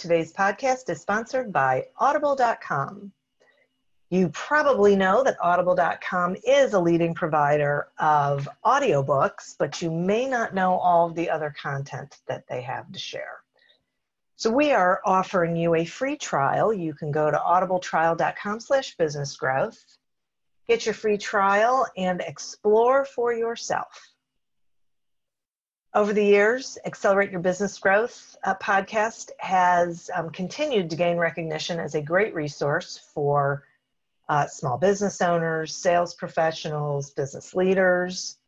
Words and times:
Today's 0.00 0.32
podcast 0.32 0.88
is 0.88 1.02
sponsored 1.02 1.52
by 1.52 1.84
Audible.com. 1.98 3.12
You 4.08 4.30
probably 4.30 4.96
know 4.96 5.22
that 5.22 5.36
Audible.com 5.42 6.36
is 6.42 6.72
a 6.72 6.80
leading 6.80 7.12
provider 7.12 7.88
of 7.98 8.48
audiobooks, 8.64 9.56
but 9.58 9.82
you 9.82 9.90
may 9.90 10.26
not 10.26 10.54
know 10.54 10.78
all 10.78 11.06
of 11.06 11.14
the 11.14 11.28
other 11.28 11.54
content 11.60 12.16
that 12.28 12.44
they 12.48 12.62
have 12.62 12.90
to 12.90 12.98
share. 12.98 13.40
So 14.36 14.50
we 14.50 14.72
are 14.72 15.02
offering 15.04 15.54
you 15.54 15.74
a 15.74 15.84
free 15.84 16.16
trial. 16.16 16.72
You 16.72 16.94
can 16.94 17.12
go 17.12 17.30
to 17.30 17.36
audibletrial.com 17.36 18.60
slash 18.60 18.96
business 18.96 19.36
growth, 19.36 19.84
get 20.66 20.86
your 20.86 20.94
free 20.94 21.18
trial, 21.18 21.86
and 21.98 22.22
explore 22.22 23.04
for 23.04 23.34
yourself. 23.34 24.09
Over 25.92 26.12
the 26.12 26.24
years, 26.24 26.78
Accelerate 26.84 27.32
Your 27.32 27.40
Business 27.40 27.76
Growth 27.76 28.36
uh, 28.44 28.54
podcast 28.62 29.30
has 29.40 30.08
um, 30.14 30.30
continued 30.30 30.88
to 30.90 30.96
gain 30.96 31.16
recognition 31.16 31.80
as 31.80 31.96
a 31.96 32.00
great 32.00 32.32
resource 32.32 33.10
for 33.12 33.64
uh, 34.28 34.46
small 34.46 34.78
business 34.78 35.20
owners, 35.20 35.76
sales 35.76 36.14
professionals, 36.14 37.10
business 37.10 37.56
leaders. 37.56 38.38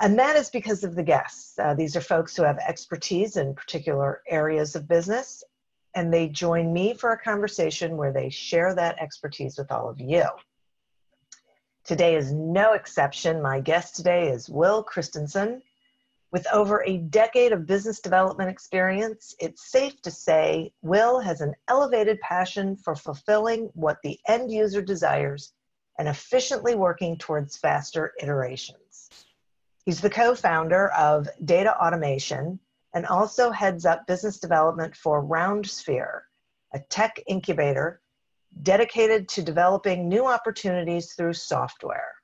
And 0.00 0.18
that 0.18 0.34
is 0.34 0.50
because 0.50 0.82
of 0.82 0.96
the 0.96 1.04
guests. 1.04 1.56
Uh, 1.56 1.74
these 1.74 1.94
are 1.94 2.00
folks 2.00 2.36
who 2.36 2.42
have 2.42 2.58
expertise 2.58 3.36
in 3.36 3.54
particular 3.54 4.22
areas 4.28 4.74
of 4.74 4.88
business, 4.88 5.44
and 5.94 6.12
they 6.12 6.28
join 6.28 6.72
me 6.72 6.94
for 6.94 7.12
a 7.12 7.18
conversation 7.18 7.96
where 7.96 8.12
they 8.12 8.28
share 8.28 8.74
that 8.74 8.98
expertise 8.98 9.56
with 9.56 9.70
all 9.70 9.88
of 9.88 10.00
you. 10.00 10.24
Today 11.84 12.16
is 12.16 12.32
no 12.32 12.72
exception. 12.72 13.40
My 13.40 13.60
guest 13.60 13.94
today 13.94 14.30
is 14.30 14.48
Will 14.48 14.82
Christensen. 14.82 15.62
With 16.32 16.46
over 16.52 16.82
a 16.82 16.98
decade 16.98 17.52
of 17.52 17.66
business 17.66 18.00
development 18.00 18.50
experience, 18.50 19.34
it's 19.38 19.70
safe 19.70 20.02
to 20.02 20.10
say 20.10 20.72
Will 20.82 21.20
has 21.20 21.40
an 21.40 21.54
elevated 21.68 22.20
passion 22.20 22.76
for 22.76 22.96
fulfilling 22.96 23.70
what 23.74 23.98
the 24.02 24.18
end 24.26 24.50
user 24.50 24.82
desires 24.82 25.52
and 25.98 26.08
efficiently 26.08 26.74
working 26.74 27.16
towards 27.16 27.56
faster 27.56 28.12
iterations. 28.20 29.08
He's 29.84 30.00
the 30.00 30.10
co 30.10 30.34
founder 30.34 30.88
of 30.88 31.28
DataAutomation 31.44 32.58
and 32.92 33.06
also 33.06 33.50
heads 33.50 33.86
up 33.86 34.06
business 34.06 34.38
development 34.38 34.96
for 34.96 35.24
RoundSphere, 35.24 36.22
a 36.74 36.80
tech 36.80 37.20
incubator 37.28 38.00
dedicated 38.62 39.28
to 39.28 39.42
developing 39.42 40.08
new 40.08 40.26
opportunities 40.26 41.12
through 41.12 41.34
software. 41.34 42.15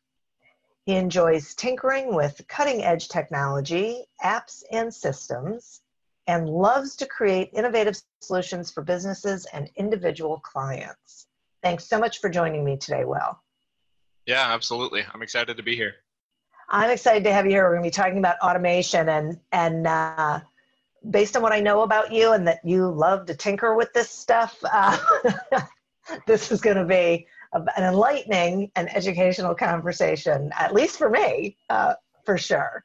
He 0.84 0.96
enjoys 0.96 1.54
tinkering 1.54 2.14
with 2.14 2.40
cutting 2.48 2.82
edge 2.82 3.08
technology, 3.08 4.04
apps, 4.22 4.62
and 4.72 4.92
systems, 4.92 5.80
and 6.26 6.48
loves 6.48 6.96
to 6.96 7.06
create 7.06 7.50
innovative 7.52 8.00
solutions 8.20 8.70
for 8.70 8.82
businesses 8.82 9.46
and 9.52 9.70
individual 9.76 10.40
clients. 10.40 11.26
Thanks 11.62 11.84
so 11.84 11.98
much 11.98 12.20
for 12.20 12.28
joining 12.28 12.64
me 12.64 12.76
today, 12.76 13.04
Will. 13.04 13.40
Yeah, 14.26 14.52
absolutely. 14.52 15.04
I'm 15.12 15.22
excited 15.22 15.56
to 15.56 15.62
be 15.62 15.76
here. 15.76 15.94
I'm 16.68 16.90
excited 16.90 17.24
to 17.24 17.32
have 17.32 17.44
you 17.44 17.52
here. 17.52 17.64
We're 17.64 17.74
going 17.76 17.82
to 17.82 17.86
be 17.86 18.02
talking 18.02 18.18
about 18.18 18.38
automation 18.40 19.08
and 19.08 19.38
and 19.52 19.86
uh, 19.86 20.40
based 21.10 21.36
on 21.36 21.42
what 21.42 21.52
I 21.52 21.60
know 21.60 21.82
about 21.82 22.12
you 22.12 22.32
and 22.32 22.46
that 22.46 22.60
you 22.64 22.88
love 22.88 23.26
to 23.26 23.34
tinker 23.34 23.74
with 23.74 23.92
this 23.92 24.10
stuff, 24.10 24.58
uh, 24.64 24.96
this 26.26 26.50
is 26.50 26.60
going 26.60 26.76
to 26.76 26.84
be 26.84 27.26
an 27.52 27.84
enlightening 27.84 28.70
and 28.76 28.94
educational 28.94 29.54
conversation, 29.54 30.50
at 30.58 30.74
least 30.74 30.98
for 30.98 31.10
me, 31.10 31.56
uh, 31.68 31.94
for 32.24 32.38
sure. 32.38 32.84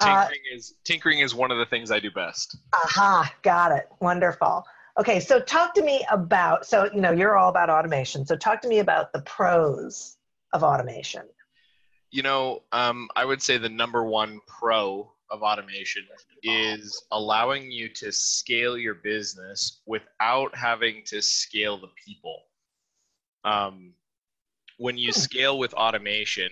Uh, 0.00 0.22
tinkering 0.22 0.40
uh, 0.52 0.56
is 0.56 0.74
tinkering 0.84 1.18
is 1.20 1.34
one 1.34 1.50
of 1.50 1.58
the 1.58 1.66
things 1.66 1.90
I 1.90 1.98
do 1.98 2.10
best. 2.10 2.56
Aha, 2.72 3.32
got 3.42 3.72
it. 3.72 3.88
Wonderful. 4.00 4.64
Okay, 4.98 5.20
so 5.20 5.40
talk 5.40 5.74
to 5.74 5.82
me 5.82 6.04
about 6.10 6.66
so 6.66 6.88
you 6.94 7.00
know 7.00 7.12
you're 7.12 7.36
all 7.36 7.50
about 7.50 7.70
automation. 7.70 8.24
So 8.24 8.36
talk 8.36 8.60
to 8.62 8.68
me 8.68 8.78
about 8.78 9.12
the 9.12 9.20
pros 9.22 10.16
of 10.52 10.62
automation. 10.62 11.22
You 12.10 12.22
know, 12.22 12.62
um, 12.72 13.08
I 13.16 13.24
would 13.24 13.42
say 13.42 13.58
the 13.58 13.68
number 13.68 14.04
one 14.04 14.40
pro 14.46 15.12
of 15.30 15.42
automation 15.42 16.06
is 16.42 17.04
allowing 17.12 17.70
you 17.70 17.88
to 17.90 18.10
scale 18.10 18.78
your 18.78 18.94
business 18.94 19.80
without 19.84 20.56
having 20.56 21.02
to 21.06 21.20
scale 21.20 21.78
the 21.78 21.90
people 22.02 22.44
um, 23.44 23.94
when 24.78 24.96
you 24.96 25.12
hmm. 25.12 25.18
scale 25.18 25.58
with 25.58 25.74
automation, 25.74 26.50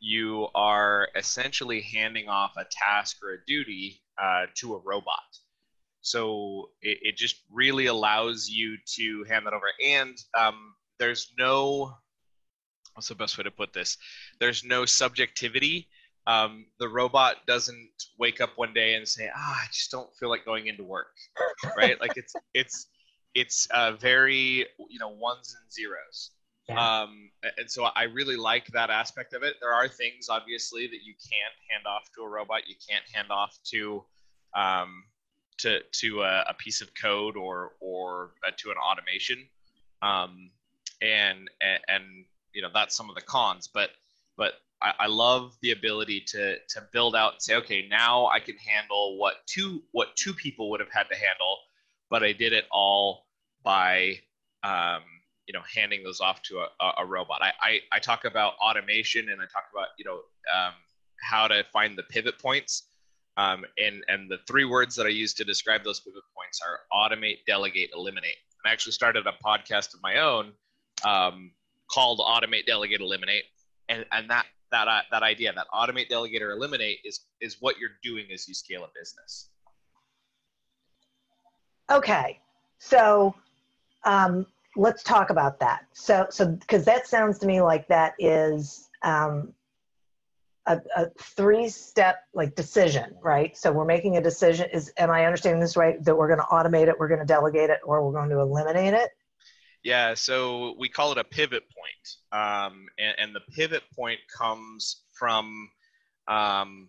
you 0.00 0.48
are 0.54 1.08
essentially 1.16 1.80
handing 1.80 2.28
off 2.28 2.52
a 2.56 2.64
task 2.70 3.18
or 3.22 3.34
a 3.34 3.44
duty 3.46 4.00
uh, 4.20 4.46
to 4.56 4.74
a 4.74 4.78
robot. 4.78 5.38
So 6.00 6.70
it, 6.80 6.98
it, 7.02 7.16
just 7.16 7.42
really 7.50 7.86
allows 7.86 8.48
you 8.48 8.76
to 8.96 9.24
hand 9.28 9.46
that 9.46 9.52
over. 9.52 9.66
And 9.84 10.16
um, 10.38 10.74
there's 10.98 11.32
no, 11.38 11.92
what's 12.94 13.08
the 13.08 13.14
best 13.14 13.36
way 13.36 13.44
to 13.44 13.50
put 13.50 13.72
this? 13.72 13.98
There's 14.40 14.64
no 14.64 14.84
subjectivity. 14.84 15.88
Um, 16.26 16.66
the 16.78 16.88
robot 16.88 17.36
doesn't 17.46 17.90
wake 18.18 18.40
up 18.40 18.50
one 18.56 18.74
day 18.74 18.94
and 18.94 19.08
say, 19.08 19.30
"Ah, 19.34 19.62
I 19.64 19.66
just 19.72 19.90
don't 19.90 20.14
feel 20.20 20.28
like 20.28 20.44
going 20.44 20.66
into 20.66 20.84
work," 20.84 21.14
right? 21.76 21.98
like 22.00 22.16
it's 22.16 22.34
it's 22.52 22.86
it's 23.34 23.66
uh, 23.70 23.92
very 23.92 24.66
you 24.88 24.98
know 24.98 25.08
ones 25.08 25.56
and 25.60 25.72
zeros. 25.72 26.30
Yeah. 26.68 27.02
Um, 27.02 27.30
and 27.56 27.70
so 27.70 27.84
I 27.84 28.04
really 28.04 28.36
like 28.36 28.66
that 28.68 28.90
aspect 28.90 29.32
of 29.32 29.42
it. 29.42 29.54
There 29.60 29.72
are 29.72 29.88
things 29.88 30.28
obviously 30.28 30.86
that 30.86 31.02
you 31.02 31.14
can't 31.14 31.54
hand 31.70 31.86
off 31.86 32.10
to 32.14 32.22
a 32.24 32.28
robot. 32.28 32.68
You 32.68 32.74
can't 32.86 33.04
hand 33.14 33.28
off 33.30 33.58
to 33.70 34.04
um, 34.54 35.04
to 35.58 35.80
to 35.80 36.22
a, 36.22 36.44
a, 36.48 36.54
piece 36.54 36.80
of 36.80 36.90
code 36.94 37.36
or 37.36 37.72
or 37.80 38.32
uh, 38.46 38.50
to 38.58 38.70
an 38.70 38.76
automation. 38.76 39.46
Um, 40.02 40.50
and, 41.00 41.50
and 41.60 41.80
and 41.88 42.04
you 42.52 42.62
know 42.62 42.68
that's 42.72 42.96
some 42.96 43.08
of 43.08 43.14
the 43.14 43.22
cons, 43.22 43.68
but 43.72 43.90
but 44.36 44.54
I, 44.80 44.92
I 45.00 45.06
love 45.06 45.56
the 45.62 45.72
ability 45.72 46.22
to 46.28 46.56
to 46.58 46.82
build 46.92 47.14
out 47.14 47.34
and 47.34 47.42
say, 47.42 47.56
okay, 47.56 47.86
now 47.88 48.26
I 48.26 48.40
can 48.40 48.56
handle 48.56 49.18
what 49.18 49.46
two 49.46 49.82
what 49.92 50.14
two 50.16 50.32
people 50.34 50.70
would 50.70 50.80
have 50.80 50.90
had 50.92 51.04
to 51.04 51.14
handle, 51.14 51.58
but 52.10 52.22
I 52.22 52.32
did 52.32 52.52
it 52.52 52.64
all 52.70 53.26
by 53.62 54.14
um, 54.62 55.02
you 55.46 55.54
know 55.54 55.62
handing 55.74 56.02
those 56.02 56.20
off 56.20 56.42
to 56.42 56.58
a, 56.58 56.92
a 56.98 57.06
robot. 57.06 57.40
I, 57.42 57.52
I, 57.62 57.80
I 57.92 57.98
talk 57.98 58.24
about 58.24 58.54
automation 58.62 59.28
and 59.30 59.40
I 59.40 59.44
talk 59.44 59.64
about 59.72 59.88
you 59.98 60.04
know 60.04 60.20
um, 60.54 60.74
how 61.22 61.48
to 61.48 61.64
find 61.72 61.96
the 61.96 62.04
pivot 62.04 62.38
points. 62.38 62.84
Um, 63.36 63.64
and 63.78 64.02
and 64.08 64.28
the 64.28 64.38
three 64.48 64.64
words 64.64 64.96
that 64.96 65.06
I 65.06 65.10
use 65.10 65.32
to 65.34 65.44
describe 65.44 65.84
those 65.84 66.00
pivot 66.00 66.22
points 66.36 66.60
are 66.66 66.80
automate, 66.92 67.44
delegate, 67.46 67.90
eliminate. 67.94 68.36
And 68.64 68.68
I 68.68 68.72
actually 68.72 68.92
started 68.92 69.26
a 69.26 69.32
podcast 69.44 69.94
of 69.94 70.00
my 70.02 70.18
own 70.18 70.52
um, 71.04 71.52
called 71.88 72.18
Automate, 72.18 72.66
Delegate, 72.66 73.00
Eliminate, 73.00 73.44
and 73.88 74.04
and 74.10 74.28
that 74.28 74.46
that 74.72 74.88
uh, 74.88 75.02
that 75.10 75.22
idea 75.22 75.52
that 75.52 75.66
automate, 75.72 76.08
delegate, 76.08 76.42
or 76.42 76.50
eliminate 76.50 76.98
is 77.04 77.26
is 77.40 77.58
what 77.60 77.78
you're 77.78 77.96
doing 78.02 78.26
as 78.32 78.48
you 78.48 78.54
scale 78.54 78.84
a 78.84 78.88
business. 78.98 79.50
Okay, 81.90 82.40
so 82.78 83.34
um, 84.04 84.46
let's 84.76 85.02
talk 85.02 85.30
about 85.30 85.58
that. 85.60 85.86
So 85.92 86.26
so 86.30 86.46
because 86.46 86.84
that 86.84 87.06
sounds 87.06 87.38
to 87.40 87.46
me 87.46 87.60
like 87.60 87.88
that 87.88 88.14
is 88.18 88.88
um, 89.02 89.52
a, 90.66 90.80
a 90.96 91.06
three 91.18 91.68
step 91.68 92.24
like 92.34 92.54
decision, 92.54 93.14
right? 93.22 93.56
So 93.56 93.72
we're 93.72 93.86
making 93.86 94.16
a 94.18 94.22
decision. 94.22 94.68
Is 94.72 94.92
am 94.98 95.10
I 95.10 95.24
understanding 95.24 95.60
this 95.60 95.76
right? 95.76 96.02
That 96.04 96.16
we're 96.16 96.28
going 96.28 96.40
to 96.40 96.46
automate 96.46 96.88
it, 96.88 96.98
we're 96.98 97.08
going 97.08 97.20
to 97.20 97.26
delegate 97.26 97.70
it, 97.70 97.80
or 97.84 98.06
we're 98.06 98.12
going 98.12 98.30
to 98.30 98.40
eliminate 98.40 98.94
it. 98.94 99.10
Yeah, 99.82 100.14
so 100.14 100.74
we 100.78 100.88
call 100.88 101.12
it 101.12 101.18
a 101.18 101.24
pivot 101.24 101.62
point. 101.62 102.42
Um, 102.42 102.86
and, 102.98 103.14
and, 103.18 103.34
the 103.34 103.40
pivot 103.52 103.84
point 103.94 104.18
comes 104.36 105.04
from 105.12 105.70
um, 106.26 106.88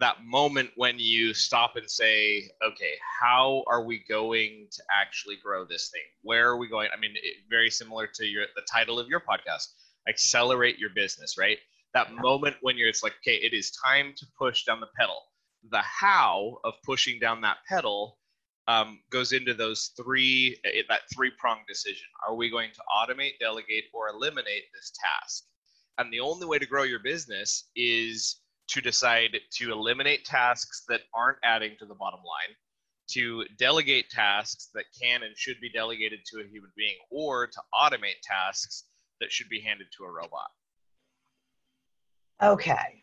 that 0.00 0.24
moment 0.24 0.70
when 0.76 0.98
you 0.98 1.34
stop 1.34 1.76
and 1.76 1.88
say, 1.88 2.50
okay, 2.64 2.94
how 3.20 3.62
are 3.66 3.84
we 3.84 4.02
going 4.08 4.66
to 4.70 4.82
actually 4.98 5.36
grow 5.36 5.64
this 5.64 5.90
thing? 5.90 6.02
Where 6.22 6.48
are 6.48 6.56
we 6.56 6.68
going? 6.68 6.88
I 6.94 6.98
mean, 6.98 7.12
it, 7.22 7.36
very 7.48 7.70
similar 7.70 8.06
to 8.14 8.26
your 8.26 8.46
the 8.56 8.62
title 8.62 8.98
of 8.98 9.08
your 9.08 9.20
podcast, 9.20 9.68
accelerate 10.08 10.78
your 10.78 10.90
business, 10.94 11.36
right? 11.38 11.58
That 11.92 12.14
moment 12.14 12.56
when 12.62 12.78
you're, 12.78 12.88
it's 12.88 13.02
like, 13.02 13.14
okay, 13.22 13.36
it 13.36 13.52
is 13.52 13.72
time 13.72 14.14
to 14.16 14.26
push 14.38 14.64
down 14.64 14.80
the 14.80 14.88
pedal. 14.98 15.20
The 15.70 15.82
how 15.82 16.58
of 16.64 16.74
pushing 16.84 17.18
down 17.20 17.42
that 17.42 17.58
pedal 17.68 18.16
um, 18.68 19.00
goes 19.10 19.32
into 19.32 19.52
those 19.52 19.90
three 20.02 20.56
eh, 20.64 20.82
that 20.88 21.00
three 21.14 21.32
prong 21.38 21.58
decision. 21.68 22.06
Are 22.26 22.34
we 22.34 22.48
going 22.48 22.70
to 22.72 22.80
automate, 22.90 23.38
delegate, 23.38 23.84
or 23.92 24.08
eliminate 24.08 24.64
this 24.72 24.92
task? 24.92 25.44
And 25.98 26.10
the 26.10 26.20
only 26.20 26.46
way 26.46 26.58
to 26.58 26.66
grow 26.66 26.84
your 26.84 27.00
business 27.00 27.68
is 27.76 28.36
to 28.70 28.80
decide 28.80 29.36
to 29.52 29.72
eliminate 29.72 30.24
tasks 30.24 30.84
that 30.88 31.00
aren't 31.14 31.38
adding 31.42 31.72
to 31.78 31.86
the 31.86 31.94
bottom 31.94 32.20
line, 32.20 32.54
to 33.10 33.44
delegate 33.58 34.10
tasks 34.10 34.70
that 34.74 34.84
can 35.00 35.22
and 35.22 35.36
should 35.36 35.60
be 35.60 35.70
delegated 35.70 36.20
to 36.26 36.40
a 36.40 36.44
human 36.44 36.70
being, 36.76 36.96
or 37.10 37.46
to 37.46 37.60
automate 37.74 38.20
tasks 38.22 38.84
that 39.20 39.32
should 39.32 39.48
be 39.48 39.60
handed 39.60 39.86
to 39.96 40.04
a 40.04 40.10
robot. 40.10 40.50
Okay. 42.42 43.00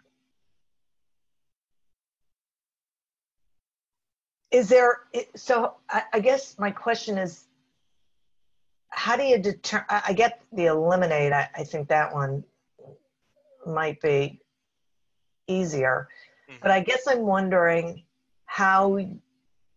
is 4.51 4.69
there 4.69 5.01
so 5.35 5.75
I, 5.89 6.19
guess 6.19 6.57
my 6.57 6.71
question 6.71 7.17
is 7.17 7.45
how 8.89 9.15
do 9.15 9.23
you 9.23 9.37
deter 9.37 9.85
i 9.89 10.13
get 10.13 10.41
the 10.53 10.65
eliminate 10.65 11.33
I, 11.33 11.49
I 11.55 11.63
think 11.63 11.89
that 11.89 12.13
one 12.13 12.43
might 13.65 13.99
be 14.01 14.39
easier 15.47 16.07
mm-hmm. 16.49 16.57
but 16.61 16.71
i 16.71 16.79
guess 16.79 17.07
i'm 17.07 17.21
wondering 17.21 18.03
how 18.45 18.97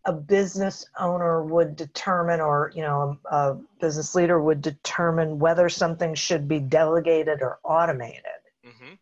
a 0.05 0.13
business 0.13 0.85
owner 0.99 1.43
would 1.43 1.75
determine 1.75 2.41
or 2.41 2.71
you 2.75 2.81
know 2.81 3.17
a, 3.31 3.35
a 3.35 3.61
business 3.79 4.15
leader 4.15 4.41
would 4.41 4.61
determine 4.61 5.39
whether 5.39 5.69
something 5.69 6.15
should 6.15 6.47
be 6.47 6.59
delegated 6.59 7.41
or 7.41 7.59
automated 7.63 8.41
mm-hmm. 8.65 8.93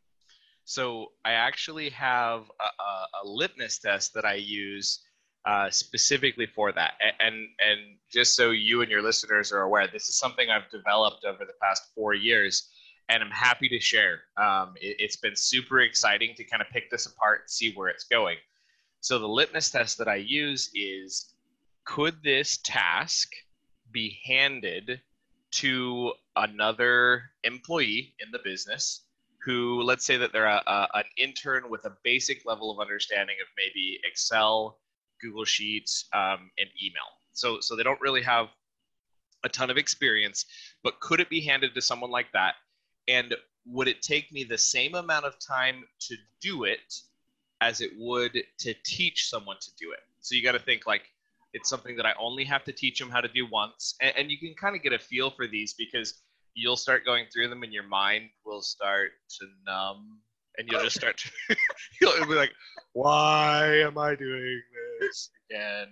so 0.66 1.08
i 1.24 1.32
actually 1.32 1.90
have 1.90 2.44
a, 2.60 2.84
a, 2.84 3.08
a 3.24 3.28
litmus 3.28 3.80
test 3.80 4.14
that 4.14 4.26
i 4.26 4.34
use 4.34 5.00
uh, 5.46 5.70
specifically 5.70 6.46
for 6.46 6.72
that. 6.72 6.94
And, 7.20 7.36
and 7.36 7.80
just 8.12 8.36
so 8.36 8.52
you 8.52 8.82
and 8.82 8.92
your 8.92 9.02
listeners 9.02 9.52
are 9.52 9.62
aware, 9.62 9.88
this 9.88 10.10
is 10.10 10.16
something 10.16 10.50
I've 10.50 10.70
developed 10.70 11.26
over 11.26 11.46
the 11.46 11.54
past 11.62 11.84
four 11.96 12.14
years, 12.14 12.69
and 13.10 13.24
I'm 13.24 13.32
happy 13.32 13.68
to 13.70 13.80
share. 13.80 14.22
Um, 14.38 14.76
it, 14.80 15.02
has 15.02 15.18
been 15.18 15.36
super 15.36 15.82
exciting 15.82 16.36
to 16.36 16.44
kind 16.44 16.62
of 16.62 16.70
pick 16.70 16.90
this 16.90 17.08
apart 17.08 17.42
and 17.42 17.50
see 17.50 17.74
where 17.74 17.90
it's 17.90 18.06
going. 18.06 18.38
So 19.02 19.18
the 19.18 19.28
litmus 19.28 19.72
test 19.72 19.98
that 19.98 20.08
I 20.08 20.16
use 20.16 20.70
is: 20.74 21.34
Could 21.86 22.24
this 22.24 22.58
task 22.64 23.30
be 23.92 24.20
handed 24.26 25.02
to 25.52 26.14
another 26.36 27.24
employee 27.44 28.14
in 28.20 28.32
the 28.32 28.40
business? 28.44 29.06
Who, 29.46 29.82
let's 29.82 30.06
say 30.06 30.18
that 30.18 30.34
they're 30.34 30.46
a, 30.46 30.62
a, 30.68 30.88
an 30.96 31.06
intern 31.18 31.70
with 31.70 31.86
a 31.86 31.96
basic 32.04 32.46
level 32.46 32.72
of 32.72 32.80
understanding 32.80 33.38
of 33.42 33.48
maybe 33.58 34.00
Excel, 34.04 34.80
Google 35.22 35.46
Sheets, 35.46 36.06
um, 36.14 36.52
and 36.60 36.70
email. 36.84 37.08
So, 37.32 37.62
so 37.62 37.78
they 37.78 37.84
don't 37.84 38.02
really 38.02 38.22
have 38.22 38.48
a 39.46 39.50
ton 39.50 39.70
of 39.70 39.78
experience, 39.78 40.46
but 40.84 41.00
could 41.00 41.22
it 41.22 41.30
be 41.30 41.40
handed 41.40 41.74
to 41.74 41.82
someone 41.82 42.12
like 42.12 42.32
that? 42.34 42.56
And 43.10 43.36
would 43.66 43.88
it 43.88 44.02
take 44.02 44.32
me 44.32 44.44
the 44.44 44.58
same 44.58 44.96
amount 44.96 45.26
of 45.26 45.40
time 45.40 45.84
to 46.02 46.16
do 46.42 46.64
it 46.64 46.94
as 47.62 47.82
it 47.82 47.92
would 47.98 48.44
to 48.60 48.74
teach 48.86 49.30
someone 49.30 49.58
to 49.62 49.72
do 49.80 49.92
it? 49.92 50.00
So 50.22 50.36
you 50.36 50.44
got 50.44 50.54
to 50.54 50.60
think 50.60 50.86
like 50.88 51.04
it's 51.54 51.70
something 51.70 51.96
that 51.96 52.06
I 52.06 52.14
only 52.20 52.44
have 52.46 52.64
to 52.66 52.72
teach 52.72 53.00
them 53.00 53.10
how 53.10 53.22
to 53.22 53.28
do 53.28 53.48
once. 53.52 53.96
And, 54.02 54.14
and 54.18 54.32
you 54.32 54.38
can 54.38 54.54
kind 54.54 54.76
of 54.76 54.84
get 54.84 54.94
a 54.94 55.00
feel 55.00 55.32
for 55.32 55.48
these 55.48 55.74
because 55.74 56.22
you'll 56.54 56.78
start 56.78 57.06
going 57.06 57.26
through 57.34 57.50
them 57.50 57.64
and 57.64 57.74
your 57.74 57.88
mind 57.88 58.30
will 58.46 58.62
start 58.62 59.12
to 59.40 59.46
numb 59.66 60.20
and 60.58 60.68
you'll 60.70 60.82
just 60.82 60.96
start 60.96 61.18
to 61.18 61.56
you'll 62.02 62.26
be 62.28 62.34
like 62.34 62.52
why 62.94 63.68
am 63.78 63.98
i 63.98 64.16
doing 64.16 64.62
this 65.00 65.30
again 65.50 65.88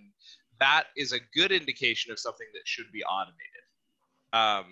that 0.60 0.86
is 0.98 1.14
a 1.14 1.20
good 1.34 1.52
indication 1.52 2.12
of 2.12 2.20
something 2.20 2.48
that 2.54 2.62
should 2.66 2.92
be 2.92 3.04
automated 3.04 3.44
um, 4.34 4.66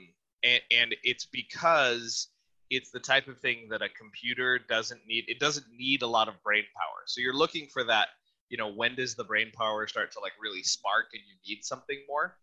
and, 0.44 0.62
and 0.72 0.96
it's 1.04 1.26
because 1.26 2.28
it's 2.70 2.92
the 2.92 3.00
type 3.00 3.28
of 3.28 3.40
thing 3.40 3.68
that 3.70 3.82
a 3.82 3.90
computer 3.90 4.60
doesn't 4.60 5.02
need 5.08 5.26
it 5.28 5.40
doesn't 5.40 5.66
need 5.78 6.02
a 6.02 6.08
lot 6.08 6.28
of 6.28 6.42
brain 6.44 6.64
power 6.76 7.04
so 7.06 7.22
you're 7.22 7.34
looking 7.34 7.68
for 7.72 7.84
that 7.84 8.10
you 8.50 8.58
know 8.58 8.72
when 8.72 8.96
does 8.96 9.16
the 9.16 9.24
brain 9.24 9.52
power 9.58 9.88
start 9.88 10.12
to 10.12 10.20
like 10.20 10.34
really 10.42 10.64
spark 10.64 11.08
and 11.14 11.22
you 11.28 11.56
need 11.56 11.64
something 11.64 12.00
more 12.08 12.38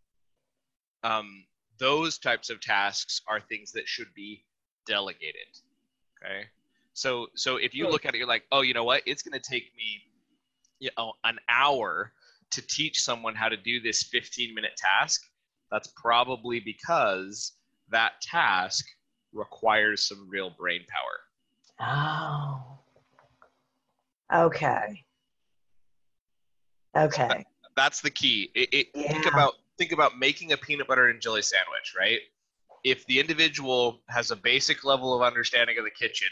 um, 1.05 1.45
those 1.79 2.19
types 2.19 2.49
of 2.49 2.61
tasks 2.61 3.23
are 3.27 3.41
things 3.41 3.73
that 3.73 3.89
should 3.89 4.13
be 4.15 4.45
delegated 4.87 5.49
okay 6.23 6.47
so 6.95 7.29
so 7.35 7.57
if 7.57 7.75
you 7.75 7.89
look 7.89 8.05
at 8.05 8.15
it, 8.15 8.19
you're 8.19 8.27
like, 8.27 8.45
oh, 8.53 8.61
you 8.61 8.75
know 8.75 8.85
what? 8.85 9.03
It's 9.07 9.23
going 9.23 9.39
to 9.39 9.51
take 9.51 9.73
me, 9.77 10.03
you 10.79 10.91
know, 10.99 11.15
an 11.25 11.39
hour 11.49 12.13
to 12.51 12.63
teach 12.63 13.01
someone 13.01 13.35
how 13.35 13.49
to 13.49 13.57
do 13.57 13.81
this 13.81 14.03
15 14.05 14.55
minute 14.55 14.77
task. 14.77 15.23
That's 15.71 15.89
probably 15.97 16.61
because 16.61 17.53
that 17.91 18.21
task 18.21 18.85
requires 19.33 20.03
some 20.03 20.29
real 20.29 20.51
brain 20.51 20.83
power. 20.89 21.21
Oh. 21.81 22.79
Okay. 24.35 25.05
Okay. 26.97 27.29
That, 27.29 27.47
that's 27.77 28.01
the 28.01 28.11
key. 28.11 28.51
It, 28.55 28.69
it, 28.73 28.87
yeah. 28.95 29.13
Think 29.13 29.27
about 29.27 29.55
think 29.79 29.93
about 29.93 30.19
making 30.19 30.53
a 30.53 30.57
peanut 30.57 30.87
butter 30.87 31.09
and 31.09 31.21
jelly 31.21 31.43
sandwich, 31.43 31.95
right? 31.99 32.21
If 32.85 33.07
the 33.07 33.21
individual 33.21 34.01
has 34.09 34.31
a 34.31 34.37
basic 34.37 34.85
level 34.85 35.15
of 35.15 35.23
understanding 35.23 35.79
of 35.79 35.85
the 35.85 35.91
kitchen 35.91 36.29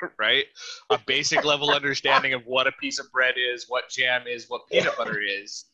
right? 0.18 0.44
A 0.90 0.98
basic 1.06 1.44
level 1.44 1.70
understanding 1.70 2.34
of 2.34 2.42
what 2.46 2.66
a 2.66 2.72
piece 2.72 2.98
of 2.98 3.10
bread 3.12 3.34
is, 3.36 3.66
what 3.68 3.88
jam 3.88 4.26
is, 4.26 4.46
what 4.48 4.62
peanut 4.70 4.96
butter 4.96 5.20
is. 5.20 5.66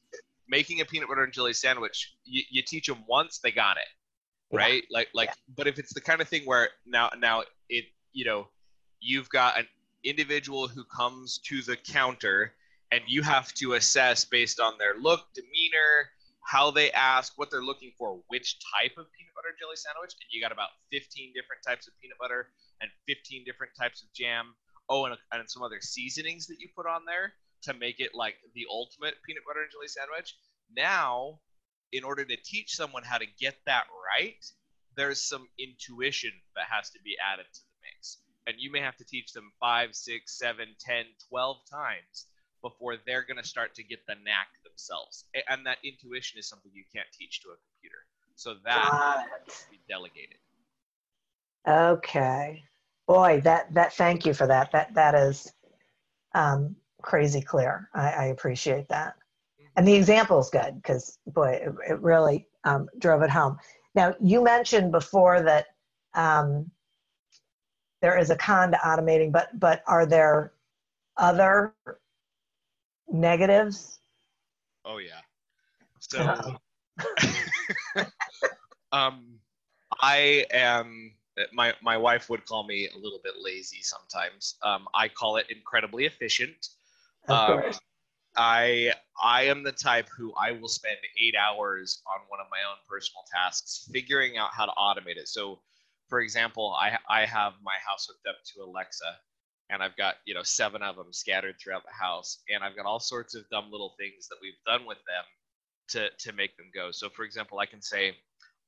Making 0.48 0.80
a 0.80 0.84
peanut 0.84 1.08
butter 1.08 1.24
and 1.24 1.32
jelly 1.32 1.52
sandwich, 1.52 2.14
you, 2.24 2.42
you 2.50 2.62
teach 2.66 2.86
them 2.86 3.04
once, 3.08 3.38
they 3.38 3.52
got 3.52 3.76
it, 3.76 3.88
right? 4.52 4.84
Yeah. 4.90 4.98
Like, 4.98 5.08
like, 5.14 5.28
yeah. 5.28 5.54
but 5.56 5.66
if 5.66 5.78
it's 5.78 5.92
the 5.94 6.00
kind 6.00 6.20
of 6.20 6.28
thing 6.28 6.42
where 6.44 6.68
now, 6.86 7.10
now 7.18 7.42
it, 7.68 7.84
you 8.12 8.24
know, 8.24 8.48
you've 9.00 9.28
got 9.30 9.58
an 9.58 9.66
individual 10.04 10.68
who 10.68 10.84
comes 10.84 11.38
to 11.38 11.62
the 11.62 11.76
counter 11.76 12.52
and 12.92 13.02
you 13.06 13.22
have 13.22 13.52
to 13.54 13.74
assess 13.74 14.24
based 14.24 14.60
on 14.60 14.74
their 14.78 14.94
look, 15.00 15.26
demeanor, 15.34 16.10
how 16.44 16.70
they 16.70 16.90
ask, 16.92 17.32
what 17.36 17.50
they're 17.50 17.62
looking 17.62 17.92
for, 17.96 18.20
which 18.28 18.58
type 18.76 18.92
of 18.98 19.06
peanut 19.16 19.34
butter 19.34 19.54
jelly 19.58 19.76
sandwich, 19.76 20.12
and 20.20 20.28
you 20.30 20.42
got 20.42 20.52
about 20.52 20.68
15 20.92 21.32
different 21.34 21.62
types 21.66 21.86
of 21.86 21.94
peanut 22.00 22.18
butter 22.18 22.48
and 22.80 22.90
15 23.08 23.44
different 23.44 23.72
types 23.78 24.02
of 24.02 24.12
jam. 24.12 24.54
Oh, 24.88 25.06
and, 25.06 25.16
and 25.32 25.48
some 25.48 25.62
other 25.62 25.80
seasonings 25.80 26.46
that 26.48 26.58
you 26.58 26.68
put 26.76 26.86
on 26.86 27.06
there 27.06 27.32
to 27.62 27.72
make 27.72 28.00
it 28.00 28.10
like 28.14 28.34
the 28.54 28.66
ultimate 28.68 29.14
peanut 29.24 29.44
butter 29.46 29.62
and 29.62 29.70
jelly 29.72 29.88
sandwich. 29.88 30.34
Now, 30.76 31.38
in 31.92 32.04
order 32.04 32.24
to 32.24 32.36
teach 32.44 32.74
someone 32.74 33.02
how 33.04 33.18
to 33.18 33.26
get 33.38 33.56
that 33.66 33.84
right, 34.06 34.44
there's 34.96 35.22
some 35.22 35.46
intuition 35.58 36.32
that 36.56 36.64
has 36.70 36.90
to 36.90 36.98
be 37.04 37.16
added 37.18 37.46
to 37.52 37.60
the 37.60 37.76
mix. 37.82 38.18
and 38.46 38.56
you 38.58 38.70
may 38.72 38.80
have 38.80 38.96
to 38.96 39.04
teach 39.04 39.32
them 39.32 39.52
five, 39.60 39.94
six, 39.94 40.38
seven, 40.38 40.68
ten, 40.80 41.04
twelve 41.28 41.58
times 41.70 42.26
before 42.62 42.96
they're 43.06 43.24
going 43.24 43.40
to 43.42 43.48
start 43.48 43.74
to 43.74 43.82
get 43.82 44.00
the 44.06 44.14
knack 44.24 44.48
themselves. 44.64 45.24
And 45.48 45.66
that 45.66 45.78
intuition 45.84 46.38
is 46.38 46.48
something 46.48 46.70
you 46.74 46.84
can't 46.94 47.06
teach 47.12 47.40
to 47.42 47.48
a 47.48 47.56
computer. 47.56 47.98
So 48.36 48.54
that 48.64 48.88
Got 48.90 49.18
has 49.46 49.60
to 49.64 49.70
be 49.70 49.80
delegated. 49.88 50.38
Okay. 51.68 52.62
Boy, 53.06 53.40
that 53.44 53.72
that 53.74 53.92
thank 53.94 54.24
you 54.26 54.32
for 54.32 54.46
that. 54.46 54.72
That 54.72 54.94
that 54.94 55.14
is 55.14 55.52
um, 56.34 56.76
crazy 57.02 57.42
clear. 57.42 57.88
I, 57.94 58.10
I 58.10 58.24
appreciate 58.26 58.88
that. 58.88 59.14
And 59.76 59.86
the 59.86 59.94
example 59.94 60.38
is 60.38 60.50
good 60.50 60.76
because 60.76 61.18
boy, 61.26 61.60
it, 61.62 61.74
it 61.88 62.00
really 62.00 62.48
um, 62.64 62.88
drove 62.98 63.22
it 63.22 63.30
home. 63.30 63.58
Now 63.94 64.14
you 64.20 64.42
mentioned 64.42 64.92
before 64.92 65.42
that 65.42 65.66
um, 66.14 66.70
there 68.02 68.18
is 68.18 68.30
a 68.30 68.36
con 68.36 68.72
to 68.72 68.76
automating, 68.78 69.32
but 69.32 69.58
but 69.58 69.82
are 69.86 70.06
there 70.06 70.52
other 71.16 71.74
negatives? 72.90 74.00
Oh 74.84 74.98
yeah. 74.98 75.20
So 75.98 76.26
um 78.92 79.38
I 80.00 80.46
am 80.52 81.14
my 81.52 81.74
my 81.82 81.96
wife 81.96 82.28
would 82.30 82.44
call 82.46 82.64
me 82.66 82.88
a 82.88 82.98
little 82.98 83.20
bit 83.22 83.34
lazy 83.38 83.82
sometimes. 83.82 84.56
Um, 84.62 84.88
I 84.94 85.08
call 85.08 85.36
it 85.36 85.46
incredibly 85.50 86.04
efficient. 86.06 86.68
Of 87.28 87.34
Um, 87.34 87.46
course. 87.46 87.80
I 88.36 88.92
I 89.22 89.42
am 89.44 89.62
the 89.62 89.72
type 89.72 90.08
who 90.16 90.32
I 90.34 90.52
will 90.52 90.68
spend 90.68 90.96
eight 91.20 91.34
hours 91.36 92.02
on 92.06 92.20
one 92.28 92.40
of 92.40 92.46
my 92.50 92.58
own 92.68 92.76
personal 92.88 93.24
tasks 93.32 93.88
figuring 93.92 94.38
out 94.38 94.50
how 94.52 94.66
to 94.66 94.72
automate 94.72 95.16
it. 95.16 95.28
So, 95.28 95.60
for 96.08 96.20
example, 96.20 96.74
I 96.80 96.98
I 97.08 97.26
have 97.26 97.54
my 97.62 97.74
house 97.86 98.06
hooked 98.06 98.26
up 98.26 98.36
to 98.54 98.62
Alexa, 98.62 99.18
and 99.70 99.82
I've 99.82 99.96
got 99.96 100.16
you 100.24 100.34
know 100.34 100.42
seven 100.42 100.82
of 100.82 100.96
them 100.96 101.12
scattered 101.12 101.56
throughout 101.60 101.84
the 101.84 101.92
house, 101.92 102.42
and 102.48 102.64
I've 102.64 102.76
got 102.76 102.86
all 102.86 103.00
sorts 103.00 103.34
of 103.34 103.48
dumb 103.50 103.70
little 103.70 103.94
things 103.98 104.28
that 104.28 104.38
we've 104.40 104.54
done 104.66 104.86
with 104.86 104.98
them 105.06 105.24
to 105.88 106.10
to 106.30 106.32
make 106.36 106.56
them 106.56 106.70
go. 106.74 106.90
So, 106.90 107.10
for 107.10 107.24
example, 107.24 107.58
I 107.58 107.66
can 107.66 107.82
say, 107.82 108.16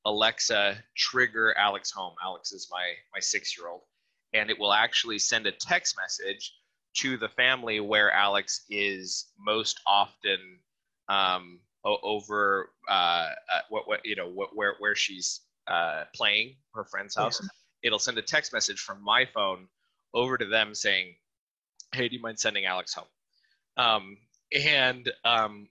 Alexa, 0.05 0.77
trigger 0.95 1.57
Alex 1.57 1.91
home. 1.91 2.13
Alex 2.23 2.51
is 2.51 2.67
my 2.71 2.93
my 3.13 3.19
six 3.19 3.57
year 3.57 3.67
old, 3.67 3.81
and 4.33 4.51
it 4.51 4.59
will 4.59 4.73
actually 4.73 5.17
send 5.17 5.47
a 5.47 5.51
text 5.51 5.95
message 5.97 6.53
to 6.95 7.17
the 7.17 7.29
family 7.29 7.79
where 7.79 8.11
Alex 8.11 8.65
is 8.69 9.27
most 9.39 9.79
often 9.85 10.39
um, 11.09 11.59
over 11.83 12.71
uh, 12.89 12.93
uh, 13.53 13.59
what 13.69 13.87
what 13.87 14.01
you 14.03 14.15
know 14.15 14.29
what, 14.29 14.55
where 14.55 14.75
where 14.79 14.95
she's 14.95 15.41
uh, 15.67 16.03
playing 16.15 16.55
her 16.73 16.83
friend's 16.85 17.15
house. 17.15 17.39
It'll 17.83 17.99
send 17.99 18.17
a 18.17 18.21
text 18.21 18.53
message 18.53 18.79
from 18.79 19.03
my 19.03 19.25
phone 19.25 19.67
over 20.13 20.37
to 20.37 20.45
them 20.45 20.73
saying, 20.73 21.15
"Hey, 21.93 22.07
do 22.07 22.15
you 22.15 22.21
mind 22.21 22.39
sending 22.39 22.65
Alex 22.65 22.93
home?" 22.93 23.07
Um, 23.77 24.17
and 24.53 25.11
um, 25.23 25.67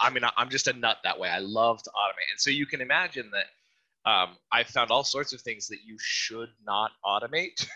I 0.00 0.10
mean, 0.10 0.22
I'm 0.36 0.48
just 0.48 0.68
a 0.68 0.72
nut 0.72 0.98
that 1.04 1.18
way. 1.18 1.28
I 1.28 1.40
love 1.40 1.82
to 1.82 1.90
automate, 1.90 2.30
and 2.32 2.40
so 2.40 2.50
you 2.50 2.66
can 2.66 2.80
imagine 2.80 3.30
that 3.32 4.10
um, 4.10 4.36
I 4.50 4.64
found 4.64 4.90
all 4.90 5.04
sorts 5.04 5.32
of 5.32 5.40
things 5.40 5.68
that 5.68 5.78
you 5.84 5.96
should 6.00 6.48
not 6.64 6.92
automate 7.04 7.66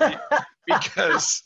because 0.66 1.42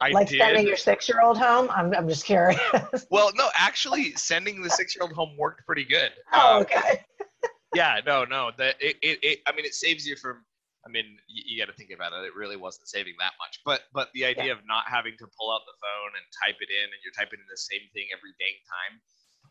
I 0.00 0.10
like 0.10 0.28
did. 0.28 0.40
sending 0.40 0.66
your 0.66 0.76
six-year-old 0.76 1.38
home. 1.38 1.70
I'm 1.70 1.94
I'm 1.94 2.08
just 2.08 2.24
curious. 2.24 2.60
Well, 3.10 3.30
no, 3.36 3.48
actually, 3.54 4.12
sending 4.12 4.60
the 4.62 4.70
six-year-old 4.70 5.12
home 5.12 5.36
worked 5.38 5.64
pretty 5.66 5.84
good. 5.84 6.12
oh, 6.32 6.56
Um, 6.56 6.62
okay. 6.62 7.04
yeah, 7.74 8.00
no, 8.04 8.24
no. 8.24 8.50
That 8.58 8.76
it, 8.80 8.96
it, 9.02 9.18
it, 9.22 9.38
I 9.46 9.52
mean, 9.52 9.64
it 9.64 9.74
saves 9.74 10.06
you 10.06 10.16
from. 10.16 10.44
I 10.86 10.88
mean, 10.88 11.16
you, 11.26 11.42
you 11.46 11.58
got 11.58 11.66
to 11.72 11.76
think 11.76 11.90
about 11.90 12.12
it. 12.12 12.24
It 12.26 12.36
really 12.36 12.56
wasn't 12.56 12.88
saving 12.88 13.14
that 13.18 13.32
much, 13.38 13.60
but 13.64 13.82
but 13.92 14.10
the 14.14 14.24
idea 14.24 14.52
of 14.52 14.58
not 14.66 14.84
having 14.86 15.14
to 15.18 15.26
pull 15.38 15.50
out 15.52 15.62
the 15.66 15.74
phone 15.82 16.12
and 16.14 16.24
type 16.44 16.60
it 16.60 16.68
in, 16.70 16.84
and 16.84 16.98
you're 17.02 17.12
typing 17.16 17.40
in 17.40 17.46
the 17.50 17.56
same 17.56 17.88
thing 17.92 18.06
every 18.12 18.30
dang 18.38 18.56
time, 18.70 18.94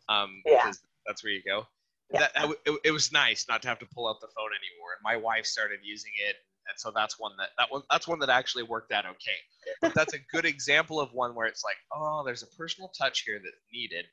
um, 0.08 0.42
Yeah. 0.46 0.62
because 0.64 0.80
that's 1.06 1.22
where 1.24 1.32
you 1.32 1.42
go. 1.44 1.66
Yeah. 2.12 2.20
That, 2.20 2.34
that 2.34 2.48
it, 2.64 2.80
it 2.84 2.90
was 2.92 3.10
nice 3.12 3.46
not 3.48 3.60
to 3.62 3.68
have 3.68 3.78
to 3.80 3.86
pull 3.92 4.08
out 4.08 4.20
the 4.20 4.28
phone 4.28 4.48
anymore, 4.54 4.94
and 4.96 5.02
my 5.02 5.16
wife 5.16 5.44
started 5.44 5.80
using 5.82 6.12
it, 6.24 6.36
and 6.68 6.78
so 6.78 6.90
that's 6.94 7.18
one 7.18 7.32
that 7.38 7.50
that 7.58 7.70
one 7.70 7.82
that's 7.90 8.08
one 8.08 8.18
that 8.20 8.28
actually 8.28 8.64
worked 8.64 8.92
out 8.92 9.04
okay. 9.06 9.38
But 9.80 9.94
that's 9.94 10.14
a 10.14 10.18
good 10.32 10.44
example 10.44 11.00
of 11.00 11.12
one 11.12 11.34
where 11.34 11.46
it's 11.46 11.64
like, 11.64 11.76
oh, 11.94 12.22
there's 12.24 12.42
a 12.42 12.56
personal 12.58 12.90
touch 12.98 13.22
here 13.26 13.40
that's 13.42 13.64
needed, 13.72 14.06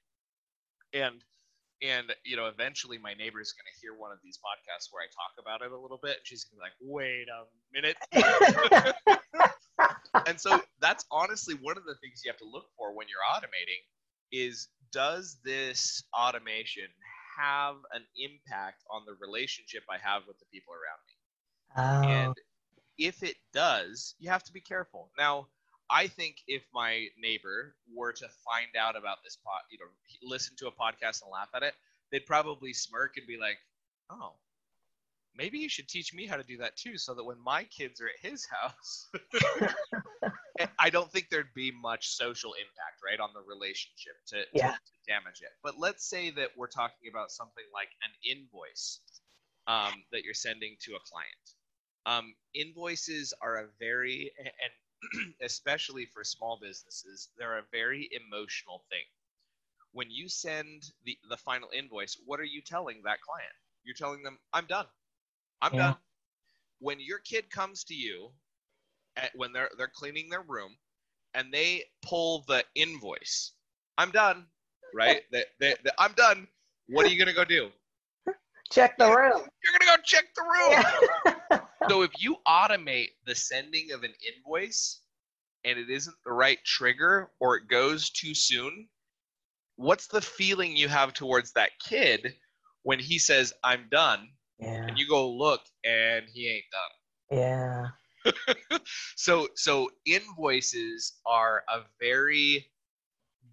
and 0.93 1.23
and 1.81 2.13
you 2.23 2.37
know 2.37 2.47
eventually 2.47 2.97
my 2.97 3.13
neighbor 3.13 3.41
is 3.41 3.53
going 3.53 3.65
to 3.65 3.79
hear 3.81 3.93
one 3.93 4.11
of 4.11 4.19
these 4.23 4.37
podcasts 4.37 4.87
where 4.91 5.03
i 5.03 5.07
talk 5.11 5.33
about 5.37 5.65
it 5.65 5.71
a 5.71 5.77
little 5.77 5.99
bit 6.01 6.17
and 6.17 6.23
she's 6.23 6.45
going 6.45 6.57
to 6.57 6.61
be 6.61 6.63
like 6.63 6.77
wait 6.81 7.27
a 7.27 7.43
minute. 7.73 7.97
And 10.27 10.39
so 10.39 10.61
that's 10.79 11.05
honestly 11.11 11.55
one 11.55 11.77
of 11.77 11.85
the 11.85 11.95
things 11.95 12.21
you 12.23 12.31
have 12.31 12.37
to 12.39 12.47
look 12.49 12.67
for 12.77 12.95
when 12.95 13.07
you're 13.07 13.25
automating 13.33 13.81
is 14.31 14.69
does 14.91 15.37
this 15.43 16.03
automation 16.17 16.87
have 17.37 17.75
an 17.93 18.03
impact 18.15 18.83
on 18.91 19.01
the 19.07 19.13
relationship 19.19 19.83
i 19.89 19.97
have 19.97 20.21
with 20.27 20.37
the 20.37 20.45
people 20.53 20.73
around 20.73 21.01
me 21.07 21.13
oh, 21.77 22.03
and 22.03 22.37
if 22.97 23.23
it 23.23 23.35
does, 23.53 24.15
you 24.19 24.29
have 24.29 24.43
to 24.43 24.53
be 24.53 24.61
careful. 24.61 25.09
Now, 25.17 25.47
I 25.89 26.07
think 26.07 26.37
if 26.47 26.63
my 26.73 27.07
neighbor 27.17 27.75
were 27.93 28.13
to 28.13 28.27
find 28.45 28.75
out 28.79 28.95
about 28.95 29.17
this 29.23 29.37
pod, 29.43 29.61
you 29.69 29.77
know, 29.79 29.85
listen 30.23 30.55
to 30.57 30.67
a 30.67 30.71
podcast 30.71 31.21
and 31.23 31.31
laugh 31.31 31.49
at 31.53 31.63
it, 31.63 31.73
they'd 32.11 32.25
probably 32.25 32.73
smirk 32.73 33.17
and 33.17 33.27
be 33.27 33.37
like, 33.37 33.57
"Oh, 34.09 34.33
maybe 35.35 35.59
you 35.59 35.69
should 35.69 35.87
teach 35.87 36.13
me 36.13 36.25
how 36.25 36.37
to 36.37 36.43
do 36.43 36.57
that 36.57 36.75
too, 36.77 36.97
so 36.97 37.13
that 37.13 37.23
when 37.23 37.39
my 37.43 37.63
kids 37.65 37.99
are 38.01 38.07
at 38.07 38.19
his 38.21 38.45
house, 38.45 39.09
I 40.79 40.89
don't 40.89 41.11
think 41.11 41.29
there'd 41.29 41.53
be 41.55 41.71
much 41.71 42.09
social 42.15 42.53
impact, 42.53 43.01
right, 43.03 43.19
on 43.19 43.29
the 43.33 43.41
relationship 43.41 44.13
to, 44.27 44.45
to- 44.45 44.59
to 44.73 45.11
damage 45.11 45.41
it. 45.41 45.49
But 45.63 45.79
let's 45.79 46.07
say 46.07 46.29
that 46.31 46.49
we're 46.55 46.67
talking 46.67 47.09
about 47.11 47.31
something 47.31 47.63
like 47.73 47.89
an 48.03 48.11
invoice 48.37 48.99
um, 49.67 49.93
that 50.11 50.23
you're 50.23 50.33
sending 50.33 50.75
to 50.81 50.93
a 50.93 50.99
client. 50.99 51.55
Um, 52.05 52.35
invoices 52.53 53.33
are 53.41 53.57
a 53.57 53.67
very, 53.79 54.31
and 54.37 55.33
especially 55.41 56.05
for 56.05 56.23
small 56.23 56.59
businesses, 56.61 57.29
they're 57.37 57.57
a 57.59 57.63
very 57.71 58.09
emotional 58.11 58.83
thing. 58.89 59.03
When 59.93 60.09
you 60.09 60.27
send 60.27 60.91
the, 61.05 61.17
the 61.29 61.37
final 61.37 61.69
invoice, 61.77 62.17
what 62.25 62.39
are 62.39 62.45
you 62.45 62.61
telling 62.61 63.01
that 63.03 63.21
client? 63.21 63.53
You're 63.83 63.95
telling 63.95 64.23
them, 64.23 64.39
I'm 64.53 64.65
done. 64.65 64.85
I'm 65.61 65.73
Yeah. 65.73 65.77
done. 65.79 65.95
When 66.79 66.99
your 66.99 67.19
kid 67.19 67.49
comes 67.49 67.83
to 67.85 67.93
you, 67.93 68.31
at, 69.15 69.31
when 69.35 69.53
they're 69.53 69.69
they're 69.77 69.91
cleaning 69.93 70.29
their 70.29 70.41
room, 70.41 70.75
and 71.33 71.53
they 71.53 71.83
pull 72.01 72.43
the 72.47 72.63
invoice, 72.75 73.53
I'm 73.97 74.11
done. 74.11 74.45
Right? 74.93 75.21
they, 75.31 75.43
they, 75.59 75.75
they, 75.83 75.91
I'm 75.97 76.13
done. 76.13 76.47
What 76.89 77.05
are 77.05 77.09
you 77.09 77.17
gonna 77.17 77.33
go 77.33 77.45
do? 77.45 77.69
check 78.71 78.97
the 78.97 79.05
room. 79.05 79.41
You're 79.63 79.79
gonna 79.79 79.97
go 79.97 80.01
check 80.03 80.25
the 80.35 80.41
room. 80.41 80.71
Yeah. 81.25 81.32
So 81.89 82.01
if 82.01 82.11
you 82.19 82.37
automate 82.47 83.09
the 83.25 83.35
sending 83.35 83.91
of 83.91 84.03
an 84.03 84.13
invoice 84.35 85.01
and 85.65 85.77
it 85.77 85.89
isn't 85.89 86.15
the 86.25 86.31
right 86.31 86.59
trigger 86.65 87.31
or 87.39 87.57
it 87.57 87.67
goes 87.67 88.09
too 88.09 88.33
soon, 88.33 88.87
what's 89.75 90.07
the 90.07 90.21
feeling 90.21 90.75
you 90.75 90.87
have 90.87 91.13
towards 91.13 91.53
that 91.53 91.71
kid 91.79 92.35
when 92.83 92.99
he 92.99 93.17
says, 93.17 93.53
I'm 93.63 93.87
done, 93.89 94.29
yeah. 94.59 94.85
and 94.87 94.97
you 94.97 95.07
go 95.07 95.29
look 95.29 95.61
and 95.83 96.25
he 96.31 96.49
ain't 96.49 96.65
done? 96.71 97.39
Yeah. 97.39 97.87
So 99.15 99.47
so 99.55 99.89
invoices 100.05 101.13
are 101.25 101.63
a 101.69 101.81
very 101.99 102.67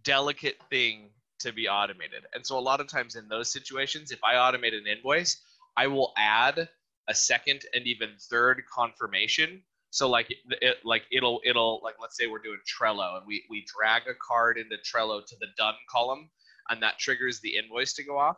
delicate 0.02 0.56
thing 0.68 1.10
to 1.40 1.52
be 1.52 1.68
automated. 1.68 2.24
And 2.34 2.46
so 2.46 2.58
a 2.58 2.60
lot 2.60 2.80
of 2.80 2.88
times 2.88 3.16
in 3.16 3.28
those 3.28 3.50
situations, 3.50 4.10
if 4.10 4.18
I 4.24 4.34
automate 4.34 4.74
an 4.74 4.86
invoice, 4.86 5.40
I 5.76 5.86
will 5.86 6.12
add 6.16 6.68
a 7.08 7.14
second 7.14 7.62
and 7.74 7.86
even 7.86 8.10
third 8.30 8.62
confirmation. 8.72 9.62
So 9.90 10.08
like 10.08 10.28
it, 10.30 10.76
like 10.84 11.02
it'll 11.10 11.40
it'll 11.44 11.80
like 11.82 11.96
let's 12.00 12.16
say 12.16 12.26
we're 12.26 12.42
doing 12.42 12.60
Trello 12.66 13.16
and 13.16 13.26
we 13.26 13.44
we 13.50 13.64
drag 13.76 14.02
a 14.08 14.14
card 14.14 14.56
into 14.58 14.76
Trello 14.76 15.24
to 15.26 15.36
the 15.40 15.48
done 15.58 15.74
column 15.90 16.30
and 16.70 16.82
that 16.82 16.98
triggers 16.98 17.40
the 17.40 17.56
invoice 17.56 17.92
to 17.94 18.04
go 18.04 18.16
off. 18.18 18.36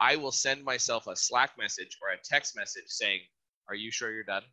I 0.00 0.16
will 0.16 0.32
send 0.32 0.64
myself 0.64 1.06
a 1.06 1.14
Slack 1.14 1.52
message 1.58 1.96
or 2.02 2.12
a 2.12 2.18
text 2.24 2.56
message 2.56 2.88
saying, 2.88 3.20
"Are 3.68 3.74
you 3.74 3.90
sure 3.90 4.12
you're 4.12 4.24
done?" 4.24 4.42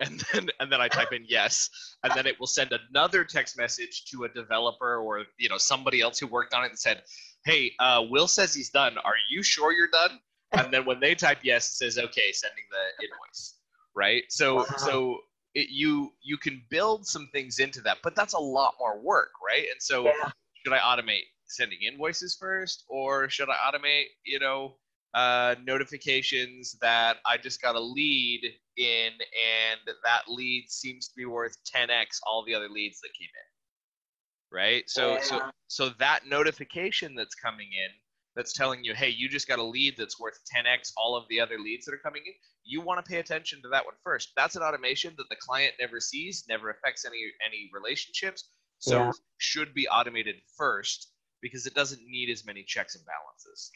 And 0.00 0.22
then 0.32 0.48
and 0.60 0.70
then 0.70 0.80
I 0.80 0.88
type 0.88 1.12
in 1.12 1.24
yes, 1.26 1.70
and 2.02 2.12
then 2.14 2.26
it 2.26 2.38
will 2.38 2.46
send 2.46 2.72
another 2.72 3.24
text 3.24 3.56
message 3.56 4.04
to 4.10 4.24
a 4.24 4.28
developer 4.28 4.98
or 4.98 5.24
you 5.38 5.48
know 5.48 5.56
somebody 5.56 6.02
else 6.02 6.18
who 6.18 6.26
worked 6.26 6.52
on 6.52 6.64
it 6.64 6.68
and 6.68 6.78
said, 6.78 7.02
"Hey, 7.46 7.72
uh, 7.78 8.02
Will 8.10 8.28
says 8.28 8.52
he's 8.54 8.68
done. 8.68 8.98
Are 8.98 9.14
you 9.30 9.42
sure 9.42 9.72
you're 9.72 9.88
done?" 9.88 10.20
And 10.52 10.72
then 10.72 10.84
when 10.84 11.00
they 11.00 11.14
type 11.14 11.38
yes, 11.42 11.68
it 11.68 11.74
says, 11.74 11.98
"Okay, 11.98 12.32
sending 12.32 12.64
the 12.70 13.04
invoice." 13.04 13.58
Right? 13.94 14.24
So 14.28 14.56
Wow. 14.56 14.64
so 14.76 15.20
it, 15.54 15.70
you 15.70 16.12
you 16.22 16.36
can 16.36 16.62
build 16.70 17.06
some 17.06 17.28
things 17.32 17.58
into 17.58 17.80
that, 17.82 17.98
but 18.02 18.14
that's 18.14 18.34
a 18.34 18.38
lot 18.38 18.74
more 18.78 19.00
work, 19.00 19.30
right? 19.44 19.66
And 19.70 19.80
so 19.80 20.04
Yeah. 20.04 20.30
should 20.64 20.72
I 20.72 20.78
automate 20.78 21.24
sending 21.46 21.82
invoices 21.82 22.36
first, 22.38 22.84
or 22.88 23.28
should 23.30 23.48
I 23.48 23.54
automate, 23.54 24.06
you 24.24 24.38
know, 24.38 24.78
uh, 25.14 25.54
notifications 25.64 26.76
that 26.80 27.18
I 27.24 27.38
just 27.38 27.62
got 27.62 27.74
a 27.74 27.80
lead 27.80 28.42
in, 28.76 29.12
and 29.12 29.80
that 30.04 30.28
lead 30.28 30.70
seems 30.70 31.08
to 31.08 31.14
be 31.16 31.24
worth 31.24 31.56
10x 31.64 32.20
all 32.24 32.44
the 32.44 32.54
other 32.54 32.68
leads 32.68 33.00
that 33.00 33.10
came 33.18 33.28
in. 33.28 34.56
Right. 34.56 34.88
So 34.88 35.18
so 35.20 35.50
so 35.68 35.88
that 35.98 36.26
notification 36.26 37.14
that's 37.14 37.34
coming 37.34 37.68
in 37.72 37.90
that's 38.36 38.52
telling 38.52 38.84
you, 38.84 38.94
hey, 38.94 39.08
you 39.08 39.28
just 39.28 39.48
got 39.48 39.58
a 39.58 39.62
lead 39.64 39.94
that's 39.96 40.20
worth 40.20 40.38
10x 40.54 40.92
all 40.96 41.16
of 41.16 41.26
the 41.28 41.40
other 41.40 41.58
leads 41.58 41.86
that 41.86 41.94
are 41.94 41.98
coming 41.98 42.22
in. 42.26 42.34
You 42.64 42.82
want 42.82 43.04
to 43.04 43.10
pay 43.10 43.18
attention 43.18 43.62
to 43.62 43.68
that 43.68 43.84
one 43.84 43.94
first. 44.04 44.32
That's 44.36 44.54
an 44.56 44.62
automation 44.62 45.14
that 45.16 45.28
the 45.30 45.36
client 45.36 45.72
never 45.80 45.98
sees, 46.00 46.44
never 46.48 46.70
affects 46.70 47.04
any 47.06 47.18
any 47.44 47.70
relationships. 47.72 48.50
So 48.78 49.04
Yeah. 49.04 49.12
should 49.38 49.74
be 49.74 49.88
automated 49.88 50.36
first 50.56 51.12
because 51.40 51.66
it 51.66 51.74
doesn't 51.74 52.02
need 52.06 52.28
as 52.30 52.44
many 52.44 52.62
checks 52.62 52.94
and 52.94 53.04
balances. 53.06 53.72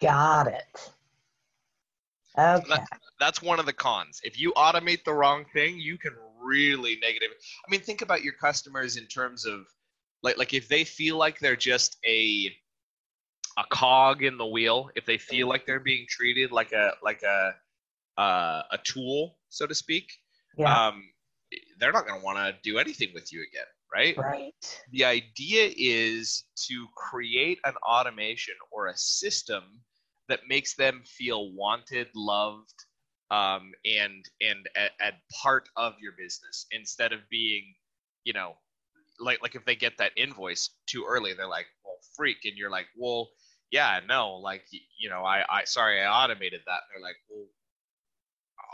Got 0.00 0.48
it. 0.48 0.92
Okay. 2.38 2.76
That's 3.18 3.40
one 3.40 3.58
of 3.58 3.64
the 3.64 3.72
cons. 3.72 4.20
If 4.22 4.38
you 4.38 4.52
automate 4.52 5.04
the 5.04 5.14
wrong 5.14 5.46
thing, 5.54 5.78
you 5.78 5.96
can 5.96 6.14
really 6.38 6.98
negative. 7.00 7.30
I 7.66 7.70
mean, 7.70 7.80
think 7.80 8.02
about 8.02 8.22
your 8.22 8.34
customers 8.34 8.98
in 8.98 9.06
terms 9.06 9.46
of 9.46 9.66
like 10.22 10.36
like 10.36 10.52
if 10.52 10.68
they 10.68 10.84
feel 10.84 11.16
like 11.16 11.38
they're 11.38 11.56
just 11.56 11.96
a 12.04 12.54
a 13.56 13.64
cog 13.70 14.22
in 14.22 14.36
the 14.38 14.46
wheel, 14.46 14.90
if 14.96 15.06
they 15.06 15.18
feel 15.18 15.48
like 15.48 15.66
they're 15.66 15.80
being 15.80 16.06
treated 16.08 16.52
like 16.52 16.72
a 16.72 16.92
like 17.02 17.22
a 17.22 17.54
uh, 18.20 18.62
a 18.70 18.78
tool, 18.84 19.38
so 19.48 19.66
to 19.66 19.74
speak, 19.74 20.10
Yeah. 20.56 20.88
um, 20.88 21.02
they're 21.78 21.92
not 21.92 22.06
going 22.06 22.18
to 22.18 22.24
want 22.24 22.38
to 22.38 22.54
do 22.62 22.78
anything 22.78 23.10
with 23.14 23.32
you 23.32 23.44
again, 23.52 23.66
right? 23.92 24.16
right. 24.16 24.80
the 24.90 25.04
idea 25.04 25.70
is 25.76 26.44
to 26.66 26.86
create 26.96 27.58
an 27.64 27.74
automation 27.86 28.54
or 28.72 28.86
a 28.88 28.96
system 28.96 29.62
that 30.28 30.40
makes 30.48 30.74
them 30.74 31.02
feel 31.06 31.52
wanted 31.52 32.08
loved 32.14 32.74
um, 33.30 33.72
and 33.84 34.24
and 34.40 34.68
a, 34.76 34.86
a 35.08 35.12
part 35.42 35.68
of 35.76 35.94
your 36.00 36.12
business 36.12 36.66
instead 36.70 37.12
of 37.12 37.20
being 37.30 37.74
you 38.24 38.32
know 38.32 38.56
like 39.20 39.42
like 39.42 39.54
if 39.54 39.64
they 39.64 39.76
get 39.76 39.96
that 39.98 40.12
invoice 40.16 40.70
too 40.86 41.04
early 41.08 41.32
they're 41.32 41.48
like 41.48 41.66
well 41.84 41.98
freak 42.16 42.38
and 42.44 42.56
you're 42.56 42.70
like 42.70 42.86
well 42.96 43.28
yeah 43.72 44.00
no 44.08 44.34
like 44.36 44.64
you 44.98 45.08
know 45.10 45.24
i 45.24 45.44
i 45.50 45.64
sorry 45.64 46.00
i 46.00 46.06
automated 46.24 46.60
that 46.66 46.80
and 46.82 46.88
they're 46.94 47.02
like 47.02 47.16
well 47.30 47.44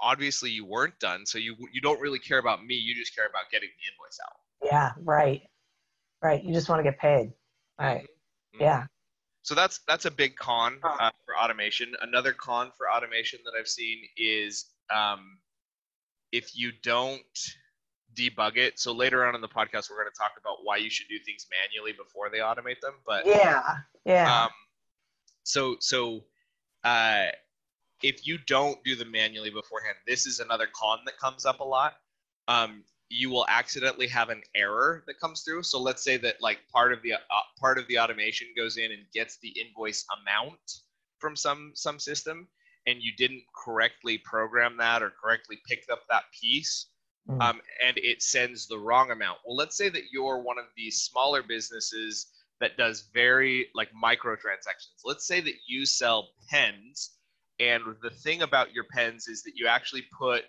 obviously 0.02 0.50
you 0.50 0.64
weren't 0.64 0.98
done 0.98 1.24
so 1.24 1.38
you 1.38 1.56
you 1.72 1.80
don't 1.80 2.00
really 2.00 2.18
care 2.18 2.38
about 2.38 2.64
me 2.64 2.74
you 2.74 2.94
just 2.94 3.14
care 3.14 3.26
about 3.26 3.44
getting 3.50 3.68
the 3.68 3.92
invoice 3.92 4.18
out 4.26 4.36
Yeah. 4.72 4.92
Right. 5.02 5.42
Right. 6.22 6.42
You 6.44 6.52
just 6.54 6.68
want 6.68 6.78
to 6.78 6.84
get 6.84 6.98
paid. 7.00 7.32
Right. 7.78 8.08
Mhm. 8.54 8.60
Yeah. 8.60 8.86
So 9.42 9.54
that's 9.56 9.80
that's 9.88 10.04
a 10.04 10.10
big 10.10 10.36
con 10.36 10.78
uh, 10.84 11.10
for 11.24 11.36
automation. 11.36 11.94
Another 12.00 12.32
con 12.32 12.70
for 12.76 12.88
automation 12.88 13.40
that 13.44 13.54
I've 13.58 13.66
seen 13.68 13.98
is 14.16 14.66
um, 14.94 15.38
if 16.30 16.56
you 16.56 16.70
don't 16.82 17.22
debug 18.14 18.56
it. 18.56 18.78
So 18.78 18.92
later 18.92 19.24
on 19.26 19.34
in 19.34 19.40
the 19.40 19.48
podcast, 19.48 19.90
we're 19.90 19.96
going 20.00 20.12
to 20.12 20.18
talk 20.18 20.32
about 20.38 20.58
why 20.62 20.76
you 20.76 20.90
should 20.90 21.08
do 21.08 21.18
things 21.26 21.46
manually 21.50 21.92
before 21.92 22.30
they 22.30 22.38
automate 22.38 22.80
them. 22.80 22.94
But 23.04 23.26
Yeah. 23.26 23.62
Yeah. 24.04 24.44
um, 24.44 24.50
so 25.44 25.76
so 25.80 26.24
uh, 26.84 27.26
if 28.02 28.26
you 28.26 28.38
don't 28.46 28.82
do 28.84 28.96
them 28.96 29.10
manually 29.10 29.50
beforehand, 29.50 29.96
this 30.06 30.26
is 30.26 30.40
another 30.40 30.68
con 30.74 30.98
that 31.06 31.18
comes 31.18 31.46
up 31.46 31.60
a 31.60 31.64
lot. 31.64 31.94
Um, 32.48 32.82
you 33.08 33.30
will 33.30 33.46
accidentally 33.48 34.08
have 34.08 34.30
an 34.30 34.42
error 34.54 35.04
that 35.06 35.20
comes 35.20 35.42
through. 35.42 35.62
So 35.62 35.78
let's 35.80 36.02
say 36.02 36.16
that 36.16 36.36
like 36.40 36.58
part 36.72 36.92
of 36.92 37.02
the 37.02 37.14
uh, 37.14 37.18
part 37.60 37.78
of 37.78 37.86
the 37.88 37.98
automation 37.98 38.48
goes 38.56 38.76
in 38.76 38.90
and 38.92 39.02
gets 39.12 39.38
the 39.38 39.50
invoice 39.50 40.04
amount 40.20 40.60
from 41.18 41.36
some 41.36 41.72
some 41.74 41.98
system, 41.98 42.48
and 42.86 42.98
you 43.00 43.12
didn't 43.16 43.42
correctly 43.54 44.18
program 44.18 44.76
that 44.78 45.02
or 45.02 45.12
correctly 45.22 45.58
picked 45.68 45.90
up 45.90 46.02
that 46.08 46.24
piece 46.40 46.86
Mm. 47.28 47.40
um, 47.40 47.60
and 47.86 47.96
it 47.98 48.20
sends 48.20 48.66
the 48.66 48.78
wrong 48.78 49.12
amount. 49.12 49.38
Well, 49.46 49.54
let's 49.54 49.76
say 49.76 49.88
that 49.88 50.10
you're 50.12 50.38
one 50.38 50.58
of 50.58 50.64
these 50.76 51.02
smaller 51.02 51.42
businesses 51.42 52.31
that 52.62 52.76
does 52.76 53.10
very 53.12 53.66
like 53.74 53.88
microtransactions. 53.92 55.02
Let's 55.04 55.26
say 55.26 55.40
that 55.40 55.54
you 55.66 55.84
sell 55.84 56.28
pens, 56.48 57.10
and 57.58 57.82
the 58.02 58.10
thing 58.10 58.42
about 58.42 58.72
your 58.72 58.84
pens 58.94 59.26
is 59.26 59.42
that 59.42 59.52
you 59.56 59.66
actually 59.66 60.04
put 60.16 60.44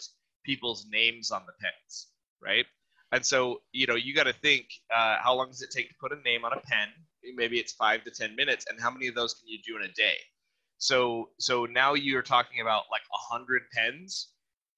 people's 0.46 0.86
names 0.92 1.32
on 1.32 1.42
the 1.48 1.54
pens, 1.60 2.08
right? 2.42 2.66
And 3.12 3.26
so, 3.26 3.62
you 3.72 3.88
know, 3.88 3.96
you 3.96 4.14
got 4.14 4.24
to 4.26 4.34
think 4.34 4.68
uh, 4.96 5.18
how 5.22 5.34
long 5.34 5.48
does 5.48 5.62
it 5.62 5.72
take 5.72 5.90
to 5.90 5.96
put 6.00 6.12
a 6.12 6.22
name 6.22 6.46
on 6.46 6.54
a 6.54 6.62
pen? 6.62 6.88
Maybe 7.36 7.60
it's 7.60 7.74
five 7.74 8.04
to 8.04 8.12
10 8.12 8.36
minutes. 8.36 8.66
And 8.70 8.80
how 8.80 8.92
many 8.92 9.08
of 9.08 9.16
those 9.16 9.34
can 9.34 9.48
you 9.48 9.60
do 9.66 9.76
in 9.76 9.84
a 9.84 9.94
day? 9.94 10.16
So, 10.78 11.30
so 11.40 11.66
now 11.66 11.94
you're 11.94 12.24
talking 12.24 12.62
about 12.62 12.84
like 12.92 13.04
a 13.14 13.34
hundred 13.34 13.64
pens 13.76 14.30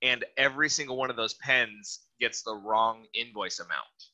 and 0.01 0.23
every 0.37 0.69
single 0.69 0.97
one 0.97 1.09
of 1.09 1.15
those 1.15 1.33
pens 1.35 2.01
gets 2.19 2.43
the 2.43 2.55
wrong 2.55 3.05
invoice 3.13 3.59
amount. 3.59 4.09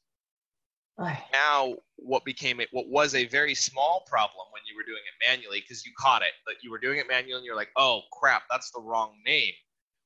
Now, 1.32 1.76
what 1.98 2.26
became 2.26 2.60
it, 2.60 2.70
what 2.72 2.88
was 2.88 3.16
a 3.16 3.26
very 3.28 3.56
small 3.56 4.06
problem 4.08 4.46
when 4.52 4.62
you 4.68 4.76
were 4.76 4.84
doing 4.84 5.02
it 5.06 5.30
manually, 5.30 5.62
because 5.62 5.86
you 5.86 5.92
caught 5.98 6.22
it, 6.22 6.34
but 6.46 6.56
you 6.62 6.72
were 6.72 6.80
doing 6.80 7.00
it 7.00 7.08
manually, 7.08 7.38
and 7.38 7.46
you're 7.46 7.56
like, 7.56 7.72
oh 7.78 8.02
crap, 8.12 8.44
that's 8.50 8.72
the 8.72 8.82
wrong 8.82 9.14
name, 9.26 9.54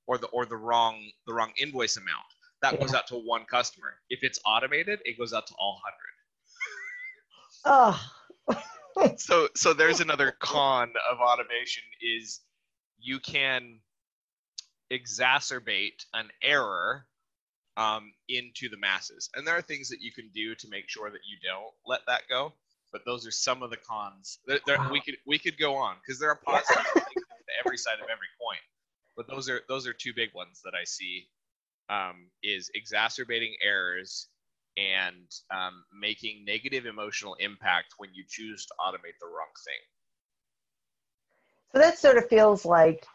or 0.07 0.17
the 0.17 0.27
or 0.27 0.45
the 0.45 0.57
wrong 0.57 1.01
the 1.27 1.33
wrong 1.33 1.51
invoice 1.57 1.97
amount. 1.97 2.25
That 2.61 2.79
goes 2.79 2.93
out 2.93 3.07
to 3.07 3.15
one 3.15 3.45
customer. 3.45 3.95
If 4.09 4.23
it's 4.23 4.39
automated, 4.45 4.99
it 5.05 5.17
goes 5.17 5.33
out 5.33 5.47
to 5.47 5.53
all 5.59 5.81
hundred. 5.83 6.05
Oh. 7.65 8.11
so 9.17 9.49
so 9.55 9.73
there's 9.73 9.99
another 9.99 10.31
con 10.39 10.93
of 11.11 11.19
automation 11.19 11.83
is 12.01 12.41
you 12.99 13.19
can 13.19 13.79
exacerbate 14.91 16.05
an 16.13 16.29
error 16.41 17.05
um, 17.77 18.13
into 18.29 18.69
the 18.69 18.77
masses. 18.77 19.29
And 19.35 19.45
there 19.45 19.57
are 19.57 19.61
things 19.61 19.89
that 19.89 20.01
you 20.01 20.11
can 20.11 20.29
do 20.33 20.55
to 20.55 20.67
make 20.69 20.89
sure 20.89 21.09
that 21.09 21.21
you 21.29 21.37
don't 21.43 21.73
let 21.85 22.01
that 22.07 22.23
go 22.29 22.53
but 22.95 23.03
those 23.03 23.27
are 23.27 23.31
some 23.31 23.61
of 23.61 23.69
the 23.69 23.75
cons. 23.75 24.39
There, 24.47 24.59
there, 24.65 24.77
we 24.89 25.01
could 25.01 25.17
we 25.27 25.37
could 25.37 25.57
go 25.57 25.75
on 25.75 25.97
because 25.99 26.17
there 26.17 26.29
are 26.29 26.39
positives 26.45 26.87
to 26.93 27.53
every 27.65 27.77
side 27.77 27.95
of 27.95 28.05
every 28.05 28.29
coin. 28.39 28.57
But 29.17 29.27
those 29.27 29.49
are 29.49 29.59
those 29.67 29.85
are 29.85 29.91
two 29.91 30.13
big 30.15 30.33
ones 30.33 30.61
that 30.63 30.73
i 30.79 30.85
see 30.85 31.27
um, 31.89 32.27
is 32.41 32.71
exacerbating 32.73 33.53
errors 33.61 34.29
and 34.77 35.29
um, 35.51 35.83
making 35.99 36.45
negative 36.45 36.85
emotional 36.85 37.35
impact 37.35 37.95
when 37.97 38.11
you 38.13 38.23
choose 38.29 38.65
to 38.65 38.73
automate 38.79 39.19
the 39.19 39.27
wrong 39.27 39.51
thing. 39.65 39.81
So 41.73 41.79
that 41.79 41.99
sort 41.99 42.17
of 42.17 42.29
feels 42.29 42.63
like 42.63 43.05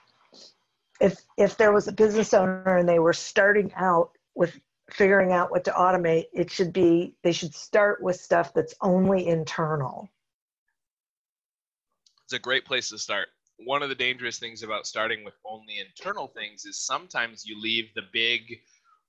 if 1.01 1.23
if 1.39 1.57
there 1.57 1.73
was 1.73 1.89
a 1.89 1.93
business 1.93 2.35
owner 2.35 2.77
and 2.77 2.87
they 2.87 2.99
were 2.99 3.15
starting 3.15 3.73
out 3.77 4.11
with 4.41 4.59
figuring 4.91 5.33
out 5.33 5.51
what 5.51 5.65
to 5.65 5.71
automate, 5.73 6.25
it 6.33 6.51
should 6.51 6.73
be 6.73 7.15
they 7.23 7.31
should 7.31 7.55
start 7.55 8.03
with 8.03 8.17
stuff 8.17 8.55
that's 8.55 8.75
only 8.81 9.29
internal. 9.29 10.09
It's 12.25 12.33
a 12.33 12.39
great 12.39 12.65
place 12.65 12.89
to 12.89 12.99
start. 12.99 13.29
One 13.59 13.83
of 13.83 13.91
the 13.91 13.95
dangerous 13.95 14.39
things 14.39 14.63
about 14.63 14.87
starting 14.87 15.25
with 15.25 15.35
only 15.45 15.79
internal 15.79 16.27
things 16.27 16.65
is 16.65 16.81
sometimes 16.81 17.45
you 17.45 17.61
leave 17.61 17.93
the 17.95 18.05
big, 18.15 18.61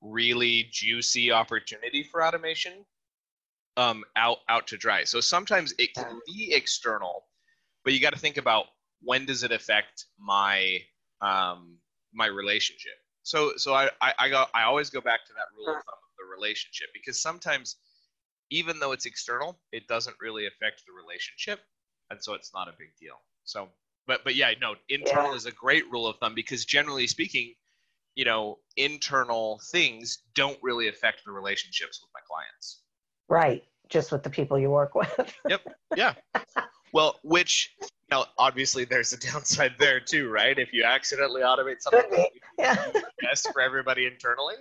really 0.02 0.68
juicy 0.70 1.32
opportunity 1.32 2.04
for 2.04 2.26
automation 2.26 2.86
um, 3.78 4.04
out 4.18 4.40
out 4.50 4.68
to 4.68 4.78
dry. 4.78 5.06
So 5.06 5.22
sometimes 5.22 5.74
it 5.80 5.94
can 5.96 6.20
be 6.28 6.54
external, 6.54 7.24
but 7.86 7.94
you 7.94 8.02
got 8.02 8.14
to 8.14 8.20
think 8.20 8.36
about 8.36 8.66
when 9.02 9.26
does 9.26 9.44
it 9.44 9.54
affect 9.54 10.08
my 10.20 10.80
um, 11.22 11.78
my 12.14 12.26
relationship. 12.26 13.01
So 13.24 13.54
so 13.58 13.74
I 13.74 13.90
I 14.02 14.14
I, 14.20 14.30
go, 14.30 14.46
I 14.54 14.64
always 14.64 14.90
go 14.90 15.02
back 15.02 15.26
to 15.28 15.34
that 15.34 15.46
rule 15.56 15.68
of 15.68 15.84
thumb 15.84 15.94
of 15.94 16.14
the 16.18 16.26
relationship 16.36 16.90
because 16.94 17.22
sometimes 17.22 17.78
even 18.50 18.80
though 18.80 18.92
it's 18.92 19.06
external, 19.06 19.60
it 19.72 19.88
doesn't 19.88 20.16
really 20.20 20.48
affect 20.48 20.84
the 20.86 20.94
relationship, 20.94 21.62
and 22.10 22.22
so 22.22 22.34
it's 22.34 22.54
not 22.54 22.68
a 22.68 22.74
big 22.78 22.90
deal. 23.00 23.16
So 23.44 23.70
but 24.08 24.24
but 24.24 24.36
yeah, 24.36 24.52
no, 24.60 24.76
internal 24.90 25.32
Yeah. 25.32 25.36
is 25.36 25.46
a 25.46 25.52
great 25.52 25.90
rule 25.92 26.08
of 26.08 26.18
thumb 26.18 26.34
because 26.36 26.66
generally 26.66 27.08
speaking, 27.08 27.54
you 28.16 28.26
know, 28.26 28.60
internal 28.78 29.60
things 29.72 30.20
don't 30.36 30.58
really 30.62 30.88
affect 30.88 31.24
the 31.26 31.32
relationships 31.32 32.02
with 32.02 32.10
my 32.14 32.20
clients. 32.28 32.82
Right. 33.30 33.64
Just 33.90 34.12
with 34.12 34.24
the 34.24 34.30
people 34.30 34.58
you 34.60 34.70
work 34.70 34.96
with. 35.02 35.36
Yep 35.48 35.62
yeah. 35.96 36.14
Well, 36.94 37.20
which 37.24 37.76
you 37.82 37.88
know, 38.12 38.26
obviously 38.38 38.86
there's 38.86 39.14
a 39.14 39.18
downside 39.32 39.74
there 39.80 40.00
too, 40.00 40.30
right? 40.30 40.58
If 40.58 40.74
you 40.74 40.84
accidentally 40.84 41.42
automate 41.42 41.82
something. 41.82 42.26
Yeah. 42.60 42.76
best 43.22 43.50
for 43.52 43.62
everybody 43.62 44.06
internally, 44.06 44.56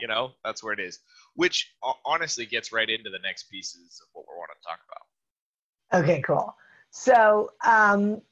you 0.00 0.08
know, 0.08 0.32
that's 0.44 0.62
where 0.62 0.72
it 0.72 0.80
is. 0.80 1.00
Which 1.34 1.74
honestly 2.04 2.46
gets 2.46 2.72
right 2.72 2.88
into 2.88 3.10
the 3.10 3.18
next 3.18 3.44
pieces 3.50 4.00
of 4.02 4.08
what 4.12 4.24
we 4.28 4.34
want 4.36 4.50
to 4.52 4.68
talk 4.68 4.80
about. 4.88 6.04
Okay, 6.04 6.22
cool. 6.22 6.54
So, 6.90 7.50
um, 7.64 8.22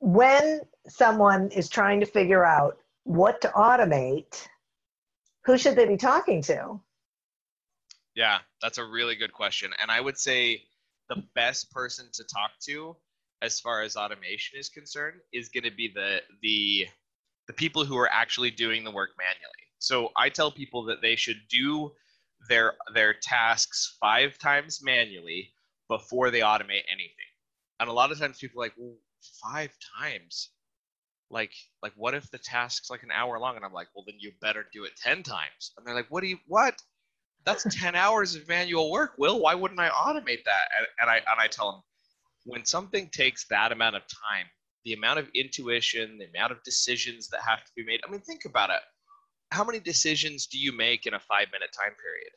when 0.00 0.60
someone 0.88 1.50
is 1.50 1.68
trying 1.68 2.00
to 2.00 2.06
figure 2.06 2.44
out 2.44 2.78
what 3.04 3.40
to 3.40 3.48
automate, 3.48 4.46
who 5.44 5.56
should 5.56 5.76
they 5.76 5.86
be 5.86 5.96
talking 5.96 6.42
to? 6.42 6.80
Yeah, 8.14 8.38
that's 8.60 8.78
a 8.78 8.84
really 8.84 9.14
good 9.14 9.32
question. 9.32 9.70
And 9.80 9.90
I 9.90 10.00
would 10.00 10.18
say 10.18 10.62
the 11.08 11.22
best 11.34 11.70
person 11.70 12.06
to 12.12 12.24
talk 12.24 12.50
to 12.66 12.96
as 13.42 13.60
far 13.60 13.82
as 13.82 13.96
automation 13.96 14.58
is 14.58 14.68
concerned 14.68 15.20
is 15.32 15.48
going 15.48 15.64
to 15.64 15.70
be 15.70 15.90
the 15.94 16.20
the 16.42 16.86
the 17.46 17.52
people 17.54 17.84
who 17.84 17.96
are 17.96 18.10
actually 18.12 18.50
doing 18.50 18.84
the 18.84 18.90
work 18.90 19.10
manually. 19.16 19.52
So 19.78 20.10
I 20.16 20.28
tell 20.28 20.50
people 20.50 20.84
that 20.84 21.00
they 21.02 21.16
should 21.16 21.40
do 21.48 21.92
their 22.48 22.74
their 22.94 23.14
tasks 23.14 23.96
five 24.00 24.38
times 24.38 24.80
manually 24.82 25.52
before 25.88 26.30
they 26.30 26.40
automate 26.40 26.84
anything. 26.90 27.30
And 27.80 27.88
a 27.88 27.92
lot 27.92 28.12
of 28.12 28.18
times 28.18 28.38
people 28.38 28.60
like, 28.60 28.74
well, 28.76 28.96
five 29.42 29.70
times. 29.98 30.50
Like, 31.30 31.52
like 31.82 31.92
what 31.96 32.14
if 32.14 32.30
the 32.30 32.38
task's 32.38 32.90
like 32.90 33.02
an 33.02 33.10
hour 33.10 33.38
long? 33.38 33.56
And 33.56 33.64
I'm 33.64 33.72
like, 33.72 33.88
well, 33.94 34.04
then 34.06 34.16
you 34.18 34.32
better 34.40 34.64
do 34.72 34.84
it 34.84 34.92
ten 34.96 35.22
times. 35.22 35.72
And 35.76 35.86
they're 35.86 35.94
like, 35.94 36.10
what 36.10 36.22
do 36.22 36.26
you 36.28 36.38
what? 36.46 36.80
That's 37.48 37.76
ten 37.76 37.94
hours 37.94 38.34
of 38.34 38.46
manual 38.46 38.90
work. 38.90 39.14
Will, 39.18 39.40
why 39.40 39.54
wouldn't 39.54 39.80
I 39.80 39.88
automate 39.88 40.44
that? 40.44 40.68
And, 40.76 40.86
and 41.00 41.10
I 41.10 41.16
and 41.16 41.40
I 41.40 41.46
tell 41.46 41.72
them, 41.72 41.82
when 42.44 42.64
something 42.64 43.08
takes 43.08 43.46
that 43.48 43.72
amount 43.72 43.96
of 43.96 44.02
time, 44.02 44.46
the 44.84 44.92
amount 44.92 45.18
of 45.18 45.28
intuition, 45.34 46.18
the 46.18 46.26
amount 46.26 46.52
of 46.52 46.62
decisions 46.62 47.28
that 47.28 47.40
have 47.40 47.64
to 47.64 47.70
be 47.76 47.84
made. 47.84 48.00
I 48.06 48.10
mean, 48.10 48.20
think 48.20 48.44
about 48.44 48.70
it. 48.70 48.80
How 49.50 49.64
many 49.64 49.80
decisions 49.80 50.46
do 50.46 50.58
you 50.58 50.72
make 50.72 51.06
in 51.06 51.14
a 51.14 51.20
five 51.20 51.46
minute 51.52 51.70
time 51.72 51.94
period? 52.02 52.32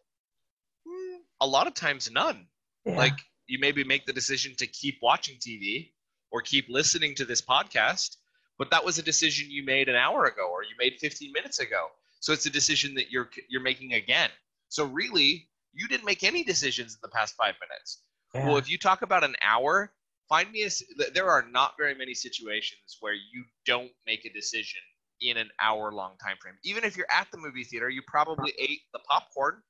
Hmm, 0.87 1.21
a 1.41 1.47
lot 1.47 1.67
of 1.67 1.73
times, 1.73 2.09
none. 2.09 2.47
Yeah. 2.85 2.97
Like, 2.97 3.17
you 3.47 3.59
maybe 3.59 3.83
make 3.83 4.05
the 4.05 4.13
decision 4.13 4.55
to 4.57 4.67
keep 4.67 4.99
watching 5.01 5.35
TV 5.35 5.91
or 6.31 6.41
keep 6.41 6.67
listening 6.69 7.15
to 7.15 7.25
this 7.25 7.41
podcast, 7.41 8.15
but 8.57 8.71
that 8.71 8.85
was 8.85 8.97
a 8.97 9.03
decision 9.03 9.51
you 9.51 9.65
made 9.65 9.89
an 9.89 9.95
hour 9.95 10.25
ago 10.25 10.49
or 10.49 10.63
you 10.63 10.75
made 10.79 10.93
15 10.99 11.31
minutes 11.33 11.59
ago. 11.59 11.87
So 12.21 12.31
it's 12.33 12.45
a 12.45 12.49
decision 12.49 12.93
that 12.95 13.11
you're 13.11 13.29
you're 13.49 13.61
making 13.61 13.93
again. 13.93 14.29
So 14.71 14.85
really, 14.85 15.49
you 15.73 15.87
didn't 15.89 16.05
make 16.05 16.23
any 16.23 16.43
decisions 16.43 16.93
in 16.93 16.99
the 17.01 17.09
past 17.09 17.35
5 17.35 17.55
minutes. 17.61 18.03
Yeah. 18.33 18.47
Well, 18.47 18.57
if 18.57 18.69
you 18.69 18.77
talk 18.77 19.01
about 19.01 19.23
an 19.23 19.35
hour, 19.43 19.91
find 20.29 20.49
me 20.49 20.63
a. 20.63 21.11
there 21.11 21.29
are 21.29 21.45
not 21.51 21.73
very 21.77 21.93
many 21.93 22.13
situations 22.13 22.97
where 23.01 23.13
you 23.13 23.43
don't 23.65 23.91
make 24.07 24.25
a 24.25 24.31
decision 24.31 24.79
in 25.19 25.35
an 25.35 25.49
hour 25.59 25.91
long 25.91 26.13
time 26.23 26.37
frame. 26.41 26.55
Even 26.63 26.85
if 26.85 26.95
you're 26.95 27.11
at 27.11 27.27
the 27.31 27.37
movie 27.37 27.65
theater, 27.65 27.89
you 27.89 28.01
probably 28.07 28.53
ate 28.57 28.79
the 28.93 28.99
popcorn, 28.99 29.61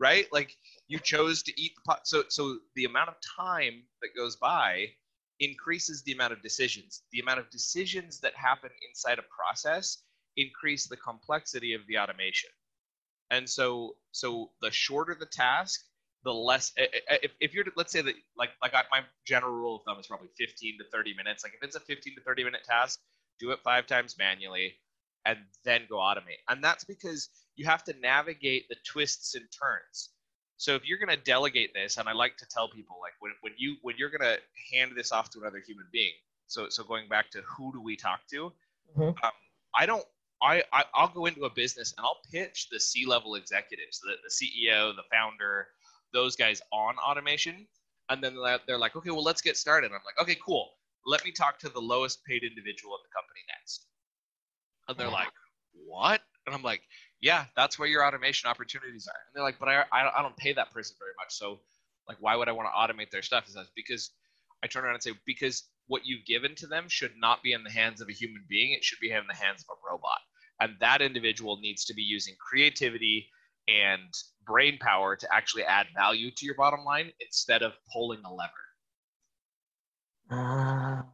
right? 0.00 0.26
Like 0.32 0.56
you 0.88 0.98
chose 0.98 1.42
to 1.44 1.52
eat 1.60 1.72
the 1.76 1.82
pop 1.86 2.00
so 2.04 2.24
so 2.28 2.58
the 2.76 2.86
amount 2.86 3.10
of 3.10 3.16
time 3.38 3.82
that 4.00 4.16
goes 4.16 4.36
by 4.36 4.86
increases 5.38 6.02
the 6.02 6.12
amount 6.12 6.32
of 6.32 6.42
decisions. 6.42 7.02
The 7.12 7.20
amount 7.20 7.40
of 7.40 7.50
decisions 7.50 8.20
that 8.20 8.34
happen 8.34 8.70
inside 8.88 9.18
a 9.18 9.24
process 9.38 9.98
increase 10.38 10.86
the 10.86 10.96
complexity 10.96 11.74
of 11.74 11.82
the 11.88 11.98
automation. 11.98 12.50
And 13.30 13.48
so 13.48 13.96
so 14.12 14.50
the 14.60 14.70
shorter 14.70 15.14
the 15.18 15.26
task, 15.26 15.84
the 16.24 16.32
less 16.32 16.72
i- 16.78 16.88
i- 17.10 17.18
if, 17.22 17.32
if 17.40 17.54
you're 17.54 17.64
let's 17.76 17.92
say 17.92 18.02
that 18.02 18.14
like 18.36 18.50
like 18.62 18.74
I, 18.74 18.82
my 18.90 19.02
general 19.26 19.52
rule 19.52 19.76
of 19.76 19.82
thumb 19.84 19.98
is 19.98 20.06
probably 20.06 20.28
15 20.38 20.78
to 20.78 20.84
30 20.92 21.14
minutes. 21.14 21.44
Like 21.44 21.54
if 21.54 21.62
it's 21.62 21.76
a 21.76 21.80
15 21.80 22.16
to 22.16 22.22
30 22.22 22.44
minute 22.44 22.64
task 22.64 23.00
do 23.38 23.50
it 23.50 23.60
five 23.62 23.86
times 23.86 24.16
manually 24.18 24.74
and 25.26 25.38
then 25.64 25.82
go 25.88 25.96
automate. 25.96 26.40
And 26.48 26.62
that's 26.64 26.84
because 26.84 27.28
you 27.56 27.66
have 27.66 27.84
to 27.84 27.94
navigate 28.00 28.68
the 28.68 28.76
twists 28.84 29.34
and 29.34 29.44
turns. 29.50 30.10
So 30.56 30.74
if 30.74 30.86
you're 30.86 30.98
going 30.98 31.14
to 31.16 31.22
delegate 31.22 31.74
this 31.74 31.98
and 31.98 32.08
i 32.08 32.12
like 32.12 32.36
to 32.38 32.46
tell 32.48 32.68
people 32.68 32.96
like 33.00 33.12
when, 33.20 33.32
when 33.42 33.52
you 33.58 33.76
when 33.82 33.96
you're 33.98 34.10
going 34.10 34.20
to 34.22 34.38
hand 34.72 34.92
this 34.96 35.12
off 35.12 35.30
to 35.30 35.40
another 35.40 35.62
human 35.66 35.86
being 35.92 36.12
so 36.46 36.68
so 36.70 36.82
going 36.84 37.08
back 37.08 37.30
to 37.30 37.42
who 37.42 37.72
do 37.72 37.80
we 37.80 37.96
talk 37.96 38.20
to 38.30 38.52
Mhm. 38.96 39.16
um, 39.22 39.32
i 39.74 39.84
don't 39.86 40.04
I, 40.42 40.62
I 40.72 40.84
i'll 40.94 41.08
go 41.08 41.26
into 41.26 41.44
a 41.44 41.50
business 41.50 41.94
and 41.96 42.04
i'll 42.04 42.20
pitch 42.30 42.68
the 42.70 42.78
c 42.78 43.06
level 43.06 43.36
executives 43.36 44.00
the, 44.00 44.14
the 44.22 44.30
ceo 44.30 44.94
the 44.94 45.02
founder 45.10 45.68
those 46.12 46.36
guys 46.36 46.62
on 46.72 46.96
automation. 46.98 47.66
And 48.08 48.22
then 48.22 48.34
they're- 48.66 48.78
like 48.78 48.96
okay 48.96 49.10
well 49.10 49.22
let's 49.24 49.42
get 49.42 49.56
started. 49.56 49.88
I'm 49.92 50.00
like 50.04 50.18
okay 50.20 50.38
cool. 50.44 50.70
Let 51.04 51.24
me 51.24 51.30
talk 51.30 51.58
to 51.60 51.68
the 51.68 51.80
lowest 51.80 52.24
paid 52.24 52.42
individual 52.42 52.96
in 52.96 53.02
the 53.02 53.14
company 53.14 53.40
next. 53.48 53.86
And 54.88 54.96
they're 54.96 55.08
uh-huh. 55.08 55.16
like 55.16 55.32
what? 55.72 56.22
And 56.46 56.54
i'm 56.54 56.62
like 56.62 56.82
yeah 57.20 57.46
that's 57.56 57.76
where 57.76 57.88
your 57.88 58.04
automation 58.06 58.48
opportunities 58.48 59.08
are. 59.08 59.20
And 59.26 59.34
they're 59.34 59.42
like 59.42 59.58
but 59.58 59.68
i, 59.68 59.84
I, 59.92 60.02
don't- 60.04 60.14
I 60.16 60.22
don't 60.22 60.36
pay 60.36 60.52
that 60.52 60.72
person 60.72 60.96
very 60.98 61.12
much 61.18 61.34
so 61.34 61.60
like 62.08 62.18
why 62.20 62.36
would 62.36 62.48
i 62.48 62.52
want 62.52 62.68
to 62.68 62.72
automate 62.72 63.10
their 63.10 63.22
stuff? 63.22 63.48
Is 63.48 63.54
that 63.54 63.66
because 63.74 64.10
i 64.62 64.68
turn 64.68 64.84
around 64.84 64.94
and 64.94 65.02
say 65.02 65.12
because 65.26 65.64
what 65.88 66.06
you've 66.06 66.24
given 66.24 66.54
to 66.56 66.66
them 66.68 66.88
should 66.88 67.12
not 67.16 67.42
be 67.42 67.52
in 67.52 67.64
the 67.64 67.70
hands 67.70 68.00
of 68.00 68.08
a 68.08 68.12
human 68.12 68.44
being. 68.48 68.72
It 68.72 68.82
should 68.82 68.98
be 69.00 69.10
in 69.10 69.26
the 69.28 69.34
hands 69.34 69.64
of 69.68 69.76
a 69.76 69.92
robot 69.92 70.18
and 70.60 70.74
that 70.80 71.02
individual 71.02 71.58
needs 71.60 71.84
to 71.86 71.94
be 71.94 72.02
using 72.02 72.34
creativity 72.38 73.28
and 73.68 74.12
brain 74.46 74.78
power 74.80 75.16
to 75.16 75.28
actually 75.34 75.64
add 75.64 75.86
value 75.94 76.30
to 76.30 76.46
your 76.46 76.54
bottom 76.54 76.84
line 76.84 77.10
instead 77.20 77.62
of 77.62 77.72
pulling 77.92 78.22
a 78.24 78.32
lever. 78.32 78.52
Ah, 80.30 81.06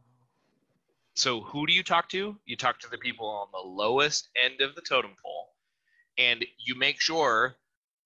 so 1.15 1.41
who 1.41 1.67
do 1.67 1.73
you 1.73 1.83
talk 1.83 2.09
to? 2.09 2.37
You 2.45 2.55
talk 2.55 2.79
to 2.79 2.89
the 2.89 2.97
people 2.97 3.27
on 3.27 3.47
the 3.51 3.67
lowest 3.67 4.29
end 4.43 4.61
of 4.61 4.75
the 4.75 4.81
totem 4.81 5.11
pole 5.21 5.53
and 6.17 6.45
you 6.57 6.75
make 6.75 6.99
sure 6.99 7.55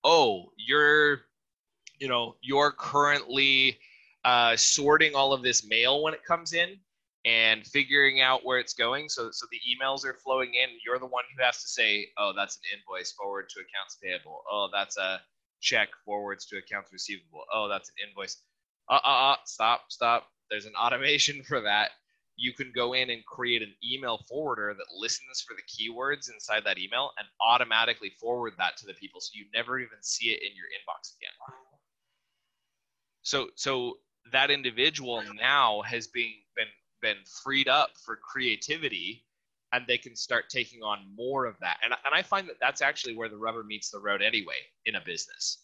oh 0.03 0.51
you're 0.57 1.21
you 1.99 2.07
know 2.07 2.35
you're 2.41 2.71
currently 2.71 3.77
uh, 4.25 4.55
sorting 4.57 5.15
all 5.15 5.31
of 5.31 5.41
this 5.41 5.65
mail 5.65 6.03
when 6.03 6.13
it 6.13 6.23
comes 6.23 6.53
in 6.53 6.77
and 7.27 7.67
figuring 7.67 8.21
out 8.21 8.45
where 8.45 8.57
it's 8.57 8.73
going. 8.73 9.09
So 9.09 9.29
so 9.31 9.45
the 9.51 9.59
emails 9.67 10.05
are 10.05 10.13
flowing 10.13 10.53
in. 10.53 10.69
You're 10.85 10.99
the 10.99 11.05
one 11.05 11.25
who 11.35 11.43
has 11.43 11.61
to 11.61 11.67
say 11.67 12.07
oh 12.17 12.31
that's 12.35 12.55
an 12.57 12.79
invoice 12.79 13.11
forward 13.11 13.49
to 13.49 13.59
accounts 13.59 13.97
payable. 14.01 14.43
Oh 14.49 14.69
that's 14.71 14.97
a 14.97 15.19
check 15.59 15.89
forwards 16.05 16.45
to 16.47 16.57
accounts 16.57 16.91
receivable. 16.93 17.43
Oh 17.53 17.67
that's 17.67 17.89
an 17.89 17.95
invoice. 18.07 18.37
Uh 18.89 18.99
uh, 19.03 19.33
uh 19.33 19.35
stop 19.45 19.85
stop. 19.89 20.27
There's 20.49 20.65
an 20.65 20.75
automation 20.81 21.43
for 21.43 21.59
that. 21.61 21.91
You 22.37 22.53
can 22.53 22.71
go 22.73 22.93
in 22.93 23.09
and 23.09 23.25
create 23.25 23.61
an 23.63 23.73
email 23.83 24.23
forwarder 24.29 24.73
that 24.77 24.95
listens 24.95 25.41
for 25.41 25.55
the 25.55 25.63
keywords 25.63 26.31
inside 26.31 26.63
that 26.65 26.77
email 26.77 27.11
and 27.17 27.27
automatically 27.41 28.11
forward 28.21 28.53
that 28.59 28.77
to 28.77 28.85
the 28.85 28.93
people. 28.93 29.19
So 29.19 29.31
you 29.33 29.45
never 29.53 29.79
even 29.79 29.97
see 30.01 30.27
it 30.27 30.41
in 30.43 30.55
your 30.55 30.67
inbox 30.67 31.17
again. 31.17 31.33
So 33.23 33.49
so 33.55 33.97
that 34.31 34.51
individual 34.51 35.23
now 35.35 35.81
has 35.81 36.07
been 36.07 36.31
been 36.55 36.67
been 37.01 37.17
freed 37.43 37.67
up 37.67 37.91
for 38.05 38.15
creativity 38.15 39.23
and 39.73 39.85
they 39.87 39.97
can 39.97 40.15
start 40.15 40.49
taking 40.49 40.81
on 40.81 40.99
more 41.15 41.45
of 41.45 41.55
that. 41.59 41.77
And, 41.83 41.93
and 42.05 42.13
i 42.13 42.21
find 42.21 42.47
that 42.47 42.55
that's 42.59 42.81
actually 42.81 43.15
where 43.15 43.29
the 43.29 43.37
rubber 43.37 43.63
meets 43.63 43.89
the 43.89 43.99
road 43.99 44.21
anyway 44.21 44.55
in 44.85 44.95
a 44.95 45.01
business. 45.01 45.63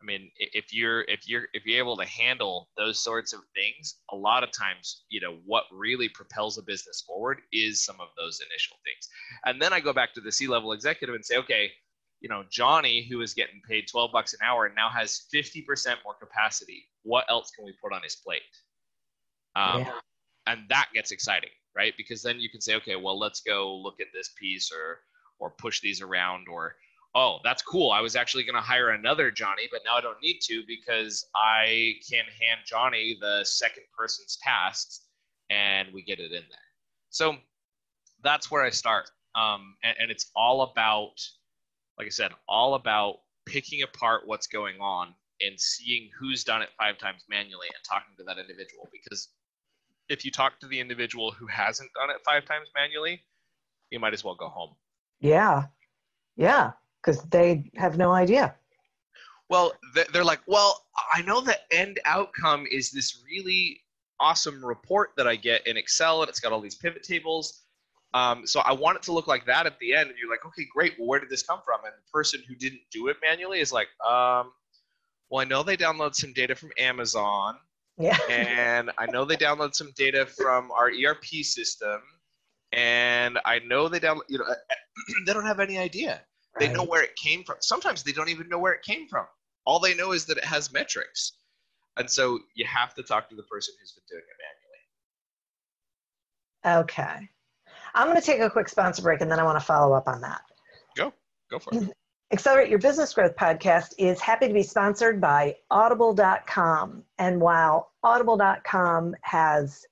I 0.00 0.04
mean 0.04 0.30
if 0.36 0.72
you're 0.72 1.02
if 1.02 1.28
you're 1.28 1.48
if 1.54 1.66
you're 1.66 1.78
able 1.78 1.96
to 1.96 2.04
handle 2.04 2.68
those 2.76 2.98
sorts 3.00 3.32
of 3.32 3.40
things 3.54 3.96
a 4.12 4.16
lot 4.16 4.44
of 4.44 4.52
times 4.52 5.04
you 5.08 5.20
know 5.20 5.38
what 5.44 5.64
really 5.72 6.08
propels 6.08 6.56
a 6.58 6.62
business 6.62 7.02
forward 7.06 7.40
is 7.52 7.84
some 7.84 7.96
of 8.00 8.08
those 8.16 8.40
initial 8.50 8.76
things. 8.84 9.08
And 9.44 9.60
then 9.60 9.72
i 9.72 9.80
go 9.80 9.92
back 9.92 10.14
to 10.14 10.20
the 10.20 10.30
c 10.30 10.46
level 10.46 10.72
executive 10.72 11.14
and 11.14 11.24
say 11.24 11.36
okay 11.38 11.72
you 12.20 12.28
know 12.28 12.44
johnny 12.50 13.06
who 13.08 13.20
is 13.22 13.34
getting 13.34 13.60
paid 13.68 13.88
12 13.88 14.12
bucks 14.12 14.34
an 14.34 14.40
hour 14.44 14.66
and 14.66 14.74
now 14.74 14.88
has 14.88 15.26
50% 15.34 15.96
more 16.04 16.14
capacity. 16.14 16.84
What 17.02 17.24
else 17.28 17.50
can 17.50 17.64
we 17.64 17.72
put 17.82 17.92
on 17.92 18.02
his 18.02 18.16
plate? 18.16 18.42
Um, 19.56 19.80
Yeah. 19.80 19.92
And 20.48 20.62
that 20.68 20.88
gets 20.92 21.12
exciting 21.12 21.50
right? 21.78 21.94
Because 21.96 22.22
then 22.22 22.40
you 22.40 22.50
can 22.50 22.60
say 22.60 22.74
okay 22.76 22.96
well 22.96 23.18
let's 23.18 23.40
go 23.40 23.74
look 23.76 24.00
at 24.00 24.08
this 24.12 24.30
piece 24.38 24.70
or 24.72 25.00
or 25.38 25.50
push 25.50 25.80
these 25.80 26.02
around 26.02 26.48
or 26.48 26.74
oh 27.14 27.38
that's 27.44 27.62
cool. 27.62 27.90
I 27.92 28.00
was 28.00 28.16
actually 28.16 28.42
going 28.42 28.56
to 28.56 28.60
hire 28.60 28.90
another 28.90 29.30
johnny 29.30 29.68
but 29.70 29.80
now 29.86 29.96
i 29.96 30.00
don't 30.00 30.20
need 30.20 30.40
to 30.42 30.62
because 30.66 31.24
i 31.34 31.94
can 32.10 32.24
hand 32.24 32.60
johnny 32.66 33.16
the 33.20 33.44
second 33.44 33.84
person's 33.96 34.36
tasks 34.42 35.02
and 35.48 35.88
we 35.94 36.02
get 36.02 36.18
it 36.18 36.32
in 36.32 36.42
there. 36.50 36.68
So 37.10 37.36
that's 38.22 38.50
where 38.50 38.64
i 38.64 38.70
start. 38.70 39.10
Um, 39.34 39.76
and, 39.84 39.96
and 40.00 40.10
it's 40.10 40.30
all 40.34 40.62
about 40.62 41.14
like 41.96 42.06
i 42.06 42.10
said 42.10 42.32
all 42.48 42.74
about 42.74 43.20
picking 43.46 43.82
apart 43.82 44.22
what's 44.26 44.48
going 44.48 44.80
on 44.80 45.14
and 45.40 45.58
seeing 45.58 46.10
who's 46.18 46.42
done 46.42 46.60
it 46.60 46.70
five 46.76 46.98
times 46.98 47.22
manually 47.30 47.68
and 47.72 47.84
talking 47.84 48.14
to 48.16 48.24
that 48.24 48.38
individual 48.38 48.88
because 48.92 49.28
if 50.08 50.24
you 50.24 50.30
talk 50.30 50.58
to 50.60 50.66
the 50.66 50.80
individual 50.80 51.30
who 51.32 51.46
hasn't 51.46 51.90
done 51.94 52.10
it 52.10 52.16
five 52.24 52.44
times 52.44 52.68
manually, 52.74 53.22
you 53.90 54.00
might 54.00 54.12
as 54.12 54.24
well 54.24 54.34
go 54.34 54.48
home. 54.48 54.74
yeah. 55.20 55.64
Yeah. 56.36 56.72
Because 57.02 57.22
they 57.24 57.70
have 57.76 57.96
no 57.98 58.12
idea. 58.12 58.54
Well, 59.48 59.72
they're 60.12 60.24
like, 60.24 60.40
well, 60.46 60.84
I 61.12 61.22
know 61.22 61.40
the 61.40 61.58
end 61.72 62.00
outcome 62.04 62.66
is 62.70 62.90
this 62.90 63.22
really 63.26 63.80
awesome 64.20 64.64
report 64.64 65.10
that 65.16 65.26
I 65.26 65.36
get 65.36 65.66
in 65.66 65.76
Excel, 65.76 66.22
and 66.22 66.28
it's 66.28 66.40
got 66.40 66.52
all 66.52 66.60
these 66.60 66.74
pivot 66.74 67.02
tables. 67.02 67.62
Um, 68.14 68.46
so 68.46 68.60
I 68.60 68.72
want 68.72 68.96
it 68.96 69.02
to 69.04 69.12
look 69.12 69.26
like 69.26 69.46
that 69.46 69.66
at 69.66 69.78
the 69.78 69.94
end. 69.94 70.10
And 70.10 70.18
you're 70.18 70.30
like, 70.30 70.44
okay, 70.46 70.66
great. 70.72 70.94
Well, 70.98 71.08
where 71.08 71.20
did 71.20 71.30
this 71.30 71.42
come 71.42 71.60
from? 71.64 71.80
And 71.84 71.92
the 71.92 72.10
person 72.12 72.42
who 72.48 72.54
didn't 72.54 72.80
do 72.90 73.08
it 73.08 73.16
manually 73.22 73.60
is 73.60 73.72
like, 73.72 73.88
um, 74.06 74.52
well, 75.30 75.40
I 75.40 75.44
know 75.44 75.62
they 75.62 75.76
download 75.76 76.14
some 76.14 76.32
data 76.32 76.54
from 76.54 76.70
Amazon. 76.78 77.56
Yeah. 77.98 78.18
and 78.30 78.90
I 78.98 79.06
know 79.06 79.24
they 79.24 79.36
download 79.36 79.74
some 79.74 79.90
data 79.96 80.26
from 80.26 80.70
our 80.70 80.90
ERP 80.90 81.24
system, 81.42 82.00
and 82.72 83.38
I 83.44 83.60
know 83.60 83.88
they 83.88 84.00
download. 84.00 84.22
You 84.28 84.38
know, 84.38 84.44
uh, 84.44 84.54
they 85.26 85.32
don't 85.32 85.46
have 85.46 85.60
any 85.60 85.78
idea. 85.78 86.22
They 86.58 86.72
know 86.72 86.82
where 86.82 87.04
it 87.04 87.14
came 87.14 87.44
from. 87.44 87.56
Sometimes 87.60 88.02
they 88.02 88.10
don't 88.10 88.28
even 88.28 88.48
know 88.48 88.58
where 88.58 88.72
it 88.72 88.82
came 88.82 89.06
from. 89.06 89.26
All 89.64 89.78
they 89.78 89.94
know 89.94 90.10
is 90.10 90.24
that 90.26 90.38
it 90.38 90.44
has 90.44 90.72
metrics, 90.72 91.34
and 91.98 92.10
so 92.10 92.40
you 92.54 92.64
have 92.66 92.94
to 92.94 93.02
talk 93.02 93.28
to 93.30 93.36
the 93.36 93.44
person 93.44 93.74
who's 93.80 93.92
been 93.92 94.04
doing 94.08 94.22
it 94.22 94.36
manually. 96.74 96.88
Okay. 96.88 97.28
I'm 97.94 98.06
going 98.06 98.20
to 98.20 98.24
take 98.24 98.40
a 98.40 98.50
quick 98.50 98.68
sponsor 98.68 99.02
break 99.02 99.20
and 99.20 99.30
then 99.30 99.38
I 99.38 99.42
want 99.42 99.58
to 99.58 99.64
follow 99.64 99.94
up 99.94 100.08
on 100.08 100.20
that. 100.20 100.40
Go, 100.96 101.12
go 101.50 101.58
for 101.58 101.74
it. 101.74 101.90
Accelerate 102.30 102.68
Your 102.68 102.78
Business 102.78 103.14
Growth 103.14 103.36
podcast 103.36 103.94
is 103.96 104.20
happy 104.20 104.48
to 104.48 104.52
be 104.52 104.62
sponsored 104.62 105.18
by 105.18 105.56
Audible.com. 105.70 107.02
And 107.18 107.40
while 107.40 107.90
Audible.com 108.02 109.16
has 109.22 109.86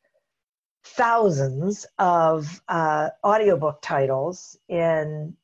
thousands 0.84 1.86
of 1.98 2.60
uh, 2.68 3.08
audiobook 3.24 3.78
titles 3.80 4.58
in 4.68 5.34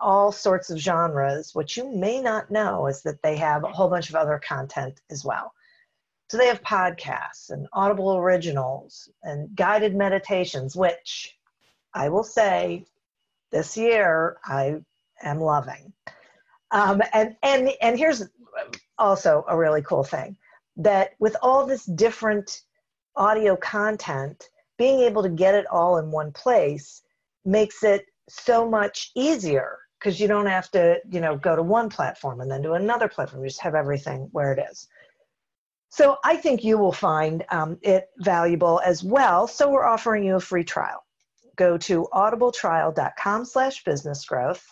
all 0.00 0.32
sorts 0.32 0.70
of 0.70 0.78
genres, 0.78 1.54
what 1.54 1.76
you 1.76 1.88
may 1.88 2.20
not 2.20 2.50
know 2.50 2.88
is 2.88 3.02
that 3.02 3.22
they 3.22 3.36
have 3.36 3.62
a 3.62 3.70
whole 3.70 3.88
bunch 3.88 4.08
of 4.08 4.16
other 4.16 4.40
content 4.44 5.00
as 5.12 5.24
well. 5.24 5.52
So 6.28 6.38
they 6.38 6.46
have 6.46 6.62
podcasts 6.62 7.50
and 7.50 7.68
Audible 7.72 8.16
originals 8.16 9.08
and 9.22 9.54
guided 9.54 9.94
meditations, 9.94 10.74
which 10.74 11.38
I 11.94 12.08
will 12.08 12.24
say 12.24 12.84
this 13.52 13.76
year 13.76 14.38
I 14.44 14.80
am 15.22 15.40
loving. 15.40 15.92
Um, 16.70 17.02
and 17.12 17.36
and 17.42 17.70
and 17.80 17.98
here's 17.98 18.22
also 18.98 19.44
a 19.48 19.56
really 19.56 19.82
cool 19.82 20.04
thing 20.04 20.36
that 20.76 21.10
with 21.18 21.36
all 21.42 21.66
this 21.66 21.84
different 21.84 22.62
audio 23.16 23.56
content, 23.56 24.48
being 24.78 25.00
able 25.00 25.22
to 25.22 25.28
get 25.28 25.54
it 25.54 25.66
all 25.66 25.98
in 25.98 26.10
one 26.10 26.32
place 26.32 27.02
makes 27.44 27.82
it 27.82 28.06
so 28.28 28.68
much 28.68 29.10
easier 29.16 29.78
because 29.98 30.20
you 30.20 30.28
don't 30.28 30.46
have 30.46 30.70
to 30.70 31.00
you 31.10 31.20
know 31.20 31.36
go 31.36 31.56
to 31.56 31.62
one 31.62 31.88
platform 31.88 32.40
and 32.40 32.50
then 32.50 32.62
to 32.62 32.72
another 32.72 33.08
platform. 33.08 33.42
You 33.42 33.48
just 33.48 33.60
have 33.60 33.74
everything 33.74 34.28
where 34.32 34.52
it 34.52 34.64
is. 34.70 34.86
So 35.92 36.18
I 36.24 36.36
think 36.36 36.62
you 36.62 36.78
will 36.78 36.92
find 36.92 37.44
um, 37.50 37.76
it 37.82 38.10
valuable 38.18 38.80
as 38.84 39.02
well. 39.02 39.48
So 39.48 39.68
we're 39.68 39.84
offering 39.84 40.22
you 40.22 40.36
a 40.36 40.40
free 40.40 40.62
trial. 40.62 41.04
Go 41.56 41.76
to 41.78 42.06
audibletrial.com 42.12 43.44
slash 43.44 43.82
business 43.82 44.24
growth 44.24 44.64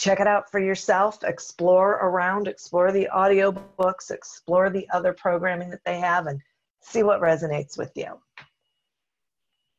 check 0.00 0.18
it 0.18 0.26
out 0.26 0.50
for 0.50 0.58
yourself. 0.58 1.22
Explore 1.24 1.92
around. 2.02 2.48
Explore 2.48 2.90
the 2.90 3.08
audio 3.08 3.52
books 3.52 4.10
explore 4.10 4.70
the 4.70 4.88
other 4.92 5.12
programming 5.12 5.68
that 5.70 5.84
they 5.84 5.98
have 5.98 6.26
and 6.26 6.40
see 6.80 7.02
what 7.02 7.20
resonates 7.20 7.76
with 7.76 7.92
you. 7.94 8.18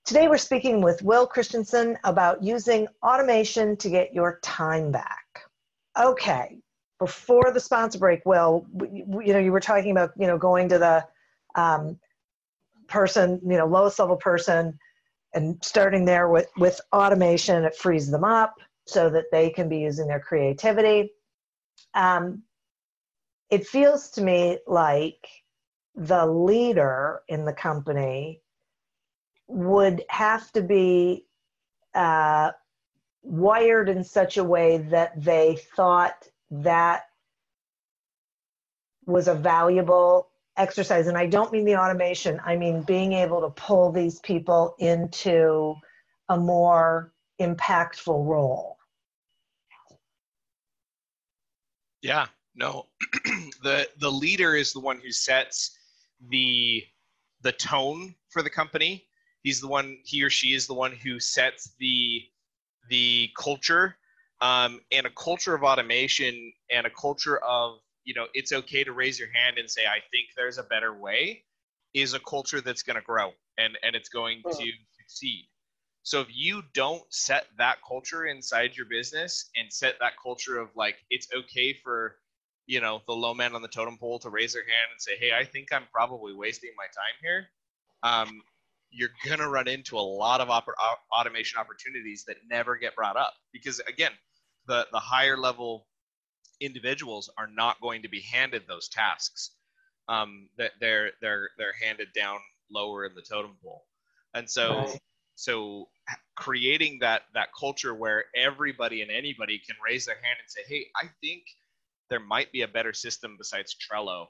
Today 0.06 0.28
we're 0.28 0.38
speaking 0.38 0.82
with 0.82 1.02
will 1.02 1.26
christensen 1.26 1.98
about 2.04 2.44
using 2.44 2.88
automation 3.04 3.76
to 3.78 3.90
get 3.90 4.14
your 4.14 4.40
time 4.44 4.92
back. 4.92 5.26
Okay 6.00 6.62
before 7.00 7.52
the 7.52 7.60
sponsor 7.60 7.98
break 7.98 8.24
will 8.28 8.64
you 8.80 9.34
know 9.34 9.40
you 9.40 9.52
were 9.52 9.60
talking 9.60 9.90
about 9.90 10.12
you 10.20 10.28
know 10.28 10.38
going 10.38 10.70
to 10.70 10.78
the 10.78 11.04
um, 11.56 11.98
person 12.88 13.42
you 13.44 13.58
know 13.58 13.66
lowest 13.66 13.98
level 13.98 14.16
person 14.16 14.78
and 15.34 15.58
starting 15.64 16.06
there 16.06 16.30
with 16.30 16.48
with 16.58 16.80
automation. 16.94 17.64
It 17.64 17.76
frees 17.76 18.12
them 18.12 18.24
up 18.24 18.54
so 18.92 19.10
that 19.10 19.32
they 19.32 19.50
can 19.50 19.70
be 19.70 19.80
using 19.80 20.08
their 20.08 20.20
creativity. 20.20 21.12
Um, 21.94 22.44
it 23.50 23.66
feels 23.66 24.10
to 24.12 24.22
me 24.22 24.60
like 24.68 25.28
the 25.96 26.26
leader 26.26 27.22
in 27.28 27.46
the 27.46 27.54
company 27.54 28.42
would 29.48 30.04
have 30.10 30.52
to 30.54 30.62
be 30.62 31.26
uh, 31.94 32.52
wired 33.24 33.90
in 33.90 34.04
such 34.04 34.38
a 34.38 34.44
way 34.44 34.78
that 34.78 35.22
they 35.22 35.58
thought 35.76 36.28
that 36.50 37.04
was 39.06 39.28
a 39.28 39.36
valuable 39.36 40.30
exercise. 40.58 41.08
And 41.08 41.18
I 41.18 41.26
don't 41.26 41.52
mean 41.52 41.66
the 41.66 41.76
automation, 41.76 42.40
I 42.46 42.56
mean 42.56 42.84
being 42.84 43.14
able 43.14 43.42
to 43.42 43.50
pull 43.50 43.92
these 43.92 44.20
people 44.20 44.76
into 44.80 45.76
a 46.30 46.38
more 46.38 47.12
impactful 47.40 48.26
role. 48.26 48.78
Yeah, 52.02 52.28
no. 52.56 52.88
the 53.64 53.88
the 54.00 54.12
leader 54.12 54.56
is 54.56 54.74
the 54.74 54.80
one 54.80 55.00
who 55.00 55.12
sets 55.12 55.78
the 56.30 56.84
the 57.42 57.52
tone 57.54 58.16
for 58.30 58.42
the 58.42 58.50
company. 58.50 59.06
He's 59.44 59.62
the 59.62 59.68
one 59.68 59.98
he 60.04 60.24
or 60.24 60.30
she 60.30 60.54
is 60.54 60.68
the 60.68 60.74
one 60.74 60.92
who 60.92 61.20
sets 61.20 61.74
the 61.80 62.24
the 62.90 63.30
culture 63.38 63.96
um, 64.42 64.82
and 64.92 65.06
a 65.06 65.12
culture 65.12 65.54
of 65.54 65.64
automation 65.64 66.52
and 66.72 66.86
a 66.86 66.90
culture 66.90 67.38
of 67.38 67.80
you 68.04 68.14
know 68.14 68.26
it's 68.34 68.52
okay 68.52 68.84
to 68.84 68.92
raise 68.92 69.20
your 69.20 69.30
hand 69.32 69.58
and 69.58 69.70
say 69.70 69.84
I 69.86 70.00
think 70.12 70.30
there's 70.36 70.58
a 70.58 70.64
better 70.64 70.94
way 70.94 71.44
is 71.94 72.14
a 72.14 72.20
culture 72.20 72.62
that's 72.62 72.84
going 72.84 72.96
to 72.96 73.02
grow 73.02 73.32
and 73.58 73.78
and 73.84 73.96
it's 73.96 74.10
going 74.10 74.42
to 74.44 74.72
succeed. 74.98 75.48
So 76.04 76.22
if 76.22 76.28
you 76.32 76.64
don't 76.74 77.04
set 77.14 77.46
that 77.58 77.78
culture 77.88 78.26
inside 78.26 78.76
your 78.76 78.88
business 78.88 79.50
and 79.56 79.72
set 79.72 79.96
that 80.00 80.14
culture 80.22 80.60
of 80.60 80.70
like 80.76 80.98
it's 81.10 81.28
okay 81.34 81.74
for 81.74 82.16
you 82.66 82.82
know 82.82 83.02
the 83.08 83.14
low 83.14 83.34
man 83.34 83.56
on 83.56 83.62
the 83.62 83.68
totem 83.68 83.98
pole 83.98 84.20
to 84.20 84.30
raise 84.30 84.54
their 84.54 84.64
hand 84.64 84.92
and 84.92 85.02
say, 85.02 85.16
"Hey, 85.18 85.32
I 85.34 85.46
think 85.46 85.72
I'm 85.72 85.86
probably 85.92 86.34
wasting 86.34 86.72
my 86.78 86.86
time 86.86 87.16
here," 87.22 87.50
um, 88.04 88.42
you're 88.90 89.12
gonna 89.26 89.48
run 89.50 89.68
into 89.68 89.98
a 89.98 90.02
lot 90.02 90.42
of 90.42 90.50
op- 90.50 90.68
automation 91.12 91.60
opportunities 91.60 92.26
that 92.26 92.38
never 92.50 92.78
get 92.78 92.96
brought 92.96 93.18
up 93.18 93.34
because 93.52 93.80
again, 93.82 94.12
the 94.68 94.88
the 94.92 95.00
higher 95.00 95.38
level 95.38 95.88
individuals 96.60 97.30
are 97.38 97.48
not 97.48 97.82
going 97.82 98.04
to 98.04 98.10
be 98.10 98.22
handed 98.22 98.64
those 98.68 98.90
tasks. 98.90 99.52
Um, 100.10 100.50
that 100.58 100.72
they're 100.80 101.12
they're 101.22 101.50
they're 101.58 101.74
handed 101.74 102.10
down 102.14 102.40
lower 102.72 103.06
in 103.06 103.14
the 103.16 103.22
totem 103.22 103.56
pole, 103.64 103.86
and 104.34 104.50
so. 104.50 104.76
Right 104.76 105.00
so 105.42 105.90
creating 106.36 107.00
that 107.02 107.24
that 107.34 107.50
culture 107.60 107.96
where 107.96 108.26
everybody 108.36 109.02
and 109.02 109.10
anybody 109.10 109.60
can 109.66 109.76
raise 109.84 110.06
their 110.06 110.16
hand 110.16 110.38
and 110.40 110.48
say 110.50 110.62
hey 110.68 110.86
i 111.02 111.10
think 111.22 111.44
there 112.10 112.20
might 112.20 112.52
be 112.52 112.62
a 112.62 112.68
better 112.68 112.94
system 112.94 113.36
besides 113.40 113.76
trello 113.76 114.28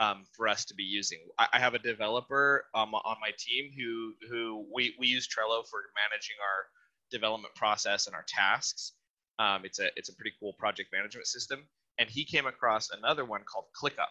um, 0.00 0.24
for 0.32 0.48
us 0.48 0.64
to 0.64 0.74
be 0.74 0.82
using. 0.82 1.18
I, 1.38 1.46
I 1.52 1.58
have 1.60 1.74
a 1.74 1.78
developer 1.78 2.64
um, 2.74 2.94
on 2.94 3.16
my 3.20 3.30
team 3.38 3.70
who 3.76 4.14
who 4.28 4.66
we, 4.74 4.94
we 4.98 5.06
use 5.06 5.28
trello 5.28 5.62
for 5.68 5.80
managing 6.10 6.36
our 6.40 6.66
development 7.10 7.54
process 7.54 8.06
and 8.06 8.16
our 8.16 8.24
tasks. 8.26 8.92
Um, 9.38 9.64
it's 9.64 9.78
a 9.78 9.88
it's 9.96 10.08
a 10.08 10.14
pretty 10.14 10.32
cool 10.40 10.54
project 10.58 10.88
management 10.92 11.26
system. 11.26 11.60
And 11.98 12.08
he 12.08 12.24
came 12.24 12.46
across 12.46 12.90
another 12.90 13.26
one 13.26 13.42
called 13.44 13.66
clickup 13.80 14.08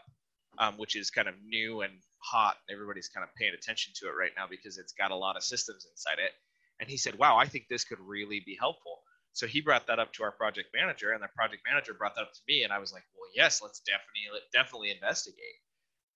um, 0.59 0.75
which 0.77 0.95
is 0.95 1.09
kind 1.09 1.27
of 1.27 1.35
new 1.45 1.81
and 1.81 1.93
hot 2.19 2.57
and 2.67 2.75
everybody's 2.75 3.07
kind 3.07 3.23
of 3.23 3.33
paying 3.35 3.53
attention 3.53 3.93
to 3.95 4.07
it 4.07 4.13
right 4.19 4.31
now 4.37 4.45
because 4.49 4.77
it's 4.77 4.93
got 4.93 5.11
a 5.11 5.15
lot 5.15 5.37
of 5.37 5.43
systems 5.43 5.87
inside 5.89 6.19
it. 6.19 6.31
And 6.79 6.89
he 6.89 6.97
said 6.97 7.17
wow 7.17 7.37
i 7.37 7.45
think 7.45 7.65
this 7.69 7.83
could 7.83 7.99
really 7.99 8.41
be 8.45 8.55
helpful. 8.59 8.99
So 9.33 9.47
he 9.47 9.61
brought 9.61 9.87
that 9.87 9.99
up 9.99 10.11
to 10.13 10.23
our 10.23 10.31
project 10.31 10.69
manager 10.73 11.11
and 11.11 11.23
the 11.23 11.29
project 11.35 11.61
manager 11.69 11.93
brought 11.93 12.15
that 12.15 12.21
up 12.23 12.33
to 12.33 12.41
me 12.47 12.63
and 12.63 12.73
i 12.73 12.79
was 12.79 12.91
like 12.91 13.03
well 13.15 13.29
yes 13.35 13.61
let's 13.61 13.81
definitely 13.81 14.41
definitely 14.53 14.91
investigate. 14.91 15.59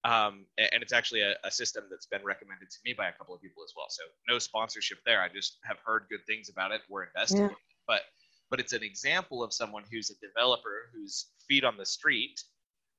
Um, 0.05 0.45
and 0.57 0.83
it's 0.83 0.91
actually 0.91 1.21
a, 1.21 1.35
a, 1.45 1.49
system 1.49 1.85
that's 1.89 2.07
been 2.07 2.25
recommended 2.25 2.69
to 2.69 2.77
me 2.83 2.91
by 2.91 3.07
a 3.07 3.13
couple 3.13 3.33
of 3.33 3.41
people 3.41 3.63
as 3.63 3.71
well. 3.73 3.85
So 3.87 4.03
no 4.27 4.37
sponsorship 4.37 4.97
there. 5.05 5.21
I 5.21 5.29
just 5.29 5.59
have 5.63 5.77
heard 5.85 6.07
good 6.09 6.19
things 6.27 6.49
about 6.49 6.73
it. 6.73 6.81
We're 6.89 7.05
investigating 7.05 7.51
yeah. 7.51 7.55
but 7.87 8.01
but 8.49 8.59
it's 8.59 8.73
an 8.73 8.83
example 8.83 9.41
of 9.41 9.53
someone 9.53 9.83
who's 9.89 10.11
a 10.11 10.19
developer 10.19 10.91
who's 10.93 11.31
feet 11.47 11.63
on 11.63 11.77
the 11.77 11.85
street 11.85 12.39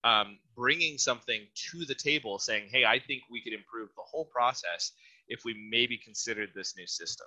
um, 0.04 0.38
bringing 0.54 0.98
something 0.98 1.40
to 1.72 1.84
the 1.86 1.94
table 1.94 2.38
saying, 2.38 2.68
hey, 2.70 2.84
I 2.84 2.98
think 3.00 3.22
we 3.30 3.42
could 3.42 3.54
improve 3.54 3.88
the 3.96 4.02
whole 4.04 4.26
process 4.26 4.92
if 5.28 5.40
we 5.44 5.68
maybe 5.70 5.96
considered 5.98 6.50
this 6.54 6.76
new 6.76 6.86
system. 6.86 7.26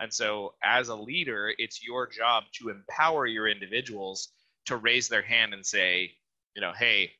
And 0.00 0.12
so, 0.12 0.54
as 0.64 0.88
a 0.88 0.96
leader, 0.96 1.52
it's 1.58 1.84
your 1.84 2.08
job 2.08 2.44
to 2.54 2.70
empower 2.70 3.26
your 3.26 3.48
individuals 3.48 4.30
to 4.66 4.76
raise 4.76 5.08
their 5.08 5.22
hand 5.22 5.54
and 5.54 5.64
say, 5.64 6.12
you 6.56 6.62
know, 6.62 6.72
hey, 6.76 7.12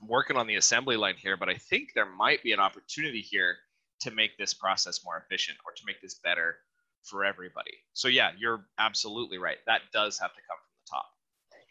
I'm 0.00 0.08
working 0.08 0.36
on 0.36 0.46
the 0.46 0.56
assembly 0.56 0.96
line 0.96 1.16
here, 1.16 1.36
but 1.36 1.48
I 1.48 1.54
think 1.54 1.90
there 1.94 2.06
might 2.06 2.42
be 2.42 2.52
an 2.52 2.60
opportunity 2.60 3.20
here 3.20 3.56
to 4.00 4.10
make 4.10 4.36
this 4.38 4.54
process 4.54 5.00
more 5.04 5.16
efficient 5.16 5.58
or 5.64 5.72
to 5.72 5.82
make 5.86 6.00
this 6.02 6.20
better 6.22 6.56
for 7.04 7.24
everybody. 7.24 7.72
So, 7.94 8.08
yeah, 8.08 8.30
you're 8.38 8.66
absolutely 8.78 9.38
right. 9.38 9.58
That 9.66 9.80
does 9.92 10.18
have 10.18 10.34
to 10.34 10.40
come 10.48 10.58
from 10.58 10.72
the 10.84 10.90
top. 10.90 11.06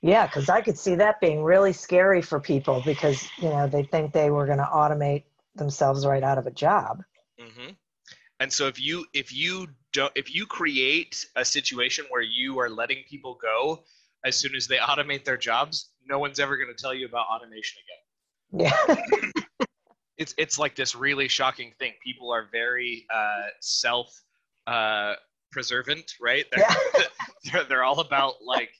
Yeah, 0.04 0.28
because 0.28 0.50
I 0.50 0.60
could 0.60 0.78
see 0.78 0.96
that 0.96 1.22
being 1.22 1.44
really 1.44 1.72
scary 1.72 2.22
for 2.22 2.38
people 2.38 2.84
because 2.86 3.26
you 3.38 3.48
know 3.48 3.68
they 3.68 3.84
think 3.84 4.12
they 4.12 4.30
were 4.30 4.46
going 4.46 4.58
to 4.58 4.66
automate 4.66 5.24
themselves 5.56 6.06
right 6.06 6.22
out 6.22 6.38
of 6.38 6.46
a 6.46 6.52
job. 6.52 7.04
Mm-hmm. 7.39 7.72
And 8.42 8.52
so 8.52 8.68
if 8.68 8.82
you 8.82 9.06
if 9.13 9.34
you 9.34 9.70
don't 9.94 10.12
if 10.16 10.36
you 10.36 10.46
create 10.46 11.26
a 11.38 11.46
situation 11.46 12.04
where 12.10 12.22
you 12.22 12.60
are 12.60 12.70
letting 12.70 13.06
people 13.10 13.39
go 13.42 13.84
as 14.26 14.36
soon 14.36 14.56
as 14.56 14.68
they 14.68 14.76
automate 14.76 15.24
their 15.24 15.38
jobs, 15.38 15.92
no 16.06 16.20
one's 16.20 16.38
ever 16.38 16.58
going 16.58 16.74
to 16.76 16.82
tell 16.82 16.94
you 16.94 17.06
about 17.06 17.28
automation 17.28 17.80
again. 18.52 18.76
Yeah. 18.89 19.66
it's 20.18 20.36
it's 20.38 20.60
like 20.60 20.76
this 20.76 20.96
really 20.96 21.30
shocking 21.30 21.72
thing. 21.80 21.94
People 22.04 22.30
are 22.34 22.50
very 22.52 23.06
uh, 23.13 23.48
self 23.62 24.22
uh, 24.68 25.13
preservant, 25.50 26.16
right? 26.20 26.46
They're, 26.52 26.66
yeah. 26.68 27.04
they're, 27.54 27.63
they're 27.63 27.84
all 27.86 28.02
about 28.02 28.36
like 28.46 28.72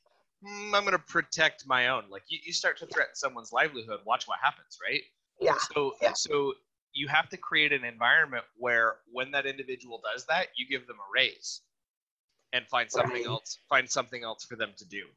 mm, 0.43 0.73
I'm 0.73 0.84
going 0.84 0.91
to 0.91 0.99
protect 0.99 1.65
my 1.67 1.88
own. 1.88 2.03
Like 2.10 2.23
you, 2.27 2.39
you 2.43 2.53
start 2.53 2.77
to 2.79 2.86
threaten 2.88 3.15
someone's 3.15 3.51
livelihood, 3.51 3.99
watch 4.06 4.27
what 4.27 4.39
happens, 4.41 4.77
right? 4.86 5.01
Yeah. 5.39 5.56
So 5.73 5.93
yeah. 6.01 6.13
so 6.13 6.53
you 6.93 7.08
have 7.08 7.29
to 7.29 7.38
create 7.38 7.73
an 7.73 7.84
environment 7.84 8.45
where 8.58 8.97
when 9.12 9.32
that 9.32 9.45
individual 9.45 10.01
does 10.13 10.25
that, 10.27 10.47
you 10.56 10.67
give 10.67 10.86
them 10.88 10.97
a 10.97 11.12
raise 11.13 11.62
and 12.53 12.67
find 12.67 12.91
something 12.91 13.15
Right. 13.15 13.25
else 13.25 13.58
find 13.67 13.89
something 13.89 14.23
else 14.23 14.43
for 14.45 14.56
them 14.56 14.73
to 14.77 14.86
do. 14.86 15.08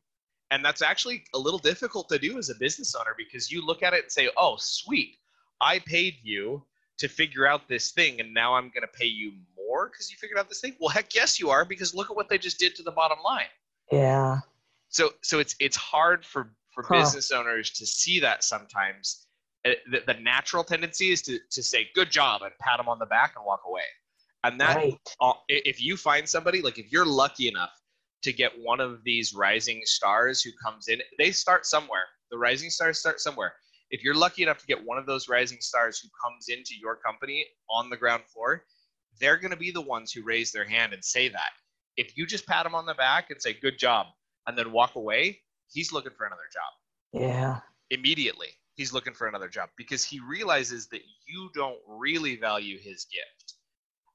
And 0.51 0.65
that's 0.65 0.81
actually 0.81 1.25
a 1.35 1.39
little 1.39 1.59
difficult 1.59 2.09
to 2.11 2.19
do 2.19 2.39
as 2.39 2.51
a 2.51 2.55
business 2.55 2.95
owner 2.95 3.15
because 3.19 3.51
you 3.51 3.65
look 3.65 3.83
at 3.83 3.93
it 3.93 4.05
and 4.05 4.13
say, 4.13 4.31
"Oh, 4.37 4.57
sweet. 4.59 5.19
I 5.61 5.81
paid 5.81 6.17
you 6.23 6.65
to 6.99 7.09
figure 7.09 7.47
out 7.47 7.69
this 7.69 7.91
thing 7.91 8.21
and 8.21 8.33
now 8.33 8.55
I'm 8.55 8.69
going 8.71 8.83
to 8.83 8.89
pay 8.89 9.07
you 9.07 9.33
more 9.57 9.91
cuz 9.91 10.11
you 10.11 10.17
figured 10.17 10.39
out 10.39 10.49
this 10.49 10.61
thing." 10.61 10.77
Well, 10.81 10.89
heck 10.89 11.15
yes 11.15 11.39
you 11.39 11.51
are 11.51 11.65
because 11.65 11.95
look 11.95 12.11
at 12.11 12.17
what 12.17 12.29
they 12.29 12.39
just 12.39 12.59
did 12.59 12.75
to 12.77 12.83
the 12.83 12.93
bottom 12.93 13.19
line 13.23 13.49
Yeah. 13.93 14.41
So 14.89 15.11
so 15.23 15.39
it's 15.39 15.55
it's 15.61 15.77
hard 15.77 16.25
for 16.25 16.53
for 16.73 16.83
Huh. 16.83 16.99
business 16.99 17.31
owners 17.31 17.71
to 17.73 17.87
see 17.87 18.21
that 18.21 18.45
sometimes. 18.45 19.27
Uh, 19.67 19.71
the, 19.91 20.01
the 20.07 20.21
natural 20.21 20.63
tendency 20.63 21.11
is 21.11 21.23
to 21.23 21.39
to 21.51 21.63
say 21.63 21.89
good 21.95 22.11
job 22.11 22.43
and 22.43 22.53
pat 22.61 22.79
them 22.79 22.89
on 22.89 22.99
the 22.99 23.07
back 23.07 23.35
and 23.37 23.45
walk 23.45 23.63
away. 23.67 23.83
And 24.45 24.61
that 24.61 24.77
right. 24.77 24.99
uh, 25.21 25.33
if 25.49 25.83
you 25.83 25.97
find 25.97 26.29
somebody 26.29 26.63
like 26.63 26.79
if 26.79 26.93
you're 26.93 27.07
lucky 27.07 27.49
enough 27.49 27.73
to 28.23 28.33
get 28.33 28.53
one 28.63 28.81
of 28.81 29.03
these 29.05 29.35
rising 29.35 29.81
stars 29.85 30.43
who 30.43 30.51
comes 30.63 30.89
in 30.89 31.01
they 31.19 31.31
start 31.31 31.67
somewhere. 31.67 32.05
The 32.31 32.39
rising 32.39 32.71
stars 32.71 32.99
start 32.99 33.21
somewhere. 33.21 33.55
If 33.91 34.03
you're 34.03 34.17
lucky 34.17 34.43
enough 34.43 34.59
to 34.59 34.67
get 34.67 34.85
one 34.85 34.99
of 34.99 35.07
those 35.07 35.29
rising 35.29 35.59
stars 35.61 36.01
who 36.01 36.09
comes 36.23 36.49
into 36.49 36.75
your 36.81 36.97
company 36.97 37.47
on 37.71 37.89
the 37.89 37.97
ground 37.97 38.25
floor 38.27 38.65
they're 39.21 39.39
going 39.39 39.51
to 39.51 39.57
be 39.57 39.71
the 39.71 39.81
ones 39.81 40.13
who 40.13 40.23
raise 40.23 40.53
their 40.53 40.65
hand 40.65 40.93
and 40.93 41.05
say 41.05 41.29
that. 41.29 41.51
If 41.97 42.17
you 42.17 42.27
just 42.27 42.47
pat 42.47 42.65
them 42.65 42.75
on 42.75 42.87
the 42.87 42.95
back 42.95 43.31
and 43.31 43.41
say 43.41 43.55
good 43.55 43.79
job 43.79 44.07
and 44.47 44.57
then 44.57 44.73
walk 44.73 44.95
away 44.95 45.41
he's 45.69 45.93
looking 45.93 46.13
for 46.17 46.27
another 46.27 46.49
job. 46.53 47.23
Yeah. 47.23 47.61
immediately 47.91 48.49
he's 48.75 48.93
looking 48.93 49.15
for 49.15 49.27
another 49.27 49.49
job 49.49 49.71
because 49.77 50.05
he 50.05 50.21
realizes 50.21 50.87
that 50.89 51.01
you 51.27 51.51
don't 51.55 51.79
really 51.89 52.37
value 52.37 52.79
his 52.79 53.07
gift. 53.07 53.55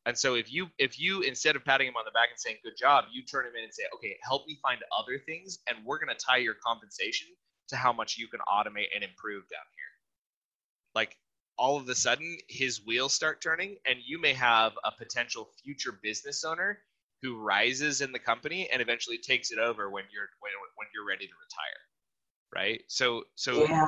And 0.06 0.18
so 0.18 0.36
if 0.36 0.52
you 0.52 0.68
if 0.78 1.00
you 1.00 1.22
instead 1.22 1.56
of 1.56 1.64
patting 1.66 1.88
him 1.88 1.96
on 1.96 2.06
the 2.06 2.12
back 2.12 2.30
and 2.32 2.40
saying 2.40 2.58
good 2.64 2.78
job 2.78 3.06
you 3.12 3.24
turn 3.24 3.46
him 3.46 3.54
in 3.58 3.64
and 3.64 3.74
say 3.74 3.84
okay 3.94 4.18
help 4.24 4.48
me 4.48 4.58
find 4.62 4.82
other 4.98 5.20
things 5.20 5.60
and 5.68 5.78
we're 5.86 6.00
going 6.00 6.16
to 6.16 6.26
tie 6.26 6.38
your 6.38 6.56
compensation 6.66 7.28
to 7.70 7.76
how 7.76 7.94
much 7.94 8.18
you 8.18 8.28
can 8.28 8.40
automate 8.42 8.88
and 8.94 9.04
improve 9.04 9.44
down 9.50 9.66
here. 9.76 9.92
Like 10.96 11.18
all 11.58 11.78
of 11.78 11.88
a 11.88 11.96
sudden 11.96 12.38
his 12.50 12.86
wheels 12.86 13.14
start 13.14 13.42
turning 13.42 13.78
and 13.88 14.00
you 14.04 14.20
may 14.20 14.34
have 14.34 14.74
a 14.84 14.92
potential 14.92 15.50
future 15.64 16.00
business 16.02 16.44
owner 16.44 16.80
who 17.22 17.38
rises 17.38 18.02
in 18.02 18.12
the 18.12 18.20
company 18.20 18.70
and 18.72 18.82
eventually 18.82 19.18
takes 19.18 19.52
it 19.52 19.60
over 19.60 19.90
when 19.90 20.04
you're 20.12 20.30
when, 20.40 20.52
when 20.76 20.88
you're 20.94 21.06
ready 21.06 21.26
to 21.26 21.34
retire 21.34 21.82
right? 22.56 22.82
So 22.88 23.24
so 23.36 23.62
Yeah. 23.62 23.86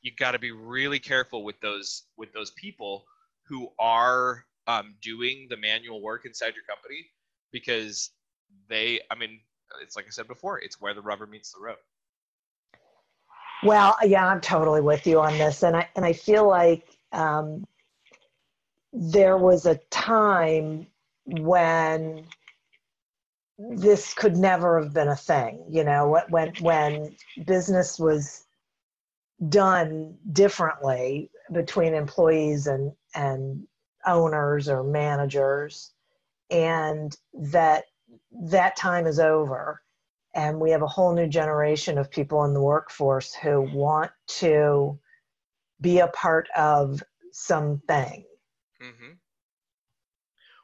you 0.00 0.12
got 0.18 0.32
to 0.32 0.38
be 0.38 0.52
really 0.52 0.98
careful 0.98 1.44
with 1.44 1.60
those 1.60 2.04
with 2.16 2.32
those 2.32 2.52
people 2.52 3.04
who 3.46 3.68
are 3.78 4.44
um, 4.66 4.94
doing 5.02 5.46
the 5.50 5.56
manual 5.56 6.02
work 6.02 6.24
inside 6.24 6.54
your 6.54 6.64
company 6.68 7.06
because 7.52 8.10
they 8.68 9.00
i 9.10 9.14
mean 9.14 9.40
it's 9.82 9.96
like 9.96 10.06
i 10.06 10.10
said 10.10 10.28
before 10.28 10.58
it's 10.60 10.80
where 10.80 10.94
the 10.94 11.00
rubber 11.00 11.26
meets 11.26 11.52
the 11.52 11.60
road. 11.60 11.76
Well, 13.64 13.96
yeah, 14.04 14.26
I'm 14.26 14.40
totally 14.40 14.80
with 14.80 15.04
you 15.04 15.20
on 15.20 15.36
this, 15.36 15.64
and 15.64 15.76
I 15.76 15.88
and 15.96 16.04
I 16.04 16.12
feel 16.12 16.46
like 16.46 16.96
um, 17.12 17.66
there 18.92 19.36
was 19.36 19.66
a 19.66 19.76
time 19.90 20.86
when 21.24 22.24
this 23.58 24.14
could 24.14 24.36
never 24.36 24.80
have 24.80 24.92
been 24.92 25.08
a 25.08 25.16
thing. 25.16 25.64
You 25.68 25.84
know, 25.84 26.14
wh- 26.14 26.30
when 26.30 26.52
when 26.60 27.16
business 27.44 27.98
was 27.98 28.44
done 29.48 30.16
differently 30.32 31.30
between 31.52 31.94
employees 31.94 32.66
and 32.66 32.92
and 33.14 33.66
owners 34.06 34.68
or 34.68 34.82
managers, 34.82 35.92
and 36.50 37.16
that 37.34 37.84
that 38.32 38.76
time 38.76 39.06
is 39.06 39.18
over 39.18 39.82
and 40.34 40.60
we 40.60 40.70
have 40.70 40.82
a 40.82 40.86
whole 40.86 41.14
new 41.14 41.26
generation 41.26 41.98
of 41.98 42.10
people 42.10 42.44
in 42.44 42.54
the 42.54 42.60
workforce 42.60 43.34
who 43.34 43.62
want 43.74 44.10
to 44.26 44.98
be 45.80 45.98
a 45.98 46.08
part 46.08 46.48
of 46.56 47.02
something. 47.32 48.24
Mm-hmm. 48.80 49.12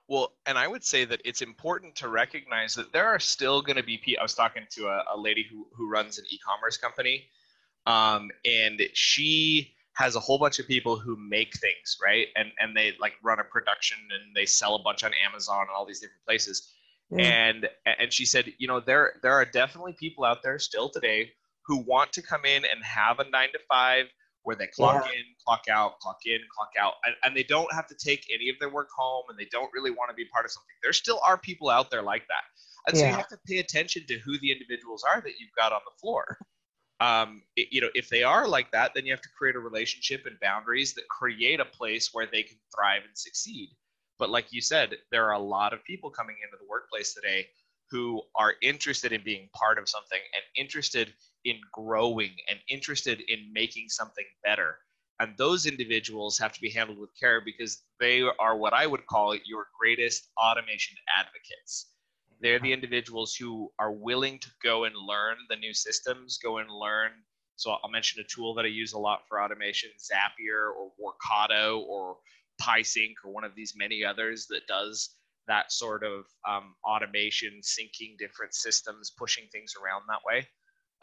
Well, 0.08 0.32
and 0.44 0.58
I 0.58 0.68
would 0.68 0.84
say 0.84 1.04
that 1.06 1.20
it's 1.24 1.40
important 1.40 1.94
to 1.96 2.08
recognize 2.08 2.74
that 2.74 2.92
there 2.92 3.06
are 3.06 3.18
still 3.18 3.62
going 3.62 3.76
to 3.76 3.82
be 3.82 3.96
people. 3.96 4.20
I 4.20 4.24
was 4.24 4.34
talking 4.34 4.64
to 4.72 4.86
a, 4.88 5.04
a 5.14 5.18
lady 5.18 5.46
who, 5.50 5.66
who 5.74 5.90
runs 5.90 6.18
an 6.18 6.24
e 6.30 6.38
commerce 6.38 6.76
company, 6.76 7.24
um, 7.86 8.30
and 8.44 8.82
she 8.92 9.74
has 9.94 10.16
a 10.16 10.20
whole 10.20 10.38
bunch 10.38 10.58
of 10.58 10.66
people 10.66 10.98
who 10.98 11.16
make 11.16 11.56
things, 11.56 11.96
right? 12.02 12.26
And, 12.36 12.50
and 12.58 12.76
they 12.76 12.94
like 13.00 13.14
run 13.22 13.38
a 13.38 13.44
production 13.44 13.96
and 14.12 14.34
they 14.34 14.44
sell 14.44 14.74
a 14.74 14.82
bunch 14.82 15.04
on 15.04 15.12
Amazon 15.26 15.60
and 15.60 15.70
all 15.74 15.86
these 15.86 16.00
different 16.00 16.24
places. 16.26 16.74
And 17.18 17.68
and 17.86 18.12
she 18.12 18.24
said, 18.24 18.52
you 18.58 18.66
know, 18.66 18.80
there 18.80 19.14
there 19.22 19.34
are 19.34 19.44
definitely 19.44 19.92
people 19.92 20.24
out 20.24 20.42
there 20.42 20.58
still 20.58 20.88
today 20.88 21.30
who 21.66 21.78
want 21.78 22.12
to 22.14 22.22
come 22.22 22.44
in 22.44 22.64
and 22.64 22.82
have 22.82 23.20
a 23.20 23.30
nine 23.30 23.52
to 23.52 23.58
five 23.68 24.06
where 24.44 24.54
they 24.56 24.66
clock 24.68 24.94
in, 25.12 25.22
clock 25.44 25.64
out, 25.70 25.98
clock 26.00 26.18
in, 26.26 26.38
clock 26.54 26.70
out, 26.78 26.94
and, 27.04 27.14
and 27.24 27.36
they 27.36 27.42
don't 27.42 27.72
have 27.74 27.86
to 27.88 27.94
take 27.94 28.26
any 28.32 28.48
of 28.48 28.56
their 28.60 28.68
work 28.70 28.88
home 28.96 29.24
and 29.28 29.38
they 29.38 29.46
don't 29.50 29.70
really 29.74 29.90
want 29.90 30.10
to 30.10 30.14
be 30.14 30.24
part 30.26 30.44
of 30.44 30.50
something. 30.50 30.74
There 30.82 30.92
still 30.92 31.20
are 31.26 31.36
people 31.38 31.70
out 31.70 31.90
there 31.90 32.02
like 32.02 32.26
that. 32.28 32.42
And 32.86 32.96
so 32.96 33.04
you 33.06 33.16
have 33.16 33.28
to 33.28 33.38
pay 33.46 33.58
attention 33.58 34.06
to 34.08 34.18
who 34.18 34.38
the 34.38 34.52
individuals 34.52 35.02
are 35.02 35.20
that 35.22 35.40
you've 35.40 35.54
got 35.56 35.72
on 35.72 35.80
the 35.86 35.98
floor. 35.98 36.38
Um, 37.00 37.42
it- 37.56 37.68
you 37.72 37.80
know, 37.80 37.90
if 37.94 38.08
they 38.08 38.22
are 38.22 38.46
like 38.46 38.70
that, 38.72 38.92
then 38.94 39.06
you 39.06 39.12
have 39.12 39.22
to 39.22 39.28
create 39.36 39.56
a 39.56 39.60
relationship 39.60 40.26
and 40.26 40.38
boundaries 40.40 40.92
that 40.94 41.08
create 41.08 41.60
a 41.60 41.64
place 41.64 42.12
where 42.12 42.26
they 42.26 42.42
can 42.42 42.58
thrive 42.74 43.02
and 43.04 43.16
succeed. 43.16 43.70
But 44.18 44.30
like 44.30 44.52
you 44.52 44.60
said, 44.60 44.98
there 45.10 45.24
are 45.24 45.32
a 45.32 45.38
lot 45.38 45.72
of 45.72 45.82
people 45.84 46.10
coming 46.10 46.36
into 46.44 46.56
the 46.58 46.68
workplace 46.68 47.14
today 47.14 47.48
who 47.90 48.22
are 48.34 48.54
interested 48.62 49.12
in 49.12 49.22
being 49.24 49.48
part 49.54 49.78
of 49.78 49.88
something 49.88 50.20
and 50.34 50.44
interested 50.56 51.14
in 51.44 51.60
growing 51.72 52.34
and 52.48 52.58
interested 52.68 53.20
in 53.28 53.52
making 53.52 53.88
something 53.88 54.24
better. 54.44 54.78
And 55.20 55.36
those 55.36 55.66
individuals 55.66 56.38
have 56.38 56.52
to 56.52 56.60
be 56.60 56.70
handled 56.70 56.98
with 56.98 57.10
care 57.18 57.40
because 57.44 57.82
they 58.00 58.22
are 58.22 58.56
what 58.56 58.72
I 58.72 58.86
would 58.86 59.06
call 59.06 59.34
your 59.34 59.68
greatest 59.78 60.30
automation 60.36 60.96
advocates. 61.16 61.92
They're 62.40 62.58
the 62.58 62.72
individuals 62.72 63.34
who 63.34 63.70
are 63.78 63.92
willing 63.92 64.38
to 64.40 64.48
go 64.62 64.84
and 64.84 64.94
learn 64.96 65.36
the 65.48 65.56
new 65.56 65.72
systems, 65.72 66.38
go 66.38 66.58
and 66.58 66.68
learn. 66.70 67.12
So 67.56 67.70
I'll 67.70 67.90
mention 67.90 68.20
a 68.20 68.24
tool 68.24 68.54
that 68.54 68.64
I 68.64 68.68
use 68.68 68.92
a 68.92 68.98
lot 68.98 69.22
for 69.28 69.40
automation, 69.40 69.90
Zapier 69.98 70.70
or 70.76 70.90
Workato 71.00 71.80
or 71.86 72.16
PieSync 72.60 73.14
or 73.24 73.32
one 73.32 73.44
of 73.44 73.54
these 73.54 73.74
many 73.76 74.04
others 74.04 74.46
that 74.48 74.66
does 74.66 75.10
that 75.46 75.72
sort 75.72 76.02
of 76.02 76.24
um, 76.48 76.74
automation, 76.84 77.60
syncing 77.62 78.16
different 78.18 78.54
systems, 78.54 79.12
pushing 79.16 79.44
things 79.52 79.74
around 79.80 80.02
that 80.08 80.20
way. 80.26 80.46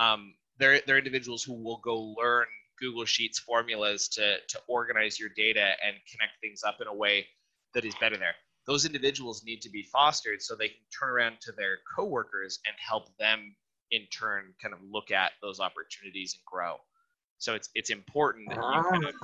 Um, 0.02 0.34
they're, 0.58 0.82
they're 0.86 0.98
individuals 0.98 1.44
who 1.44 1.54
will 1.54 1.80
go 1.84 2.16
learn 2.18 2.46
Google 2.80 3.06
Sheets 3.06 3.40
formulas 3.40 4.08
to, 4.10 4.38
to 4.48 4.60
organize 4.68 5.20
your 5.20 5.30
data 5.36 5.74
and 5.86 5.96
connect 6.12 6.34
things 6.42 6.64
up 6.64 6.78
in 6.82 6.88
a 6.88 6.94
way 6.94 7.28
that 7.74 7.86
is 7.86 7.94
better 8.02 8.18
there. 8.18 8.34
Those 8.66 8.86
individuals 8.86 9.44
need 9.44 9.62
to 9.62 9.70
be 9.70 9.84
fostered 9.84 10.42
so 10.42 10.56
they 10.56 10.70
can 10.70 10.84
turn 10.98 11.10
around 11.10 11.36
to 11.42 11.52
their 11.52 11.78
coworkers 11.96 12.60
and 12.68 12.76
help 12.80 13.16
them 13.18 13.56
in 13.92 14.02
turn 14.12 14.54
kind 14.62 14.74
of 14.74 14.80
look 14.90 15.12
at 15.12 15.32
those 15.42 15.60
opportunities 15.60 16.34
and 16.34 16.46
grow. 16.46 16.78
So 17.38 17.56
it's 17.56 17.70
it's 17.74 17.90
important 17.90 18.50
that 18.50 18.58
you 18.58 18.84
kind 18.92 19.06
of 19.06 19.16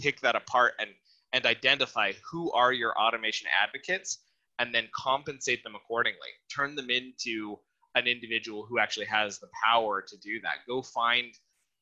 pick 0.00 0.20
that 0.20 0.34
apart 0.34 0.74
and 0.80 0.90
and 1.32 1.44
identify 1.44 2.12
who 2.30 2.50
are 2.52 2.72
your 2.72 2.98
automation 2.98 3.48
advocates 3.62 4.18
and 4.58 4.74
then 4.74 4.88
compensate 4.94 5.62
them 5.62 5.74
accordingly. 5.74 6.32
Turn 6.54 6.74
them 6.74 6.88
into 6.88 7.58
an 7.96 8.06
individual 8.06 8.64
who 8.68 8.78
actually 8.78 9.06
has 9.06 9.38
the 9.38 9.48
power 9.64 10.02
to 10.02 10.16
do 10.18 10.40
that. 10.42 10.56
Go 10.68 10.82
find 10.82 11.32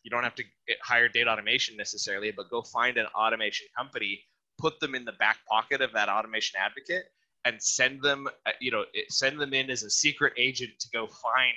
you 0.05 0.11
don't 0.11 0.23
have 0.23 0.35
to 0.35 0.45
hire 0.83 1.09
DataAutomation 1.09 1.77
necessarily, 1.77 2.31
but 2.31 2.51
go 2.51 2.63
find 2.63 2.99
an 2.99 3.07
automation 3.17 3.67
company, 3.77 4.21
put 4.59 4.79
them 4.79 4.95
in 4.95 5.05
the 5.05 5.13
back 5.13 5.39
pocket 5.51 5.81
of 5.81 5.93
that 5.95 6.11
automation 6.11 6.61
advocate, 6.61 7.05
and 7.47 7.61
send 7.61 8.03
them, 8.03 8.29
uh, 8.47 8.51
you 8.61 8.71
know, 8.71 8.85
send 9.09 9.41
them 9.41 9.55
in 9.55 9.71
as 9.71 9.83
a 9.83 9.91
secret 9.91 10.35
agent 10.37 10.73
to 10.79 10.89
go 10.93 11.07
find 11.07 11.55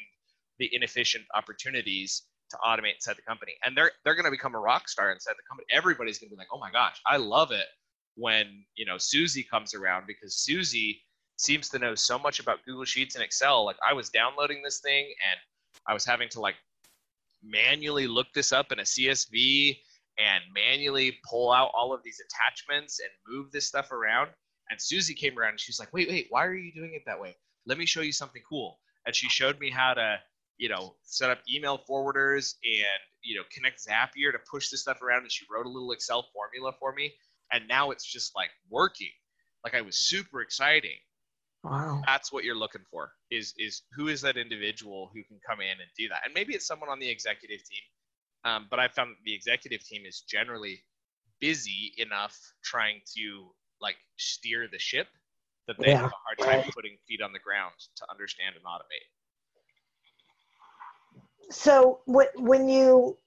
the 0.60 0.70
inefficient 0.74 1.26
opportunities 1.36 2.23
to 2.50 2.58
automate 2.65 2.96
inside 2.96 3.17
the 3.17 3.21
company. 3.21 3.54
And 3.65 3.75
they're 3.75 3.92
they're 4.04 4.15
going 4.15 4.25
to 4.25 4.31
become 4.31 4.56
a 4.56 4.60
rock 4.60 4.88
star 4.88 5.12
inside 5.12 5.34
the 5.34 5.48
company. 5.50 5.67
Everybody's 5.71 6.17
going 6.17 6.29
to 6.29 6.36
be 6.36 6.40
like, 6.40 6.48
oh 6.52 6.60
my 6.60 6.71
gosh, 6.71 7.02
I 7.06 7.17
love 7.17 7.52
it 7.52 7.67
when 8.15 8.63
you 8.75 8.86
know 8.86 8.98
Susie 8.98 9.44
comes 9.44 9.73
around 9.73 10.06
because 10.08 10.36
Susie 10.36 11.02
seems 11.38 11.69
to 11.69 11.79
know 11.79 11.96
so 11.96 12.19
much 12.19 12.40
about 12.40 12.65
Google 12.65 12.85
Sheets 12.85 13.15
and 13.15 13.23
Excel. 13.23 13.65
Like 13.65 13.77
I 13.88 13.94
was 13.94 14.10
downloading 14.10 14.62
this 14.63 14.79
thing 14.79 15.06
and 15.06 15.40
I 15.88 15.94
was 15.94 16.06
having 16.06 16.29
to 16.29 16.42
like 16.42 16.56
manually 17.44 18.08
look 18.08 18.27
this 18.33 18.52
up 18.52 18.71
in 18.71 18.79
a 18.79 18.83
CSV 18.83 19.77
and 20.19 20.44
manually 20.54 21.19
pull 21.29 21.52
out 21.52 21.71
all 21.75 21.94
of 21.94 22.02
these 22.04 22.19
attachments 22.19 23.00
and 23.00 23.10
move 23.27 23.52
this 23.52 23.67
stuff 23.67 23.92
around. 23.92 24.29
And 24.69 24.81
Susie 24.81 25.13
came 25.13 25.38
around 25.38 25.52
and 25.52 25.60
she's 25.60 25.79
like, 25.79 25.94
wait, 25.94 26.10
wait, 26.10 26.27
why 26.29 26.46
are 26.46 26.56
you 26.56 26.73
doing 26.73 26.94
it 26.96 27.04
that 27.06 27.19
way? 27.19 27.35
Let 27.67 27.77
me 27.77 27.85
show 27.85 28.02
you 28.02 28.12
something 28.12 28.42
cool. 28.50 28.79
And 29.06 29.15
she 29.15 29.29
showed 29.29 29.60
me 29.60 29.69
how 29.69 29.94
to, 29.94 30.17
you 30.58 30.69
know, 30.69 30.96
set 31.04 31.29
up 31.29 31.40
email 31.54 31.79
forwarders 31.90 32.56
and, 32.65 33.00
you 33.23 33.35
know, 33.38 33.44
connect 33.52 33.85
Zapier 33.85 34.31
to 34.31 34.40
push 34.50 34.69
this 34.69 34.81
stuff 34.81 35.02
around. 35.02 35.21
And 35.21 35.31
she 35.31 35.46
wrote 35.52 35.65
a 35.67 35.69
little 35.69 35.92
Excel 35.92 36.25
formula 36.33 36.73
for 36.79 36.94
me. 36.94 37.13
and 37.52 37.67
now 37.67 37.92
it's 37.92 38.06
just 38.06 38.35
like 38.35 38.50
working. 38.69 39.12
Like 39.63 39.75
I 39.75 39.81
was 39.81 39.98
super 39.98 40.42
exciting. 40.42 40.98
Wow. 41.70 42.02
That's 42.08 42.32
what 42.32 42.44
you're 42.44 42.56
looking 42.56 42.84
for. 42.92 43.12
Is 43.32 43.54
is 43.58 43.84
who 43.96 44.08
is 44.08 44.22
that 44.22 44.38
individual 44.38 45.10
who 45.13 45.24
can 45.24 45.40
come 45.48 45.62
in 45.62 45.72
and 45.72 45.90
do 45.98 46.08
that? 46.10 46.22
And 46.26 46.34
maybe 46.34 46.54
it's 46.54 46.65
someone 46.68 46.90
on 46.90 47.00
the 47.00 47.10
executive 47.10 47.60
team. 47.65 47.84
Um, 48.46 48.68
but 48.70 48.80
I 48.80 48.88
found 48.88 49.15
the 49.26 49.34
executive 49.34 49.84
team 49.84 50.06
is 50.06 50.22
generally 50.22 50.84
busy 51.40 51.94
enough 51.98 52.38
trying 52.63 53.02
to 53.18 53.52
like 53.82 53.98
steer 54.18 54.68
the 54.72 54.80
ship 54.80 55.08
that 55.68 55.78
they 55.82 55.90
Yeah. 55.90 55.98
have 55.98 56.08
a 56.12 56.22
hard 56.26 56.40
time 56.46 56.62
putting 56.74 56.98
feet 57.08 57.22
on 57.22 57.34
the 57.34 57.40
ground 57.40 57.74
to 57.98 58.06
understand 58.10 58.56
and 58.56 58.65
automate. 58.65 59.08
So 61.52 62.02
wh- 62.06 62.36
when 62.42 62.70
you 62.70 63.18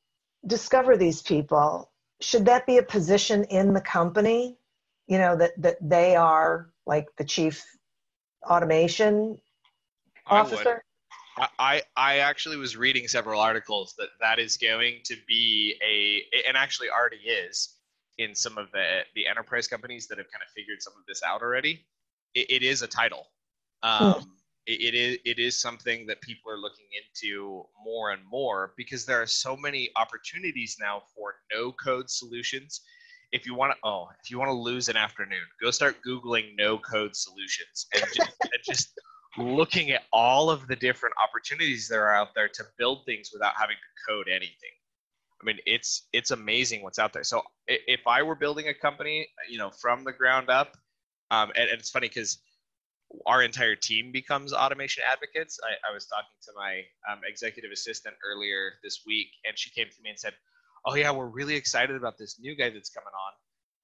discover 0.47 0.97
these 0.97 1.23
people, 1.23 1.91
should 2.21 2.47
that 2.47 2.67
be 2.67 2.79
a 2.79 2.83
position 2.83 3.45
in 3.45 3.75
the 3.75 3.81
company? 3.81 4.59
You 5.07 5.19
know 5.19 5.37
that 5.37 5.53
that 5.61 5.77
they 5.81 6.17
are 6.17 6.71
like 6.87 7.09
the 7.17 7.25
chief 7.25 7.65
automation 8.49 9.39
officer. 10.27 10.83
I, 11.39 11.49
I 11.59 11.83
I 11.97 12.19
actually 12.19 12.57
was 12.57 12.77
reading 12.77 13.09
several 13.09 13.41
articles 13.41 13.95
that 13.99 14.09
that 14.21 14.39
is 14.39 14.57
going 14.57 15.01
to 15.05 15.17
be 15.27 15.77
a 15.87 16.23
and 16.49 16.57
actually 16.57 16.89
already 16.91 17.17
is 17.17 17.77
in 18.19 18.35
some 18.35 18.59
of 18.59 18.71
the 18.73 19.01
the 19.15 19.27
enterprise 19.27 19.67
companies 19.67 20.07
that 20.09 20.19
have 20.19 20.31
kind 20.31 20.43
of 20.43 20.53
figured 20.55 20.83
some 20.83 20.93
of 20.99 21.07
this 21.07 21.23
out 21.23 21.43
already. 21.43 21.87
It, 22.35 22.51
it 22.51 22.63
is 22.63 22.83
a 22.83 22.87
title. 22.87 23.27
Um, 23.83 24.33
it, 24.67 24.81
it 24.81 24.95
is 24.95 25.19
it 25.25 25.39
is 25.39 25.59
something 25.59 26.07
that 26.07 26.21
people 26.21 26.53
are 26.53 26.59
looking 26.59 26.87
into 27.01 27.65
more 27.83 28.11
and 28.11 28.23
more 28.31 28.75
because 28.77 29.07
there 29.07 29.21
are 29.21 29.27
so 29.27 29.57
many 29.57 29.91
opportunities 29.97 30.77
now 30.81 31.03
for 31.15 31.37
no 31.53 31.73
code 31.73 32.11
solutions. 32.11 32.83
If 33.33 33.47
you 33.47 33.55
want 33.55 33.73
to 33.73 33.79
oh 33.85 34.09
if 34.23 34.31
you 34.31 34.39
want 34.39 34.49
to 34.49 34.55
lose 34.55 34.89
an 34.89 34.97
afternoon, 34.97 35.41
go 35.63 35.71
start 35.71 35.97
googling 36.07 36.57
no 36.57 36.79
code 36.79 37.15
solutions 37.15 37.87
and 37.95 38.05
just, 38.15 38.31
and 38.43 38.63
just 38.65 39.01
looking 39.39 39.91
at 39.91 40.03
all 40.13 40.51
of 40.51 40.67
the 40.67 40.77
different 40.77 41.15
opportunities 41.23 41.89
that 41.89 41.97
are 41.97 42.15
out 42.15 42.35
there 42.35 42.49
to 42.49 42.65
build 42.79 43.05
things 43.07 43.31
without 43.33 43.53
having 43.57 43.77
to 43.77 44.13
code 44.13 44.29
anything. 44.29 44.75
I 45.41 45.47
mean, 45.47 45.59
it's 45.65 46.09
it's 46.13 46.33
amazing 46.33 46.83
what's 46.83 46.99
out 46.99 47.13
there. 47.13 47.25
So 47.25 47.43
if 47.67 48.07
I 48.07 48.23
were 48.23 48.35
building 48.35 48.69
a 48.69 48.75
company, 48.75 49.29
you 49.49 49.59
know, 49.59 49.71
from 49.71 50.05
the 50.05 50.13
ground 50.13 50.51
up, 50.51 50.77
um, 51.31 51.51
and, 51.57 51.71
and 51.71 51.79
it's 51.79 51.91
funny 51.91 52.09
because 52.09 52.39
our 53.27 53.43
entire 53.43 53.75
team 53.75 54.13
becomes 54.13 54.53
automation 54.53 55.03
advocates. 55.11 55.59
I, 55.65 55.91
I 55.91 55.95
was 55.95 56.07
talking 56.07 56.37
to 56.43 56.53
my 56.57 56.83
um, 57.11 57.21
executive 57.27 57.71
assistant 57.73 58.15
earlier 58.25 58.73
this 58.85 59.03
week, 59.07 59.29
and 59.47 59.59
she 59.59 59.71
came 59.71 59.87
to 59.89 60.03
me 60.03 60.11
and 60.11 60.19
said, 60.19 60.35
"Oh 60.85 60.95
yeah, 60.95 61.11
we're 61.11 61.27
really 61.27 61.57
excited 61.57 61.97
about 61.97 62.19
this 62.19 62.39
new 62.41 62.57
guy 62.57 62.71
that's 62.71 62.91
coming 62.91 63.13
on." 63.13 63.33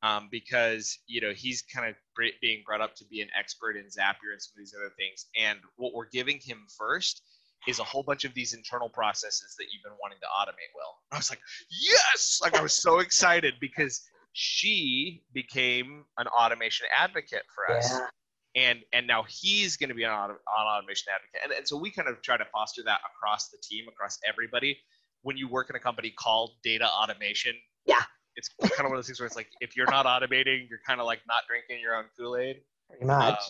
um, 0.02 0.28
because 0.30 0.98
you 1.06 1.20
know 1.20 1.32
he's 1.34 1.62
kind 1.62 1.88
of 1.88 1.94
being 2.40 2.62
brought 2.66 2.80
up 2.80 2.94
to 2.96 3.04
be 3.06 3.20
an 3.20 3.28
expert 3.38 3.76
in 3.76 3.84
Zapier 3.84 4.32
and 4.32 4.40
some 4.40 4.52
of 4.54 4.58
these 4.58 4.74
other 4.76 4.92
things. 4.98 5.26
And 5.38 5.58
what 5.76 5.94
we're 5.94 6.08
giving 6.08 6.38
him 6.38 6.66
first 6.78 7.22
is 7.66 7.78
a 7.78 7.84
whole 7.84 8.02
bunch 8.02 8.24
of 8.24 8.34
these 8.34 8.54
internal 8.54 8.88
processes 8.88 9.54
that 9.58 9.66
you've 9.72 9.82
been 9.82 9.98
wanting 10.00 10.18
to 10.20 10.26
automate. 10.26 10.70
Well, 10.74 10.96
I 11.12 11.16
was 11.16 11.30
like, 11.30 11.40
yes! 11.70 12.40
Like 12.42 12.56
I 12.56 12.62
was 12.62 12.74
so 12.74 13.00
excited 13.00 13.54
because 13.60 14.02
she 14.32 15.22
became 15.32 16.04
an 16.18 16.26
automation 16.28 16.86
advocate 16.96 17.42
for 17.54 17.74
us. 17.74 17.90
Yeah. 17.90 18.06
And, 18.54 18.78
and 18.94 19.06
now 19.06 19.22
he's 19.28 19.76
going 19.76 19.90
to 19.90 19.94
be 19.94 20.04
an, 20.04 20.10
auto, 20.10 20.32
an 20.32 20.66
automation 20.66 21.12
advocate. 21.12 21.40
And, 21.44 21.52
and 21.52 21.68
so 21.68 21.76
we 21.76 21.90
kind 21.90 22.08
of 22.08 22.22
try 22.22 22.38
to 22.38 22.44
foster 22.46 22.82
that 22.84 23.00
across 23.04 23.48
the 23.48 23.58
team, 23.62 23.84
across 23.88 24.18
everybody. 24.26 24.78
When 25.22 25.36
you 25.36 25.48
work 25.48 25.70
in 25.70 25.76
a 25.76 25.80
company 25.80 26.10
called 26.10 26.52
DataAutomation, 26.64 27.54
Yeah. 27.86 28.02
it's 28.36 28.48
kind 28.60 28.72
of 28.80 28.84
one 28.86 28.92
of 28.92 28.98
those 28.98 29.06
things 29.06 29.20
where 29.20 29.26
it's 29.26 29.36
like 29.36 29.48
if 29.60 29.76
you're 29.76 29.90
not 29.90 30.06
automating, 30.06 30.68
you're 30.68 30.80
kind 30.86 31.00
of 31.00 31.06
like 31.06 31.20
not 31.26 31.42
drinking 31.48 31.80
your 31.80 31.96
own 31.96 32.04
Kool 32.18 32.36
Aid. 32.36 32.60
Pretty 32.88 33.04
much. 33.04 33.34
Uh, 33.34 33.42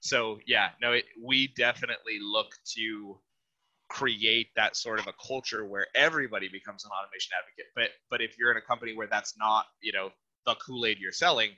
so 0.00 0.38
yeah, 0.46 0.70
no, 0.80 0.92
it, 0.92 1.04
we 1.22 1.48
definitely 1.56 2.18
look 2.20 2.52
to 2.76 3.18
create 3.88 4.48
that 4.56 4.76
sort 4.76 4.98
of 4.98 5.06
a 5.06 5.12
culture 5.24 5.64
where 5.64 5.86
everybody 5.94 6.48
becomes 6.48 6.84
an 6.84 6.90
automation 6.90 7.32
advocate. 7.38 7.66
But 7.74 7.90
but 8.10 8.20
if 8.20 8.38
you're 8.38 8.50
in 8.50 8.56
a 8.56 8.60
company 8.60 8.94
where 8.94 9.06
that's 9.06 9.36
not 9.38 9.66
you 9.80 9.92
know 9.92 10.10
the 10.44 10.54
Kool 10.64 10.86
Aid 10.86 10.98
you're 10.98 11.12
selling, 11.12 11.50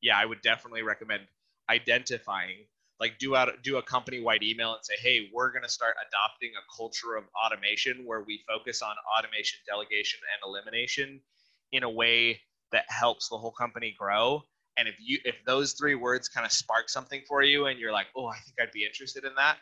yeah, 0.00 0.16
I 0.16 0.24
would 0.24 0.40
definitely 0.42 0.82
recommend 0.82 1.22
identifying 1.68 2.66
like 3.00 3.18
do 3.18 3.34
out 3.34 3.50
do 3.62 3.78
a 3.78 3.82
company 3.82 4.20
wide 4.20 4.42
email 4.42 4.74
and 4.74 4.84
say 4.84 4.94
hey 5.00 5.28
we're 5.32 5.50
going 5.50 5.62
to 5.62 5.68
start 5.68 5.94
adopting 6.08 6.50
a 6.56 6.76
culture 6.76 7.16
of 7.16 7.24
automation 7.44 8.04
where 8.04 8.22
we 8.22 8.42
focus 8.48 8.82
on 8.82 8.94
automation 9.18 9.58
delegation 9.66 10.20
and 10.32 10.48
elimination 10.48 11.20
in 11.72 11.82
a 11.82 11.90
way 11.90 12.40
that 12.70 12.84
helps 12.88 13.28
the 13.28 13.36
whole 13.36 13.52
company 13.52 13.94
grow 13.98 14.42
and 14.78 14.88
if 14.88 14.94
you 15.00 15.18
if 15.24 15.36
those 15.46 15.72
three 15.72 15.94
words 15.94 16.28
kind 16.28 16.46
of 16.46 16.52
spark 16.52 16.88
something 16.88 17.22
for 17.26 17.42
you 17.42 17.66
and 17.66 17.78
you're 17.78 17.92
like 17.92 18.06
oh 18.16 18.26
i 18.26 18.36
think 18.38 18.54
i'd 18.60 18.72
be 18.72 18.84
interested 18.84 19.24
in 19.24 19.34
that 19.36 19.56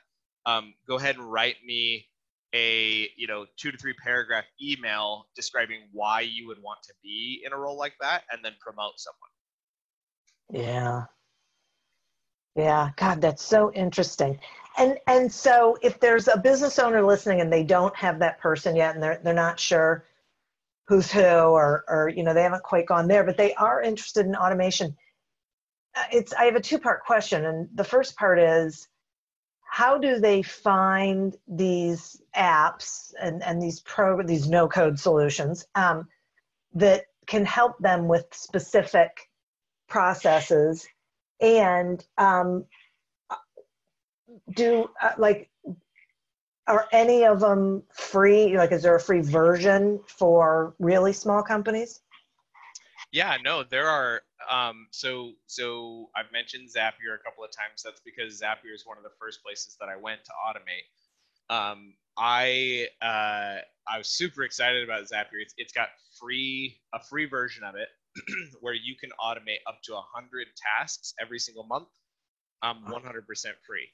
um, 0.47 0.73
go 0.89 0.97
ahead 0.97 1.17
and 1.17 1.31
write 1.31 1.57
me 1.67 2.07
a 2.55 3.09
you 3.17 3.27
know 3.27 3.47
two 3.57 3.71
to 3.71 3.77
three 3.77 3.95
paragraph 4.03 4.45
email 4.61 5.27
describing 5.37 5.81
why 5.93 6.21
you 6.21 6.47
would 6.49 6.61
want 6.63 6.79
to 6.83 6.93
be 7.03 7.43
in 7.45 7.53
a 7.53 7.57
role 7.57 7.77
like 7.77 7.95
that 8.01 8.23
and 8.33 8.45
then 8.45 8.53
promote 8.61 8.93
someone 8.97 9.31
Yeah. 10.65 11.05
Yeah, 12.57 12.91
God, 12.97 13.21
that's 13.21 13.43
so 13.43 13.73
interesting. 13.73 14.39
And 14.79 14.99
and 15.07 15.33
so 15.33 15.77
if 15.83 16.01
there's 16.01 16.29
a 16.29 16.37
business 16.39 16.79
owner 16.79 17.03
listening 17.05 17.41
and 17.41 17.53
they 17.53 17.65
don't 17.65 17.95
have 17.97 18.19
that 18.21 18.41
person 18.41 18.77
yet 18.77 18.95
and 18.95 19.03
they're 19.03 19.21
they're 19.23 19.35
not 19.35 19.61
sure 19.61 20.05
who's 20.89 21.11
who 21.13 21.23
or 21.23 21.85
or 21.89 22.09
you 22.15 22.23
know 22.25 22.35
they 22.35 22.43
haven't 22.43 22.63
quite 22.65 22.87
gone 22.87 23.09
there, 23.09 23.25
but 23.25 23.37
they 23.37 23.55
are 23.55 23.83
interested 23.83 24.27
in 24.27 24.37
automation. 24.37 24.97
uh, 25.97 26.05
It's 26.13 26.33
I 26.35 26.45
have 26.45 26.57
a 26.57 26.61
two-part 26.61 27.05
question 27.05 27.45
and 27.47 27.69
the 27.75 27.85
first 27.85 28.17
part 28.17 28.39
is 28.39 28.89
how 29.65 29.99
do 29.99 30.21
they 30.21 30.43
find 30.43 31.37
these 31.49 32.21
apps 32.37 33.15
and, 33.21 33.43
and 33.45 33.63
these 33.63 33.81
pro 33.81 34.23
these 34.23 34.49
no 34.49 34.69
code 34.69 34.99
solutions 34.99 35.67
um, 35.77 36.09
that 36.75 37.07
can 37.27 37.45
help 37.47 37.79
them 37.81 38.09
with 38.09 38.27
specific 38.33 39.31
processes 39.89 40.87
and 41.41 42.05
um, 42.19 42.65
do 44.55 44.89
uh, 45.03 45.13
like 45.19 45.51
are 46.67 46.87
any 46.93 47.25
of 47.25 47.41
them 47.41 47.83
free 47.93 48.57
like 48.57 48.73
is 48.73 48.83
there 48.83 48.97
a 48.97 49.01
free 49.01 49.21
version 49.21 50.01
for 50.07 50.75
really 50.79 51.13
small 51.13 51.43
companies 51.43 52.01
Yeah, 53.13 53.37
no, 53.45 53.65
there 53.65 53.89
are. 53.89 54.23
Um, 54.49 54.87
so, 54.91 55.33
so 55.47 56.11
I've 56.17 56.31
mentioned 56.33 56.69
Zapier 56.69 57.15
a 57.15 57.23
couple 57.25 57.45
of 57.45 57.51
times. 57.51 57.83
That's 57.85 58.01
because 58.01 58.41
Zapier 58.41 58.75
is 58.75 58.87
one 58.87 58.97
of 58.99 59.03
the 59.03 59.11
first 59.19 59.43
places 59.43 59.77
that 59.81 59.89
I 59.89 59.97
went 59.97 60.21
to 60.25 60.31
automate. 60.47 60.87
Um, 61.55 61.95
I 62.17 62.87
uh, 63.03 63.59
I 63.89 63.99
was 63.99 64.09
super 64.09 64.45
excited 64.45 64.85
about 64.85 65.05
Zapier. 65.05 65.43
It's, 65.43 65.55
it's 65.57 65.73
got 65.73 65.89
free 66.21 66.81
a 66.95 67.01
free 67.03 67.27
version 67.27 67.65
of 67.65 67.75
it 67.75 67.89
where 68.61 68.75
you 68.75 68.97
can 68.97 69.11
automate 69.21 69.61
up 69.67 69.81
to 69.85 69.95
hundred 70.15 70.47
tasks 70.57 71.15
every 71.21 71.39
single 71.39 71.65
month. 71.65 71.89
Um, 72.63 72.85
100% 72.89 73.25
free. 73.67 73.89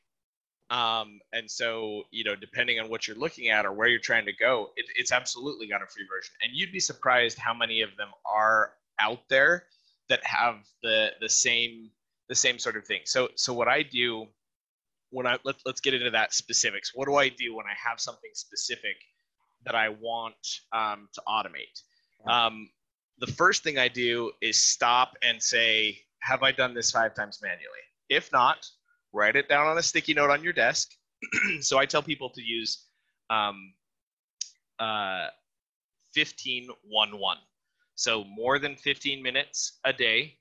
Um, 0.70 1.20
and 1.32 1.48
so, 1.48 2.02
you 2.10 2.24
know, 2.24 2.34
depending 2.34 2.80
on 2.80 2.88
what 2.88 3.06
you're 3.06 3.16
looking 3.16 3.50
at 3.50 3.64
or 3.64 3.72
where 3.72 3.86
you're 3.86 4.00
trying 4.00 4.26
to 4.26 4.32
go, 4.32 4.70
it, 4.76 4.86
it's 4.96 5.12
absolutely 5.12 5.68
got 5.68 5.82
a 5.82 5.86
free 5.86 6.04
version. 6.12 6.34
And 6.42 6.52
you'd 6.52 6.72
be 6.72 6.80
surprised 6.80 7.38
how 7.38 7.54
many 7.54 7.82
of 7.82 7.90
them 7.96 8.08
are 8.24 8.72
out 9.00 9.20
there 9.28 9.64
that 10.08 10.24
have 10.24 10.56
the 10.82 11.10
the 11.20 11.28
same 11.28 11.90
the 12.28 12.34
same 12.34 12.58
sort 12.58 12.76
of 12.76 12.84
thing. 12.84 13.02
So 13.04 13.28
so 13.36 13.52
what 13.52 13.68
I 13.68 13.82
do 13.82 14.26
when 15.10 15.26
I 15.26 15.38
let, 15.44 15.56
let's 15.64 15.80
get 15.80 15.94
into 15.94 16.10
that 16.10 16.34
specifics. 16.34 16.92
What 16.94 17.06
do 17.06 17.14
I 17.14 17.28
do 17.28 17.54
when 17.54 17.66
I 17.66 17.74
have 17.88 18.00
something 18.00 18.30
specific 18.34 18.96
that 19.64 19.74
I 19.74 19.90
want 19.90 20.34
um, 20.72 21.08
to 21.12 21.22
automate? 21.28 21.82
Um, 22.28 22.68
the 23.18 23.26
first 23.26 23.62
thing 23.62 23.78
I 23.78 23.88
do 23.88 24.32
is 24.40 24.60
stop 24.60 25.16
and 25.22 25.42
say, 25.42 25.98
have 26.20 26.42
I 26.42 26.52
done 26.52 26.74
this 26.74 26.90
five 26.90 27.14
times 27.14 27.38
manually? 27.42 27.84
If 28.08 28.30
not, 28.32 28.66
write 29.12 29.36
it 29.36 29.48
down 29.48 29.66
on 29.66 29.78
a 29.78 29.82
sticky 29.82 30.14
note 30.14 30.30
on 30.30 30.42
your 30.42 30.52
desk. 30.52 30.90
so 31.60 31.78
I 31.78 31.86
tell 31.86 32.02
people 32.02 32.30
to 32.30 32.42
use 32.42 32.84
um, 33.30 33.72
uh, 34.78 35.28
15 36.14 36.68
1 36.88 37.18
1. 37.18 37.36
So 37.94 38.24
more 38.24 38.58
than 38.58 38.76
15 38.76 39.22
minutes 39.22 39.78
a 39.84 39.92
day, 39.92 40.36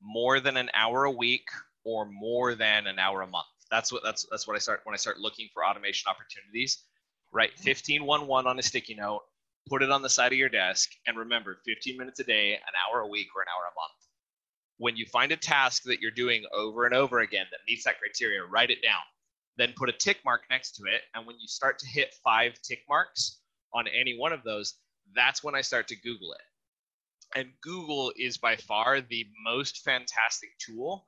more 0.00 0.40
than 0.40 0.56
an 0.56 0.70
hour 0.72 1.04
a 1.04 1.10
week, 1.10 1.46
or 1.84 2.06
more 2.06 2.54
than 2.54 2.86
an 2.86 2.98
hour 2.98 3.22
a 3.22 3.26
month. 3.26 3.46
That's 3.70 3.92
what 3.92 4.02
that's 4.02 4.26
that's 4.30 4.46
what 4.46 4.56
I 4.56 4.58
start 4.58 4.80
when 4.84 4.94
I 4.94 4.96
start 4.96 5.18
looking 5.18 5.48
for 5.52 5.64
automation 5.64 6.08
opportunities. 6.08 6.84
Write 7.32 7.58
15 7.58 8.04
1 8.04 8.26
1 8.26 8.46
on 8.46 8.58
a 8.58 8.62
sticky 8.62 8.94
note, 8.94 9.22
put 9.68 9.82
it 9.82 9.90
on 9.90 10.02
the 10.02 10.08
side 10.08 10.32
of 10.32 10.38
your 10.38 10.48
desk, 10.48 10.90
and 11.06 11.16
remember 11.16 11.58
15 11.64 11.96
minutes 11.96 12.20
a 12.20 12.24
day, 12.24 12.54
an 12.54 12.60
hour 12.88 13.00
a 13.00 13.06
week, 13.06 13.28
or 13.34 13.42
an 13.42 13.48
hour 13.48 13.64
a 13.64 13.74
month. 13.74 13.92
When 14.78 14.96
you 14.96 15.06
find 15.06 15.32
a 15.32 15.36
task 15.36 15.84
that 15.84 16.00
you're 16.00 16.10
doing 16.10 16.44
over 16.52 16.84
and 16.84 16.94
over 16.94 17.20
again 17.20 17.46
that 17.50 17.60
meets 17.68 17.84
that 17.84 17.98
criteria, 17.98 18.44
write 18.44 18.70
it 18.70 18.82
down. 18.82 19.02
Then 19.56 19.72
put 19.74 19.88
a 19.88 19.92
tick 19.92 20.18
mark 20.24 20.42
next 20.50 20.72
to 20.76 20.84
it. 20.84 21.02
And 21.14 21.26
when 21.26 21.36
you 21.40 21.48
start 21.48 21.78
to 21.78 21.86
hit 21.86 22.14
five 22.22 22.60
tick 22.62 22.80
marks 22.88 23.40
on 23.72 23.86
any 23.88 24.18
one 24.18 24.32
of 24.32 24.42
those, 24.44 24.74
that's 25.14 25.42
when 25.42 25.54
I 25.54 25.62
start 25.62 25.88
to 25.88 25.96
Google 25.96 26.32
it. 26.32 27.38
And 27.38 27.48
Google 27.62 28.12
is 28.16 28.36
by 28.36 28.56
far 28.56 29.00
the 29.00 29.26
most 29.44 29.82
fantastic 29.82 30.50
tool 30.58 31.04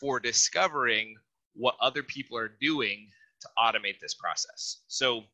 for 0.00 0.18
discovering 0.20 1.14
what 1.54 1.76
other 1.80 2.02
people 2.02 2.36
are 2.36 2.56
doing 2.60 3.08
to 3.40 3.48
automate 3.58 4.00
this 4.00 4.14
process. 4.14 4.82
So 4.88 5.24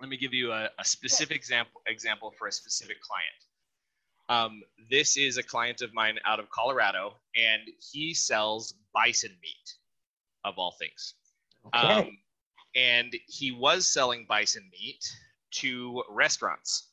let 0.00 0.08
me 0.08 0.16
give 0.16 0.34
you 0.34 0.52
a, 0.52 0.68
a 0.78 0.84
specific 0.84 1.36
example 1.36 1.80
example 1.86 2.32
for 2.38 2.48
a 2.48 2.52
specific 2.52 2.96
client. 3.00 3.44
Um, 4.28 4.62
this 4.90 5.16
is 5.16 5.36
a 5.36 5.42
client 5.42 5.82
of 5.82 5.92
mine 5.92 6.18
out 6.24 6.40
of 6.40 6.48
Colorado, 6.50 7.14
and 7.36 7.62
he 7.92 8.14
sells 8.14 8.74
bison 8.94 9.30
meat, 9.42 9.74
of 10.44 10.54
all 10.56 10.74
things. 10.78 11.14
Okay. 11.66 11.78
Um, 11.78 12.18
and 12.74 13.14
he 13.28 13.52
was 13.52 13.92
selling 13.92 14.26
bison 14.28 14.68
meat 14.72 15.00
to 15.52 16.02
restaurants. 16.10 16.90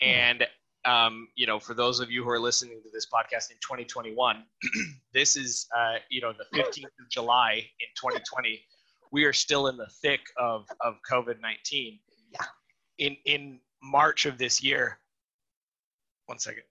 And 0.00 0.46
um, 0.86 1.28
you 1.34 1.46
know, 1.46 1.60
for 1.60 1.74
those 1.74 2.00
of 2.00 2.10
you 2.10 2.24
who 2.24 2.30
are 2.30 2.40
listening 2.40 2.80
to 2.82 2.90
this 2.92 3.06
podcast 3.06 3.50
in 3.50 3.56
2021, 3.60 4.44
this 5.12 5.36
is 5.36 5.66
uh, 5.76 5.96
you 6.08 6.20
know 6.20 6.32
the 6.32 6.58
15th 6.58 6.84
of 6.84 7.10
July 7.10 7.52
in 7.54 7.88
2020. 7.96 8.60
We 9.12 9.24
are 9.24 9.32
still 9.32 9.66
in 9.66 9.76
the 9.76 9.88
thick 10.02 10.20
of 10.38 10.66
of 10.80 10.94
COVID 11.10 11.40
19. 11.42 11.98
In 13.00 13.16
in 13.24 13.58
March 13.82 14.26
of 14.26 14.38
this 14.38 14.62
year. 14.62 14.98
One 16.26 16.38
second. 16.38 16.62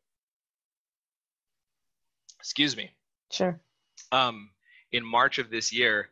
Excuse 2.40 2.78
me. 2.78 2.92
Sure. 3.32 3.60
Um, 4.12 4.52
in 4.92 5.06
March 5.06 5.38
of 5.38 5.50
this 5.50 5.74
year, 5.74 6.10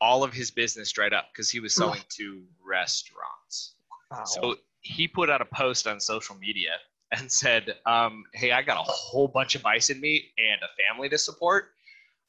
all 0.00 0.22
of 0.22 0.32
his 0.32 0.50
business 0.50 0.92
dried 0.92 1.14
up 1.14 1.28
because 1.32 1.50
he 1.50 1.60
was 1.60 1.74
selling 1.74 2.02
to 2.16 2.42
restaurants. 2.64 3.74
Wow. 4.10 4.24
So 4.24 4.56
he 4.80 5.08
put 5.08 5.30
out 5.30 5.40
a 5.40 5.46
post 5.46 5.86
on 5.86 6.00
social 6.00 6.36
media 6.36 6.72
and 7.12 7.30
said, 7.30 7.76
um, 7.86 8.24
"Hey, 8.34 8.52
I 8.52 8.62
got 8.62 8.76
a 8.76 8.90
whole 8.90 9.28
bunch 9.28 9.54
of 9.54 9.62
bison 9.62 10.00
meat 10.00 10.32
and 10.38 10.60
a 10.62 10.68
family 10.82 11.08
to 11.08 11.18
support. 11.18 11.72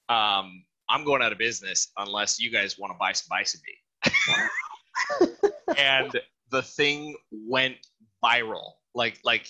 Um, 0.09 0.65
I'm 0.89 1.03
going 1.05 1.21
out 1.21 1.31
of 1.31 1.37
business 1.37 1.89
unless 1.97 2.39
you 2.39 2.51
guys 2.51 2.77
want 2.77 2.93
to 2.93 2.97
buy 2.97 3.11
some 3.11 3.27
bison 3.29 3.61
meat." 3.65 5.41
and 5.77 6.19
the 6.51 6.61
thing 6.61 7.15
went 7.31 7.75
viral. 8.23 8.73
Like, 8.93 9.19
like 9.23 9.47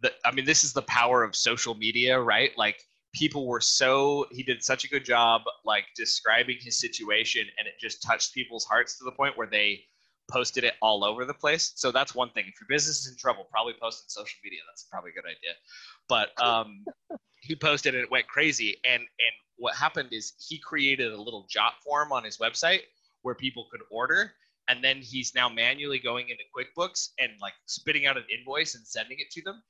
the, 0.00 0.12
I 0.24 0.32
mean, 0.32 0.44
this 0.44 0.64
is 0.64 0.72
the 0.72 0.82
power 0.82 1.24
of 1.24 1.34
social 1.34 1.74
media, 1.74 2.18
right? 2.20 2.50
Like 2.56 2.82
people 3.14 3.46
were 3.46 3.60
so 3.60 4.26
he 4.30 4.42
did 4.42 4.62
such 4.62 4.84
a 4.84 4.88
good 4.88 5.04
job 5.04 5.42
like 5.64 5.84
describing 5.96 6.56
his 6.60 6.78
situation 6.78 7.42
and 7.58 7.66
it 7.66 7.74
just 7.80 8.02
touched 8.02 8.34
people's 8.34 8.64
hearts 8.64 8.98
to 8.98 9.04
the 9.04 9.12
point 9.12 9.36
where 9.36 9.46
they 9.46 9.82
posted 10.30 10.62
it 10.62 10.74
all 10.82 11.04
over 11.04 11.24
the 11.24 11.34
place. 11.34 11.72
So 11.74 11.90
that's 11.90 12.14
one 12.14 12.30
thing. 12.30 12.44
If 12.46 12.60
your 12.60 12.68
business 12.68 13.06
is 13.06 13.12
in 13.12 13.16
trouble 13.16 13.46
probably 13.50 13.72
post 13.80 14.04
on 14.04 14.08
social 14.08 14.38
media. 14.44 14.60
That's 14.68 14.84
probably 14.84 15.10
a 15.10 15.14
good 15.14 15.24
idea. 15.24 15.56
But 16.08 16.40
um, 16.42 16.84
he 17.40 17.56
posted 17.56 17.94
it, 17.94 18.02
it 18.02 18.10
went 18.10 18.28
crazy. 18.28 18.76
And 18.84 19.00
and 19.00 19.34
what 19.56 19.74
happened 19.74 20.10
is 20.12 20.34
he 20.48 20.58
created 20.58 21.12
a 21.12 21.20
little 21.20 21.46
JotForm 21.54 22.12
on 22.12 22.24
his 22.24 22.38
website 22.38 22.82
where 23.22 23.34
people 23.34 23.66
could 23.70 23.80
order 23.90 24.32
and 24.68 24.84
then 24.84 24.98
he's 25.00 25.34
now 25.34 25.48
manually 25.48 25.98
going 25.98 26.28
into 26.28 26.44
quickbooks 26.54 27.08
and 27.18 27.32
like 27.40 27.54
spitting 27.66 28.06
out 28.06 28.16
an 28.16 28.24
invoice 28.36 28.74
and 28.74 28.86
sending 28.86 29.18
it 29.18 29.30
to 29.32 29.42
them. 29.42 29.62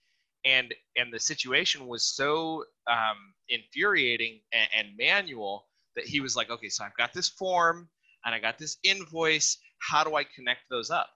And 0.45 0.75
and 0.97 1.13
the 1.13 1.21
situation 1.21 1.87
was 1.87 2.05
so 2.05 2.65
um, 2.91 3.35
infuriating 3.49 4.41
and, 4.53 4.69
and 4.77 4.89
manual 4.99 5.67
that 5.97 6.05
he 6.05 6.21
was 6.21 6.37
like 6.37 6.49
okay 6.49 6.69
so 6.69 6.85
i've 6.85 6.97
got 6.97 7.13
this 7.13 7.29
form 7.29 7.89
and 8.25 8.35
i 8.35 8.39
got 8.39 8.59
this 8.59 8.77
invoice. 8.85 9.59
How 9.81 10.05
do 10.05 10.17
i 10.17 10.25
connect 10.25 10.63
those 10.71 10.91
up? 10.91 11.09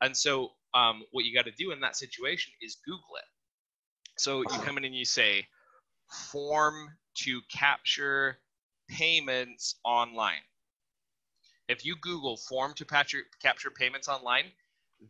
And 0.00 0.16
so 0.16 0.50
um, 0.74 1.02
what 1.12 1.24
you 1.24 1.34
got 1.34 1.46
to 1.46 1.52
do 1.52 1.72
in 1.72 1.80
that 1.80 1.96
situation 1.96 2.52
is 2.60 2.76
google 2.84 3.16
it. 3.16 4.20
So 4.20 4.40
you 4.42 4.58
come 4.64 4.76
in 4.78 4.84
and 4.84 4.94
you 4.94 5.04
say 5.04 5.46
form 6.30 6.88
to 7.24 7.40
capture 7.50 8.38
payments 8.88 9.76
online 9.84 10.42
if 11.68 11.84
you 11.84 11.96
google 12.02 12.36
form 12.36 12.72
to 12.74 12.84
capture, 12.84 13.22
capture 13.40 13.70
payments 13.70 14.08
online 14.08 14.44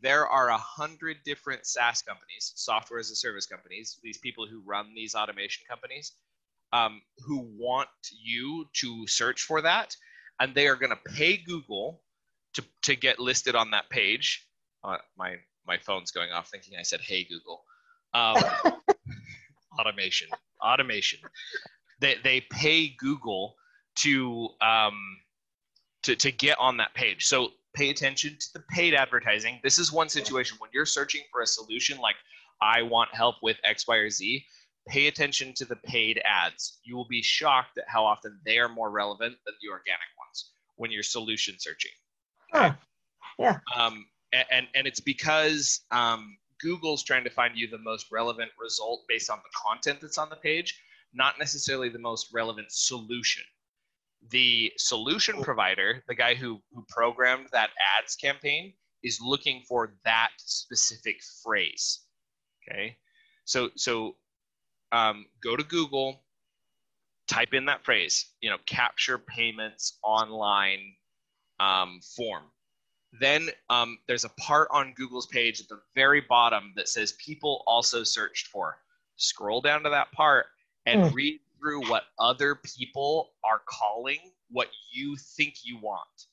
there 0.02 0.26
are 0.26 0.48
a 0.48 0.56
hundred 0.56 1.18
different 1.24 1.66
SaaS 1.66 2.02
companies, 2.02 2.52
software 2.56 3.00
as 3.00 3.10
a 3.10 3.16
service 3.16 3.46
companies, 3.46 3.98
these 4.02 4.18
people 4.18 4.46
who 4.46 4.60
run 4.66 4.92
these 4.94 5.14
automation 5.14 5.64
companies, 5.68 6.12
um, 6.72 7.00
who 7.18 7.48
want 7.58 7.88
you 8.10 8.66
to 8.74 9.06
search 9.06 9.42
for 9.42 9.62
that, 9.62 9.96
and 10.40 10.54
they 10.54 10.68
are 10.68 10.76
going 10.76 10.90
to 10.90 11.12
pay 11.12 11.36
Google 11.38 12.02
to, 12.54 12.64
to 12.82 12.96
get 12.96 13.18
listed 13.18 13.54
on 13.54 13.70
that 13.70 13.88
page. 13.90 14.46
Uh, 14.84 14.98
my 15.16 15.36
my 15.66 15.78
phone's 15.78 16.10
going 16.10 16.30
off, 16.30 16.48
thinking 16.48 16.78
I 16.78 16.82
said, 16.82 17.00
"Hey 17.00 17.24
Google." 17.24 17.64
Um, 18.14 18.42
automation, 19.78 20.28
automation. 20.62 21.20
They 22.00 22.16
they 22.22 22.42
pay 22.42 22.88
Google 22.88 23.56
to 23.96 24.50
um, 24.60 25.18
to 26.02 26.16
to 26.16 26.30
get 26.30 26.58
on 26.58 26.76
that 26.78 26.94
page. 26.94 27.26
So 27.26 27.50
pay 27.74 27.90
attention 27.90 28.36
to 28.38 28.46
the 28.54 28.64
paid 28.70 28.94
advertising. 28.94 29.60
This 29.62 29.78
is 29.78 29.92
one 29.92 30.08
situation 30.08 30.56
when 30.60 30.70
you're 30.72 30.86
searching 30.86 31.22
for 31.30 31.42
a 31.42 31.46
solution 31.46 31.98
like 31.98 32.16
I 32.60 32.82
want 32.82 33.14
help 33.14 33.36
with 33.42 33.56
X, 33.64 33.86
Y, 33.86 33.96
or 33.96 34.10
Z. 34.10 34.44
Pay 34.88 35.06
attention 35.06 35.52
to 35.54 35.64
the 35.64 35.76
paid 35.76 36.20
ads. 36.24 36.78
You 36.82 36.96
will 36.96 37.06
be 37.08 37.22
shocked 37.22 37.78
at 37.78 37.84
how 37.86 38.04
often 38.04 38.40
they 38.44 38.58
are 38.58 38.68
more 38.68 38.90
relevant 38.90 39.36
than 39.44 39.54
the 39.60 39.68
organic 39.68 40.08
ones 40.18 40.50
when 40.76 40.90
you're 40.90 41.02
solution 41.02 41.56
searching. 41.58 41.92
Huh. 42.52 42.72
Yeah. 43.38 43.58
Um, 43.76 44.06
and 44.32 44.66
and 44.74 44.86
it's 44.86 45.00
because 45.00 45.82
um, 45.90 46.36
Google's 46.60 47.02
trying 47.02 47.24
to 47.24 47.30
find 47.30 47.56
you 47.56 47.68
the 47.68 47.78
most 47.78 48.06
relevant 48.10 48.50
result 48.60 49.04
based 49.08 49.30
on 49.30 49.38
the 49.38 49.50
content 49.54 50.00
that's 50.00 50.18
on 50.18 50.28
the 50.30 50.36
page, 50.36 50.80
not 51.14 51.38
necessarily 51.38 51.88
the 51.88 51.98
most 51.98 52.28
relevant 52.32 52.68
solution 52.70 53.44
the 54.30 54.72
solution 54.76 55.42
provider, 55.42 56.02
the 56.08 56.14
guy 56.14 56.34
who, 56.34 56.60
who 56.72 56.84
programmed 56.88 57.48
that 57.52 57.70
ads 57.98 58.16
campaign, 58.16 58.72
is 59.02 59.20
looking 59.22 59.62
for 59.68 59.94
that 60.04 60.30
specific 60.38 61.16
phrase. 61.42 62.00
Okay, 62.62 62.96
so 63.44 63.70
so 63.76 64.16
um, 64.92 65.26
go 65.42 65.56
to 65.56 65.62
Google, 65.62 66.20
type 67.28 67.54
in 67.54 67.66
that 67.66 67.84
phrase. 67.84 68.26
You 68.40 68.50
know, 68.50 68.56
capture 68.66 69.18
payments 69.18 69.98
online 70.02 70.94
um, 71.60 72.00
form. 72.16 72.44
Then 73.20 73.48
um, 73.70 73.98
there's 74.06 74.24
a 74.24 74.30
part 74.30 74.68
on 74.70 74.92
Google's 74.94 75.26
page 75.26 75.60
at 75.60 75.68
the 75.68 75.80
very 75.94 76.20
bottom 76.20 76.72
that 76.76 76.88
says 76.88 77.12
people 77.12 77.62
also 77.66 78.04
searched 78.04 78.48
for. 78.48 78.78
Scroll 79.16 79.60
down 79.60 79.82
to 79.84 79.90
that 79.90 80.12
part 80.12 80.46
and 80.86 81.02
Mm. 81.02 81.14
read 81.14 81.40
through 81.58 81.88
what 81.88 82.04
other 82.18 82.54
people 82.54 83.30
are 83.44 83.60
calling 83.66 84.18
what 84.50 84.68
you 84.92 85.16
think 85.36 85.54
you 85.64 85.78
want 85.78 86.26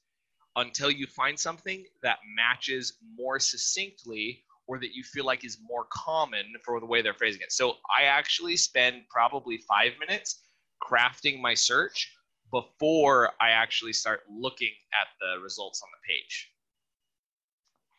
until 0.56 0.90
you 0.90 1.06
find 1.06 1.38
something 1.38 1.86
that 2.02 2.20
matches 2.36 2.94
more 3.18 3.40
succinctly 3.40 4.44
or 4.68 4.80
that 4.80 4.96
you 4.96 5.04
feel 5.04 5.26
like 5.26 5.44
is 5.44 5.58
more 5.68 5.86
common 5.92 6.46
for 6.64 6.80
the 6.80 6.86
way 6.86 7.02
they're 7.02 7.14
phrasing 7.14 7.42
it. 7.42 7.52
So 7.52 7.76
I 7.98 8.06
actually 8.06 8.56
spend 8.58 9.04
probably 9.10 9.58
five 9.58 9.92
minutes 10.00 10.42
crafting 10.82 11.42
my 11.42 11.54
search 11.54 12.12
before 12.52 13.32
I 13.42 13.50
actually 13.50 13.94
start 13.94 14.22
looking 14.30 14.72
at 15.00 15.08
the 15.20 15.42
results 15.42 15.82
on 15.84 15.90
the 15.92 16.14
page. 16.14 16.52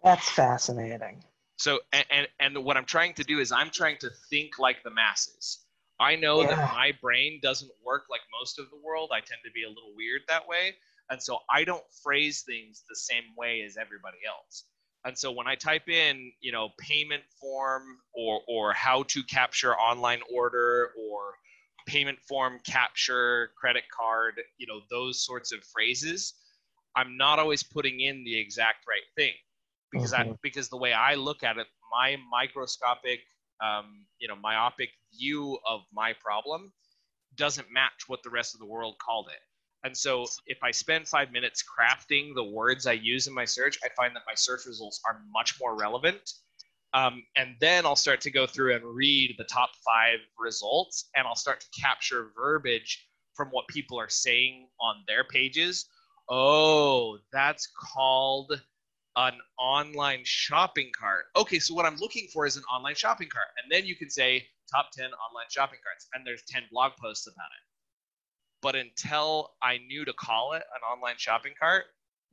That's 0.03 0.29
fascinating. 0.29 1.23
So 1.59 1.81
and, 1.93 2.05
and 2.11 2.29
and 2.39 2.65
what 2.65 2.77
I'm 2.77 2.85
trying 2.85 3.15
to 3.15 3.25
do 3.25 3.39
is 3.41 3.51
I'm 3.51 3.71
trying 3.71 3.97
to 3.99 4.11
think 4.31 4.59
like 4.59 4.83
the 4.83 4.91
masses. 4.91 5.66
I 6.01 6.17
know 6.17 6.43
Yeah. 6.43 6.45
that 6.45 6.61
my 6.71 6.93
brain 7.01 7.41
doesn't 7.43 7.71
work 7.85 8.05
like 8.11 8.21
most 8.39 8.59
of 8.59 8.71
the 8.71 8.77
world. 8.77 9.11
I 9.13 9.21
tend 9.21 9.41
to 9.45 9.51
be 9.53 9.65
a 9.65 9.69
little 9.69 9.95
weird 9.97 10.23
that 10.29 10.47
way. 10.47 10.77
And 11.11 11.23
so 11.23 11.39
I 11.51 11.65
don't 11.65 11.85
phrase 12.03 12.43
things 12.43 12.85
the 12.89 12.97
same 12.97 13.25
way 13.37 13.63
as 13.63 13.77
everybody 13.77 14.19
else. 14.27 14.69
And 15.05 15.17
so 15.19 15.31
when 15.33 15.47
I 15.47 15.55
type 15.55 15.89
in, 15.89 16.33
you 16.41 16.53
know, 16.53 16.71
payment 16.79 17.25
form 17.41 18.01
or 18.15 18.43
or 18.49 18.73
how 18.73 19.05
to 19.05 19.23
capture 19.25 19.75
online 19.77 20.21
order 20.35 20.91
or 20.99 21.35
payment 21.87 22.21
form 22.21 22.61
capture 22.67 23.53
credit 23.57 23.85
card, 23.97 24.41
you 24.59 24.67
know, 24.67 24.81
those 24.91 25.25
sorts 25.25 25.53
of 25.53 25.65
phrases, 25.65 26.35
I'm 26.97 27.17
not 27.17 27.39
always 27.39 27.63
putting 27.63 28.01
in 28.01 28.25
the 28.25 28.39
exact 28.39 28.87
right 28.89 29.07
thing 29.17 29.35
because 29.93 30.13
I 30.13 30.25
Mhm. 30.25 30.37
because 30.43 30.69
the 30.69 30.77
way 30.77 30.93
I 30.93 31.15
look 31.15 31.43
at 31.43 31.59
it, 31.59 31.69
my 31.93 32.17
microscopic, 32.31 33.21
um, 33.65 34.07
you 34.19 34.29
know, 34.29 34.37
myopic 34.37 34.91
view 35.19 35.59
of 35.69 35.81
my 35.93 36.13
problem 36.21 36.73
doesn't 37.37 37.71
match 37.71 38.05
what 38.07 38.23
the 38.23 38.31
rest 38.31 38.55
of 38.55 38.61
the 38.61 38.67
world 38.67 38.97
called 38.99 39.29
it. 39.29 39.41
And 39.85 39.97
so 39.97 40.27
if 40.47 40.59
I 40.63 40.71
spend 40.71 41.07
five 41.07 41.31
minutes 41.31 41.63
crafting 41.63 42.35
the 42.35 42.45
words 42.45 42.87
I 42.87 42.93
use 42.93 43.27
in 43.27 43.35
my 43.35 43.45
search, 43.45 43.79
I 43.85 43.89
find 43.97 44.17
that 44.17 44.23
my 44.27 44.35
search 44.35 44.67
results 44.67 45.01
are 45.07 45.21
much 45.33 45.55
more 45.61 45.79
relevant. 45.79 46.33
Um, 46.95 47.23
and 47.37 47.55
then 47.61 47.85
I'll 47.85 47.95
start 47.95 48.21
to 48.23 48.31
go 48.31 48.47
through 48.47 48.75
and 48.75 48.85
read 48.85 49.35
the 49.39 49.45
top 49.45 49.71
five 49.85 50.19
results, 50.39 51.11
and 51.15 51.27
I'll 51.27 51.37
start 51.37 51.61
to 51.61 51.81
capture 51.81 52.31
verbiage 52.35 53.07
from 53.35 53.49
what 53.49 53.69
people 53.69 54.01
are 54.01 54.09
saying 54.09 54.69
on 54.81 54.97
their 55.07 55.25
pages. 55.25 55.87
Oh, 56.29 57.19
that's 57.33 57.69
called 57.95 58.61
an 59.17 59.35
online 59.59 60.21
shopping 60.25 60.91
cart. 60.99 61.25
Okay, 61.37 61.59
so 61.59 61.75
what 61.75 61.87
I'm 61.87 61.97
looking 61.97 62.29
for 62.33 62.47
is 62.47 62.57
an 62.57 62.63
online 62.65 62.95
shopping 62.95 63.29
cart. 63.33 63.49
And 63.63 63.71
then 63.73 63.87
you 63.87 63.97
can 63.97 64.11
say 64.11 64.47
top 64.71 64.91
10 64.93 65.07
online 65.07 65.47
shopping 65.51 65.79
carts, 65.83 66.09
and 66.15 66.27
there's 66.27 66.43
10 66.49 66.65
blog 66.71 66.93
posts 67.01 67.27
about 67.27 67.47
it. 67.47 67.65
But 68.63 68.77
until 68.77 69.53
I 69.63 69.79
knew 69.79 70.05
to 70.05 70.13
call 70.15 70.53
it 70.53 70.63
an 70.75 70.83
online 70.91 71.15
shopping 71.19 71.53
cart, 71.59 71.85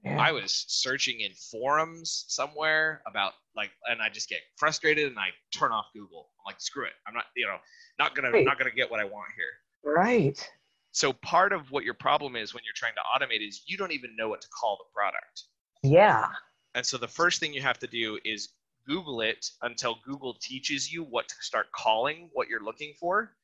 Yeah. 0.03 0.19
I 0.19 0.33
was 0.33 0.65
searching 0.67 1.21
in 1.21 1.31
forums 1.49 2.25
somewhere 2.27 3.01
about 3.07 3.33
like, 3.55 3.71
and 3.85 4.01
I 4.01 4.09
just 4.09 4.27
get 4.27 4.41
frustrated 4.57 5.07
and 5.07 5.17
I 5.17 5.29
turn 5.57 5.71
off 5.71 5.85
Google. 5.93 6.31
I'm 6.39 6.51
like, 6.51 6.59
screw 6.59 6.85
it. 6.85 6.93
I'm 7.07 7.13
not, 7.13 7.25
you 7.37 7.45
know, 7.45 7.57
not 7.99 8.13
gonna, 8.13 8.31
Right. 8.31 8.43
not 8.45 8.57
gonna 8.57 8.71
get 8.71 8.91
what 8.91 8.99
I 8.99 9.05
want 9.05 9.31
here. 9.37 9.93
Right. 9.93 10.51
So 10.91 11.13
part 11.13 11.53
of 11.53 11.71
what 11.71 11.85
your 11.85 11.93
problem 11.93 12.35
is 12.35 12.53
when 12.53 12.63
you're 12.65 12.73
trying 12.75 12.95
to 12.95 13.01
automate 13.15 13.47
is 13.47 13.63
you 13.65 13.77
don't 13.77 13.93
even 13.93 14.13
know 14.17 14.27
what 14.27 14.41
to 14.41 14.47
call 14.49 14.75
the 14.77 14.91
product. 14.93 15.43
Yeah. 15.83 16.27
And 16.75 16.85
so 16.85 16.97
the 16.97 17.07
first 17.07 17.39
thing 17.39 17.53
you 17.53 17.61
have 17.61 17.79
to 17.79 17.87
do 17.87 18.19
is 18.25 18.49
Google 18.87 19.21
it 19.21 19.45
until 19.61 19.97
Google 20.05 20.35
teaches 20.41 20.91
you 20.91 21.03
what 21.03 21.27
to 21.27 21.35
start 21.41 21.67
calling 21.71 22.29
what 22.33 22.47
you're 22.47 22.63
looking 22.63 22.93
for. 22.99 23.35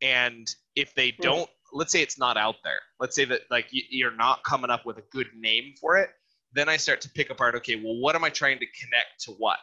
And 0.00 0.52
if 0.74 0.94
they 0.94 1.12
don't, 1.12 1.48
let's 1.72 1.92
say 1.92 2.02
it's 2.02 2.18
not 2.18 2.36
out 2.36 2.56
there. 2.64 2.80
Let's 2.98 3.14
say 3.14 3.24
that 3.26 3.42
like 3.50 3.66
you're 3.70 4.16
not 4.16 4.42
coming 4.42 4.70
up 4.70 4.84
with 4.84 4.98
a 4.98 5.04
good 5.12 5.28
name 5.38 5.74
for 5.80 5.96
it. 5.96 6.10
Then 6.52 6.68
I 6.68 6.76
start 6.76 7.00
to 7.02 7.10
pick 7.10 7.30
apart. 7.30 7.54
Okay, 7.56 7.76
well, 7.76 7.96
what 7.96 8.14
am 8.14 8.24
I 8.24 8.30
trying 8.30 8.58
to 8.58 8.66
connect 8.66 9.24
to 9.24 9.32
what? 9.32 9.60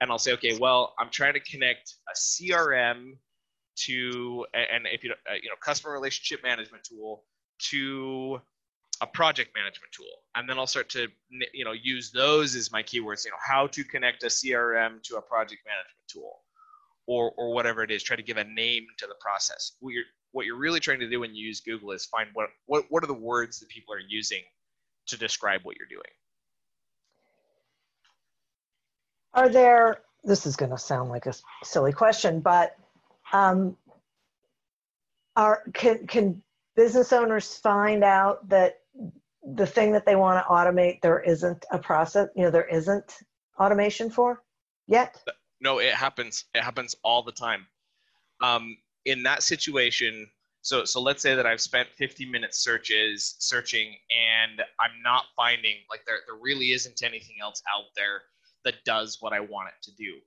And 0.00 0.10
I'll 0.10 0.18
say, 0.18 0.32
okay, 0.32 0.58
well, 0.58 0.94
I'm 0.98 1.08
trying 1.10 1.32
to 1.34 1.40
connect 1.40 1.94
a 2.08 2.14
CRM 2.14 3.12
to, 3.76 4.46
and 4.52 4.86
if 4.92 5.04
you 5.04 5.12
uh, 5.30 5.34
you 5.34 5.48
know, 5.48 5.54
customer 5.60 5.92
relationship 5.92 6.42
management 6.42 6.84
tool 6.84 7.24
to 7.70 8.40
a 9.00 9.06
project 9.06 9.50
management 9.54 9.92
tool. 9.92 10.06
And 10.34 10.48
then 10.48 10.58
i'll 10.58 10.66
start 10.66 10.88
to 10.90 11.08
you 11.52 11.64
know 11.64 11.72
use 11.72 12.10
those 12.10 12.54
as 12.54 12.70
my 12.70 12.82
keywords 12.82 13.24
you 13.24 13.30
know 13.30 13.38
how 13.44 13.66
to 13.68 13.84
connect 13.84 14.22
a 14.22 14.26
crm 14.26 15.02
to 15.04 15.16
a 15.16 15.22
project 15.22 15.62
management 15.64 16.06
tool 16.08 16.40
or 17.06 17.32
or 17.36 17.54
whatever 17.54 17.82
it 17.82 17.90
is 17.90 18.02
try 18.02 18.16
to 18.16 18.22
give 18.22 18.36
a 18.36 18.44
name 18.44 18.86
to 18.98 19.06
the 19.06 19.14
process. 19.20 19.72
What 19.80 19.92
you're 19.92 20.04
what 20.32 20.44
you're 20.44 20.58
really 20.58 20.80
trying 20.80 21.00
to 21.00 21.08
do 21.08 21.20
when 21.20 21.34
you 21.34 21.46
use 21.46 21.60
google 21.60 21.92
is 21.92 22.04
find 22.06 22.28
what 22.34 22.50
what, 22.66 22.84
what 22.90 23.02
are 23.02 23.06
the 23.06 23.14
words 23.14 23.60
that 23.60 23.68
people 23.68 23.94
are 23.94 24.00
using 24.06 24.42
to 25.06 25.16
describe 25.16 25.60
what 25.62 25.76
you're 25.76 25.88
doing. 25.88 26.02
Are 29.34 29.48
there, 29.48 30.02
this 30.24 30.46
is 30.46 30.56
going 30.56 30.70
to 30.70 30.78
sound 30.78 31.10
like 31.10 31.26
a 31.26 31.34
silly 31.62 31.92
question, 31.92 32.40
but 32.40 32.76
um, 33.32 33.76
are, 35.36 35.62
can, 35.74 36.06
can 36.06 36.42
business 36.74 37.12
owners 37.12 37.56
find 37.58 38.02
out 38.02 38.48
that 38.48 38.80
the 39.54 39.66
thing 39.66 39.92
that 39.92 40.04
they 40.04 40.16
want 40.16 40.44
to 40.44 40.48
automate, 40.50 41.00
there 41.02 41.20
isn't 41.20 41.64
a 41.70 41.78
process, 41.78 42.28
you 42.34 42.42
know, 42.44 42.50
there 42.50 42.68
isn't 42.68 43.18
automation 43.58 44.10
for 44.10 44.42
yet? 44.86 45.22
no 45.60 45.78
it 45.78 45.94
happens 45.94 46.44
it 46.54 46.62
happens 46.62 46.94
all 47.02 47.22
the 47.22 47.32
time. 47.32 47.66
Um, 48.42 48.76
in 49.04 49.22
that 49.22 49.42
situation 49.42 50.26
so 50.62 50.84
so 50.84 51.00
let's 51.00 51.22
say 51.22 51.36
that 51.36 51.46
i've 51.46 51.60
spent 51.60 51.88
50 51.96 52.26
minute 52.26 52.54
searches 52.54 53.36
searching 53.38 53.94
and 54.10 54.60
i'm 54.80 55.00
not 55.02 55.26
finding 55.36 55.76
like 55.88 56.00
there, 56.06 56.18
there 56.26 56.36
really 56.42 56.72
isn't 56.72 57.02
anything 57.04 57.36
else 57.40 57.62
out 57.72 57.84
there 57.94 58.22
that 58.64 58.74
does 58.84 59.18
what 59.20 59.32
i 59.32 59.38
want 59.38 59.68
it 59.68 59.80
to 59.84 59.92
do. 59.96 60.18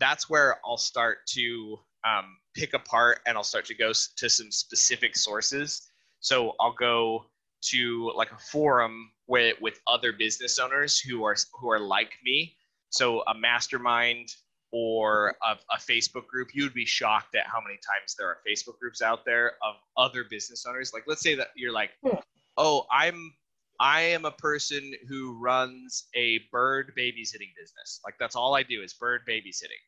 That's 0.00 0.30
where 0.30 0.58
i'll 0.64 0.78
start 0.78 1.18
to 1.34 1.78
um, 2.04 2.38
pick 2.54 2.72
apart 2.72 3.20
and 3.26 3.36
i'll 3.36 3.44
start 3.44 3.66
to 3.66 3.74
go 3.74 3.92
to 4.16 4.30
some 4.30 4.50
specific 4.50 5.14
sources. 5.14 5.82
So 6.20 6.54
i'll 6.58 6.72
go 6.72 7.26
to 7.70 8.12
like 8.16 8.32
a 8.32 8.38
forum 8.38 9.10
with 9.26 9.56
with 9.60 9.80
other 9.86 10.12
business 10.12 10.58
owners 10.58 10.98
who 10.98 11.24
are 11.24 11.36
who 11.58 11.70
are 11.70 11.80
like 11.80 12.12
me 12.24 12.56
so 12.92 13.22
a 13.22 13.34
mastermind 13.34 14.34
or 14.70 15.34
a, 15.46 15.52
a 15.74 15.78
Facebook 15.78 16.26
group, 16.26 16.48
you'd 16.54 16.74
be 16.74 16.86
shocked 16.86 17.34
at 17.34 17.46
how 17.46 17.60
many 17.60 17.76
times 17.76 18.14
there 18.18 18.26
are 18.26 18.38
Facebook 18.46 18.78
groups 18.78 19.02
out 19.02 19.24
there 19.24 19.52
of 19.62 19.76
other 19.96 20.24
business 20.24 20.64
owners. 20.66 20.92
Like, 20.94 21.04
let's 21.06 21.22
say 21.22 21.34
that 21.34 21.48
you're 21.56 21.72
like, 21.72 21.90
Hmm. 22.02 22.16
oh, 22.56 22.86
I'm, 22.90 23.32
I 23.80 24.00
am 24.02 24.24
a 24.24 24.30
person 24.30 24.92
who 25.08 25.38
runs 25.38 26.04
a 26.14 26.40
bird 26.50 26.92
babysitting 26.98 27.52
business. 27.58 28.00
Like, 28.04 28.14
that's 28.18 28.36
all 28.36 28.54
I 28.54 28.62
do 28.62 28.82
is 28.82 28.94
bird 28.94 29.22
babysitting. 29.28 29.82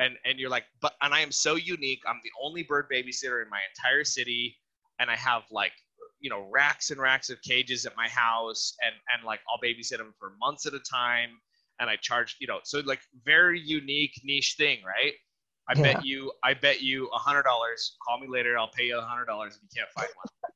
And 0.00 0.16
and 0.24 0.38
you're 0.38 0.50
like, 0.50 0.66
but 0.80 0.94
and 1.02 1.12
I 1.12 1.18
am 1.20 1.32
so 1.32 1.56
unique. 1.56 2.00
I'm 2.06 2.20
the 2.22 2.30
only 2.40 2.62
bird 2.62 2.86
babysitter 2.92 3.42
in 3.42 3.50
my 3.50 3.58
entire 3.74 4.04
city, 4.04 4.56
and 5.00 5.10
I 5.10 5.16
have 5.16 5.42
like, 5.50 5.72
you 6.20 6.30
know, 6.30 6.48
racks 6.50 6.90
and 6.90 7.00
racks 7.00 7.30
of 7.30 7.40
cages 7.42 7.86
at 7.86 7.96
my 7.96 8.08
house, 8.08 8.74
and 8.84 8.94
and 9.14 9.24
like 9.24 9.40
I'll 9.48 9.60
babysit 9.60 9.98
them 9.98 10.14
for 10.18 10.34
months 10.40 10.66
at 10.66 10.74
a 10.74 10.80
time 10.80 11.30
and 11.80 11.88
I 11.88 11.96
charge, 11.96 12.36
you 12.38 12.46
know, 12.46 12.60
so 12.62 12.80
like 12.80 13.00
very 13.24 13.58
unique 13.58 14.20
niche 14.22 14.54
thing, 14.56 14.80
right? 14.84 15.14
I 15.68 15.74
Yeah. 15.74 15.94
bet 15.94 16.04
you, 16.04 16.32
I 16.44 16.54
bet 16.54 16.82
you 16.82 17.08
a 17.08 17.18
hundred 17.18 17.44
dollars. 17.44 17.96
Call 18.06 18.20
me 18.20 18.28
later. 18.28 18.58
I'll 18.58 18.70
pay 18.70 18.84
you 18.84 18.98
a 18.98 19.02
hundred 19.02 19.24
dollars 19.26 19.56
if 19.56 19.62
you 19.62 19.68
can't 19.74 19.90
find 19.92 20.08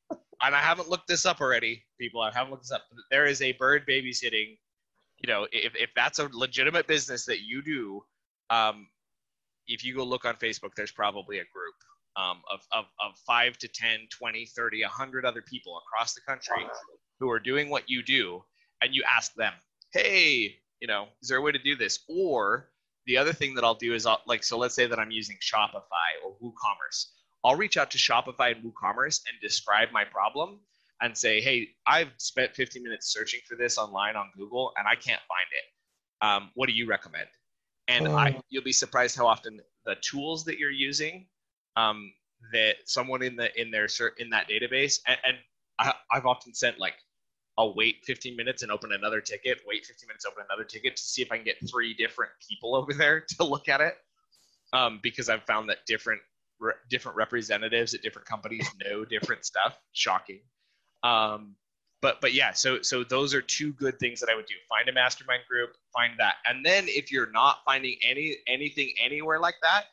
one. 0.09 0.19
and 0.41 0.55
I 0.55 0.59
haven't 0.59 0.89
looked 0.89 1.07
this 1.07 1.25
up 1.25 1.41
already, 1.41 1.83
people. 1.99 2.21
I 2.21 2.31
haven't 2.31 2.51
looked 2.51 2.63
this 2.63 2.71
up. 2.71 2.83
There 3.11 3.25
is 3.25 3.41
a 3.41 3.53
bird 3.53 3.87
babysitting. 3.87 4.57
You 5.19 5.27
know, 5.27 5.47
if 5.51 5.73
if 5.75 5.89
that's 5.95 6.19
a 6.19 6.29
legitimate 6.31 6.87
business 6.87 7.25
that 7.25 7.41
you 7.41 7.63
do, 7.63 8.03
um, 8.49 8.87
if 9.67 9.83
you 9.83 9.95
go 9.95 10.03
look 10.03 10.25
on 10.25 10.35
Facebook, 10.35 10.71
there's 10.75 10.91
probably 10.91 11.39
a 11.39 11.45
group 11.51 11.75
um, 12.17 12.41
of, 12.51 12.61
of, 12.71 12.85
of 13.03 13.17
5 13.25 13.57
to 13.59 13.67
10, 13.67 14.07
20, 14.09 14.45
30, 14.45 14.81
100 14.83 15.25
other 15.25 15.41
people 15.41 15.77
across 15.77 16.13
the 16.13 16.21
country 16.21 16.65
who 17.19 17.29
are 17.29 17.39
doing 17.39 17.69
what 17.69 17.89
you 17.89 18.03
do. 18.03 18.43
And 18.81 18.93
you 18.93 19.03
ask 19.09 19.33
them, 19.35 19.53
hey, 19.93 20.55
you 20.79 20.87
know, 20.87 21.07
is 21.21 21.29
there 21.29 21.37
a 21.37 21.41
way 21.41 21.51
to 21.51 21.59
do 21.59 21.75
this? 21.75 21.99
Or 22.09 22.69
the 23.05 23.17
other 23.17 23.33
thing 23.33 23.55
that 23.55 23.63
I'll 23.63 23.75
do 23.75 23.93
is 23.93 24.05
I'll, 24.05 24.21
like, 24.27 24.43
so 24.43 24.57
let's 24.57 24.75
say 24.75 24.87
that 24.87 24.99
I'm 24.99 25.11
using 25.11 25.37
Shopify 25.41 26.09
or 26.25 26.35
WooCommerce. 26.43 27.07
I'll 27.43 27.55
reach 27.55 27.77
out 27.77 27.91
to 27.91 27.97
Shopify 27.97 28.55
and 28.55 28.63
WooCommerce 28.63 29.21
and 29.27 29.39
describe 29.41 29.89
my 29.91 30.03
problem 30.03 30.59
and 31.01 31.17
say, 31.17 31.41
hey, 31.41 31.69
I've 31.85 32.11
spent 32.17 32.55
15 32.55 32.81
minutes 32.83 33.11
searching 33.11 33.39
for 33.47 33.55
this 33.55 33.77
online 33.77 34.15
on 34.15 34.29
Google 34.37 34.73
and 34.77 34.87
I 34.87 34.95
can't 34.95 35.21
find 35.27 35.47
it. 35.51 36.25
Um, 36.25 36.51
what 36.55 36.67
do 36.67 36.73
you 36.73 36.87
recommend? 36.87 37.27
And 37.87 38.07
I, 38.07 38.31
Mm. 38.31 38.41
you'll 38.49 38.63
be 38.63 38.71
surprised 38.71 39.15
how 39.15 39.27
often 39.27 39.59
the 39.85 39.95
tools 40.01 40.43
that 40.45 40.57
you're 40.57 40.71
using 40.71 41.27
um, 41.75 42.11
that 42.53 42.75
someone 42.85 43.21
in 43.21 43.35
the 43.35 43.49
in 43.59 43.71
their 43.71 43.87
in 44.19 44.29
that 44.29 44.47
database 44.49 44.99
and, 45.07 45.17
and 45.25 45.37
I, 45.79 45.93
I've 46.11 46.25
often 46.25 46.53
sent 46.53 46.79
like 46.79 46.95
I'll 47.57 47.73
wait 47.73 48.03
15 48.05 48.35
minutes 48.35 48.63
and 48.63 48.71
open 48.71 48.91
another 48.91 49.21
ticket, 49.21 49.59
wait 49.65 49.85
15 49.85 50.07
minutes, 50.07 50.25
open 50.25 50.43
another 50.49 50.65
ticket 50.65 50.97
to 50.97 51.01
see 51.01 51.21
if 51.21 51.31
I 51.31 51.37
can 51.37 51.45
get 51.45 51.57
three 51.69 51.93
different 51.93 52.31
people 52.45 52.75
over 52.75 52.93
there 52.93 53.21
to 53.37 53.43
look 53.43 53.69
at 53.69 53.81
it. 53.81 53.95
Um, 54.73 54.99
because 55.01 55.29
I've 55.29 55.43
found 55.43 55.69
that 55.69 55.85
different 55.87 56.21
re- 56.59 56.73
different 56.89 57.15
representatives 57.15 57.93
at 57.93 58.01
different 58.01 58.27
companies 58.27 58.67
know 58.83 59.05
different 59.05 59.45
stuff. 59.45 59.77
Shocking. 59.93 60.41
Um, 61.03 61.55
but 62.01 62.19
but 62.19 62.33
yeah, 62.33 62.51
so 62.51 62.81
so 62.81 63.03
those 63.03 63.33
are 63.33 63.41
two 63.41 63.71
good 63.73 63.99
things 63.99 64.19
that 64.19 64.29
I 64.29 64.35
would 64.35 64.47
do. 64.47 64.55
Find 64.67 64.89
a 64.89 64.93
mastermind 64.93 65.43
group, 65.49 65.75
find 65.93 66.13
that, 66.19 66.35
and 66.45 66.65
then 66.65 66.85
if 66.87 67.11
you're 67.11 67.31
not 67.31 67.59
finding 67.65 67.95
any 68.07 68.37
anything 68.47 68.93
anywhere 69.03 69.39
like 69.39 69.55
that, 69.61 69.85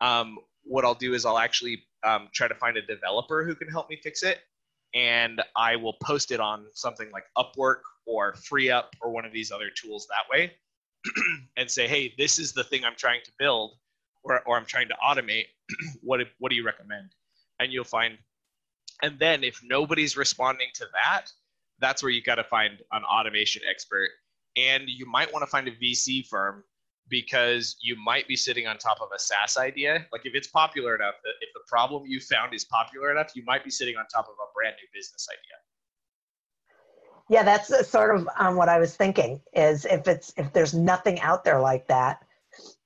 um, 0.00 0.38
what 0.66 0.84
I'll 0.84 0.94
do 0.94 1.14
is 1.14 1.24
I'll 1.24 1.38
actually 1.38 1.82
um, 2.04 2.28
try 2.32 2.48
to 2.48 2.54
find 2.54 2.76
a 2.76 2.82
developer 2.82 3.44
who 3.44 3.54
can 3.54 3.68
help 3.68 3.88
me 3.88 3.98
fix 4.02 4.22
it 4.22 4.38
and 4.94 5.42
I 5.54 5.76
will 5.76 5.94
post 6.02 6.30
it 6.30 6.40
on 6.40 6.66
something 6.72 7.10
like 7.12 7.24
Upwork 7.36 7.80
or 8.06 8.32
FreeUp 8.34 8.84
or 9.02 9.10
one 9.10 9.24
of 9.24 9.32
these 9.32 9.52
other 9.52 9.68
tools 9.70 10.06
that 10.08 10.30
way 10.30 10.52
and 11.56 11.70
say, 11.70 11.86
hey, 11.86 12.14
this 12.16 12.38
is 12.38 12.52
the 12.52 12.64
thing 12.64 12.84
I'm 12.84 12.96
trying 12.96 13.20
to 13.24 13.30
build 13.38 13.72
or, 14.24 14.40
or 14.46 14.56
I'm 14.56 14.64
trying 14.64 14.88
to 14.88 14.96
automate. 15.06 15.46
what, 16.02 16.20
what 16.38 16.50
do 16.50 16.56
you 16.56 16.64
recommend? 16.64 17.10
And 17.60 17.72
you'll 17.72 17.84
find, 17.84 18.16
and 19.02 19.18
then 19.18 19.44
if 19.44 19.60
nobody's 19.62 20.16
responding 20.16 20.68
to 20.74 20.86
that, 20.94 21.26
that's 21.78 22.02
where 22.02 22.10
you 22.10 22.22
got 22.22 22.36
to 22.36 22.44
find 22.44 22.78
an 22.92 23.02
automation 23.04 23.62
expert. 23.68 24.08
And 24.56 24.88
you 24.88 25.04
might 25.04 25.30
want 25.30 25.42
to 25.42 25.46
find 25.46 25.68
a 25.68 25.72
VC 25.72 26.26
firm 26.26 26.64
because 27.08 27.76
you 27.80 27.96
might 27.96 28.26
be 28.26 28.36
sitting 28.36 28.66
on 28.66 28.78
top 28.78 28.98
of 29.00 29.08
a 29.14 29.18
SaaS 29.18 29.56
idea. 29.56 30.06
Like 30.12 30.22
if 30.24 30.34
it's 30.34 30.48
popular 30.48 30.94
enough, 30.94 31.14
if 31.40 31.48
the 31.54 31.60
problem 31.68 32.04
you 32.06 32.20
found 32.20 32.54
is 32.54 32.64
popular 32.64 33.10
enough, 33.10 33.32
you 33.34 33.44
might 33.44 33.64
be 33.64 33.70
sitting 33.70 33.96
on 33.96 34.06
top 34.06 34.26
of 34.26 34.34
a 34.34 34.48
brand 34.54 34.76
new 34.80 34.88
business 34.98 35.28
idea. 35.30 35.56
Yeah, 37.28 37.42
that's 37.42 37.88
sort 37.88 38.16
of 38.16 38.28
um, 38.38 38.56
what 38.56 38.68
I 38.68 38.78
was 38.78 38.94
thinking. 38.96 39.40
Is 39.52 39.84
if 39.84 40.06
it's 40.06 40.32
if 40.36 40.52
there's 40.52 40.74
nothing 40.74 41.20
out 41.20 41.42
there 41.42 41.60
like 41.60 41.88
that, 41.88 42.22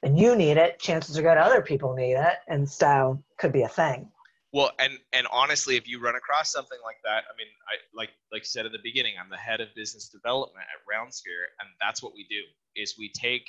and 0.03 0.19
you 0.19 0.35
need 0.35 0.57
it, 0.57 0.79
chances 0.79 1.19
are 1.19 1.23
good 1.23 1.37
other 1.37 1.61
people 1.61 1.95
need 1.95 2.15
it, 2.15 2.39
and 2.49 2.69
so 2.69 3.23
could 3.39 3.53
be 3.53 3.63
a 3.63 3.69
thing. 3.69 4.11
Well, 4.53 4.73
and 4.79 4.99
and 5.13 5.27
honestly, 5.31 5.77
if 5.77 5.87
you 5.87 6.01
run 6.01 6.17
across 6.17 6.51
something 6.51 6.79
like 6.83 6.97
that, 7.05 7.25
I 7.33 7.37
mean, 7.37 7.47
I 7.69 7.77
like 7.95 8.11
like 8.33 8.43
you 8.43 8.47
said 8.47 8.67
in 8.67 8.73
the 8.73 8.81
beginning, 8.83 9.15
I'm 9.21 9.31
the 9.31 9.37
head 9.37 9.61
of 9.61 9.69
business 9.77 10.09
development 10.09 10.65
at 10.65 10.81
RoundSphere, 10.91 11.53
and 11.61 11.69
that's 11.81 12.03
what 12.03 12.15
we 12.15 12.27
do 12.29 12.41
is 12.77 12.95
we 12.99 13.11
take 13.11 13.49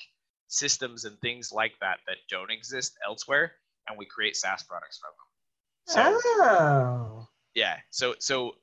systems 0.51 1.05
and 1.05 1.17
things 1.19 1.51
like 1.51 1.73
that 1.81 1.97
that 2.07 2.17
don't 2.29 2.51
exist 2.51 2.93
elsewhere, 3.07 3.53
and 3.87 3.97
we 3.97 4.05
create 4.05 4.35
SaaS 4.35 4.63
products 4.63 4.99
from 4.99 5.11
them. 5.17 5.27
So 5.87 6.19
oh, 6.43 7.27
yeah, 7.55 7.77
so 7.89 8.15
so 8.19 8.53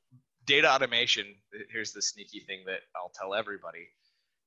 DataAutomation. 0.47 1.25
Here's 1.71 1.93
the 1.93 2.03
sneaky 2.03 2.41
thing 2.41 2.61
that 2.67 2.81
I'll 2.95 3.13
tell 3.15 3.35
everybody. 3.35 3.89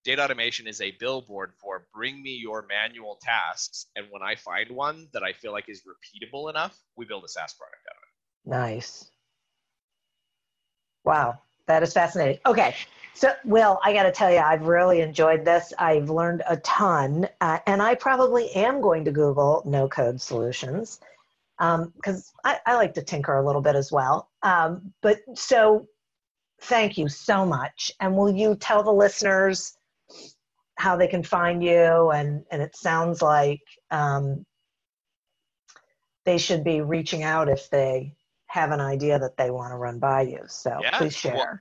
DataAutomation 0.07 0.67
is 0.67 0.81
a 0.81 0.91
billboard 0.99 1.53
for 1.61 1.85
bring 1.93 2.23
me 2.23 2.31
your 2.31 2.65
manual 2.67 3.19
tasks. 3.21 3.85
And 3.95 4.07
when 4.09 4.23
I 4.23 4.35
find 4.35 4.71
one 4.71 5.07
that 5.13 5.21
I 5.21 5.33
feel 5.33 5.51
like 5.51 5.69
is 5.69 5.83
repeatable 5.83 6.49
enough, 6.49 6.75
we 6.95 7.05
build 7.05 7.23
a 7.23 7.27
SaaS 7.27 7.53
product 7.53 7.83
out 7.87 7.97
of 7.97 8.03
it. 8.03 8.73
Nice. 8.73 9.11
Wow, 11.03 11.39
that 11.68 11.84
is 11.84 11.93
fascinating. 11.93 12.39
Okay, 12.45 12.76
so 13.14 13.34
Will, 13.45 13.80
I 13.84 13.93
got 13.93 14.03
to 14.03 14.12
tell 14.12 14.32
you, 14.32 14.39
I've 14.39 14.64
really 14.64 15.01
enjoyed 15.01 15.45
this. 15.45 15.74
I've 15.78 16.09
learned 16.09 16.43
a 16.47 16.57
ton, 16.57 17.28
uh, 17.41 17.59
and 17.68 17.82
I 17.82 17.95
probably 17.95 18.49
am 18.51 18.82
going 18.82 19.05
to 19.05 19.12
Google 19.12 19.64
no 19.66 19.88
code 19.88 20.20
solutions 20.20 20.99
because 21.57 21.76
um, 22.07 22.24
I, 22.43 22.59
I, 22.66 22.76
like 22.76 22.95
to 22.95 23.03
tinker 23.03 23.38
a 23.38 23.45
little 23.45 23.62
bit 23.62 23.76
as 23.76 23.91
well. 23.91 24.30
Um, 24.41 24.93
but 25.01 25.20
so, 25.36 25.88
thank 26.62 26.97
you 26.97 27.07
so 27.07 27.45
much. 27.45 27.91
And 27.99 28.18
will 28.18 28.32
you 28.32 28.55
tell 28.55 28.82
the 28.82 28.91
listeners 28.91 29.78
how 30.80 30.95
they 30.95 31.07
can 31.07 31.22
find 31.22 31.64
you? 31.64 32.09
And 32.09 32.43
and 32.51 32.62
it 32.62 32.76
sounds 32.76 33.22
like 33.22 33.62
um, 33.91 34.45
they 36.26 36.38
should 36.38 36.64
be 36.64 36.82
reaching 36.82 37.22
out 37.22 37.49
if 37.49 37.70
they 37.70 38.16
have 38.51 38.71
an 38.71 38.81
idea 38.81 39.17
that 39.17 39.37
they 39.37 39.49
want 39.49 39.71
to 39.71 39.77
run 39.77 39.97
by 39.97 40.23
you. 40.23 40.41
So 40.47 40.77
yeah. 40.81 40.97
please 40.97 41.15
share. 41.15 41.35
Well, 41.35 41.59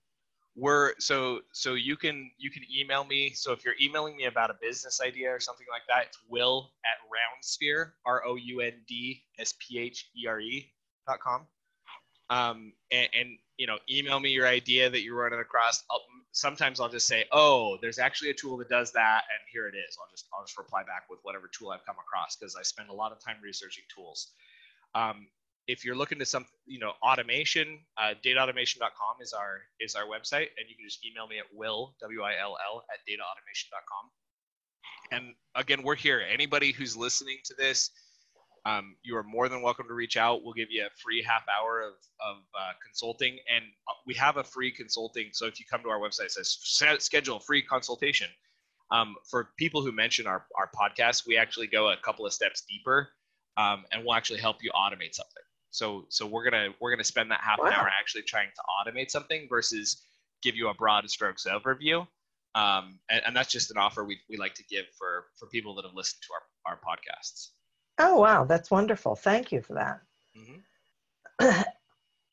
we're 0.57 0.95
so 0.99 1.41
so 1.53 1.74
you 1.74 1.97
can 1.97 2.32
you 2.36 2.51
can 2.51 2.64
email 2.76 3.05
me. 3.05 3.30
So 3.30 3.53
if 3.53 3.64
you're 3.64 3.76
emailing 3.80 4.16
me 4.16 4.24
about 4.24 4.51
a 4.51 4.57
business 4.61 5.01
idea 5.01 5.30
or 5.30 5.38
something 5.38 5.66
like 5.70 5.82
that, 5.88 6.07
it's 6.09 6.18
will 6.28 6.72
at 6.84 6.99
roundsphere 7.07 7.93
r 8.05 8.26
o 8.26 8.34
u 8.34 8.61
n 8.61 8.72
d 8.88 9.22
s 9.38 9.55
p 9.61 9.78
h 9.78 10.11
e 10.16 10.26
r 10.26 10.41
e 10.41 10.72
dot 11.07 11.20
com. 11.20 11.47
Um, 12.28 12.72
and, 12.91 13.09
and 13.18 13.28
you 13.57 13.68
know, 13.68 13.78
email 13.88 14.18
me 14.18 14.30
your 14.30 14.49
idea 14.49 14.91
that 14.91 15.03
you're 15.03 15.16
running 15.16 15.41
across. 15.41 15.84
I'll, 15.91 16.03
sometimes 16.32 16.80
I'll 16.80 16.88
just 16.88 17.07
say, 17.07 17.24
oh, 17.30 17.78
there's 17.80 17.99
actually 17.99 18.30
a 18.30 18.34
tool 18.34 18.57
that 18.59 18.68
does 18.68 18.93
that, 18.93 19.22
and 19.30 19.41
here 19.53 19.68
it 19.68 19.74
is. 19.76 19.97
I'll 20.01 20.11
just 20.11 20.26
I'll 20.34 20.45
just 20.45 20.59
reply 20.59 20.82
back 20.82 21.05
with 21.09 21.20
whatever 21.22 21.49
tool 21.57 21.70
I've 21.70 21.86
come 21.86 21.97
across 22.01 22.34
because 22.34 22.57
I 22.57 22.62
spend 22.62 22.88
a 22.91 22.95
lot 22.95 23.12
of 23.12 23.20
time 23.24 23.36
researching 23.41 23.84
tools. 23.95 24.32
Um, 24.97 25.28
if 25.71 25.85
you're 25.85 25.95
looking 25.95 26.18
to 26.18 26.27
some, 26.27 26.45
you 26.66 26.81
know, 26.81 26.93
automation, 27.01 27.79
uh, 27.97 28.14
dataautomation.com 28.25 29.14
is 29.21 29.33
our 29.33 29.61
is 29.79 29.95
our 29.95 30.05
website, 30.05 30.49
and 30.59 30.68
you 30.68 30.75
can 30.75 30.85
just 30.85 31.07
email 31.07 31.29
me 31.29 31.39
at 31.39 31.45
will 31.55 31.95
w 32.01 32.23
i 32.23 32.33
l 32.33 32.57
l 32.73 32.83
at 32.93 32.99
dataautomation.com. 33.09 34.11
And 35.12 35.35
again, 35.55 35.83
we're 35.83 35.95
here. 35.97 36.21
Anybody 36.29 36.73
who's 36.73 36.97
listening 36.97 37.39
to 37.45 37.55
this, 37.57 37.91
um, 38.66 38.97
you 39.03 39.16
are 39.16 39.23
more 39.23 39.49
than 39.49 39.62
welcome 39.62 39.87
to 39.87 39.95
reach 39.95 40.16
out. 40.16 40.43
We'll 40.43 40.55
give 40.55 40.71
you 40.71 40.83
a 40.85 40.91
free 41.03 41.23
half 41.23 41.45
hour 41.49 41.83
of, 41.83 41.95
of 42.21 42.37
uh, 42.59 42.73
consulting, 42.85 43.39
and 43.55 43.64
uh, 43.89 43.95
we 44.07 44.14
have 44.14 44.39
a 44.39 44.45
free 44.45 44.73
consulting. 44.73 45.31
So 45.33 45.47
if 45.47 45.61
you 45.61 45.66
come 45.71 45.83
to 45.83 45.89
our 45.89 46.01
website, 46.01 46.27
it 46.27 46.33
says 46.33 46.59
schedule 46.99 47.37
a 47.37 47.41
free 47.41 47.62
consultation. 47.62 48.29
Um, 48.93 49.14
for 49.31 49.51
people 49.57 49.83
who 49.83 49.93
mention 49.93 50.27
our, 50.27 50.47
our 50.59 50.68
podcast, 50.75 51.25
we 51.25 51.37
actually 51.37 51.68
go 51.68 51.91
a 51.93 51.97
couple 52.05 52.27
of 52.27 52.33
steps 52.33 52.64
deeper, 52.68 53.11
um, 53.57 53.85
and 53.93 54.05
we'll 54.05 54.14
actually 54.14 54.41
help 54.41 54.57
you 54.62 54.73
automate 54.75 55.14
something. 55.14 55.45
So 55.71 56.07
so 56.09 56.27
we're 56.27 56.45
gonna 56.45 56.68
we're 56.81 56.91
gonna 56.91 57.05
spend 57.05 57.31
that 57.31 57.41
half 57.43 57.59
wow. 57.59 57.66
an 57.66 57.73
hour 57.73 57.89
actually 57.99 58.23
trying 58.23 58.49
to 58.55 58.62
automate 58.91 59.11
something 59.11 59.47
versus 59.49 60.03
give 60.43 60.57
you 60.57 60.68
a 60.68 60.75
broad 60.75 61.09
strokes 61.11 61.47
overview. 61.47 62.07
Um, 62.55 62.99
and, 63.09 63.23
and 63.27 63.37
that's 63.37 63.53
just 63.53 63.71
an 63.71 63.77
offer 63.77 64.05
we, 64.05 64.18
we 64.29 64.37
like 64.37 64.55
to 64.55 64.64
give 64.64 64.87
for 64.99 65.27
for 65.37 65.47
people 65.47 65.75
that 65.77 65.85
have 65.85 65.95
listened 65.95 66.23
to 66.23 66.29
our, 66.35 66.75
our 66.75 66.81
podcasts. 66.81 67.51
Oh 67.99 68.18
wow, 68.18 68.45
that's 68.45 68.71
wonderful. 68.71 69.14
Thank 69.14 69.53
you 69.53 69.62
for 69.62 69.75
that. 69.75 70.01
Mm-hmm. 70.37 71.62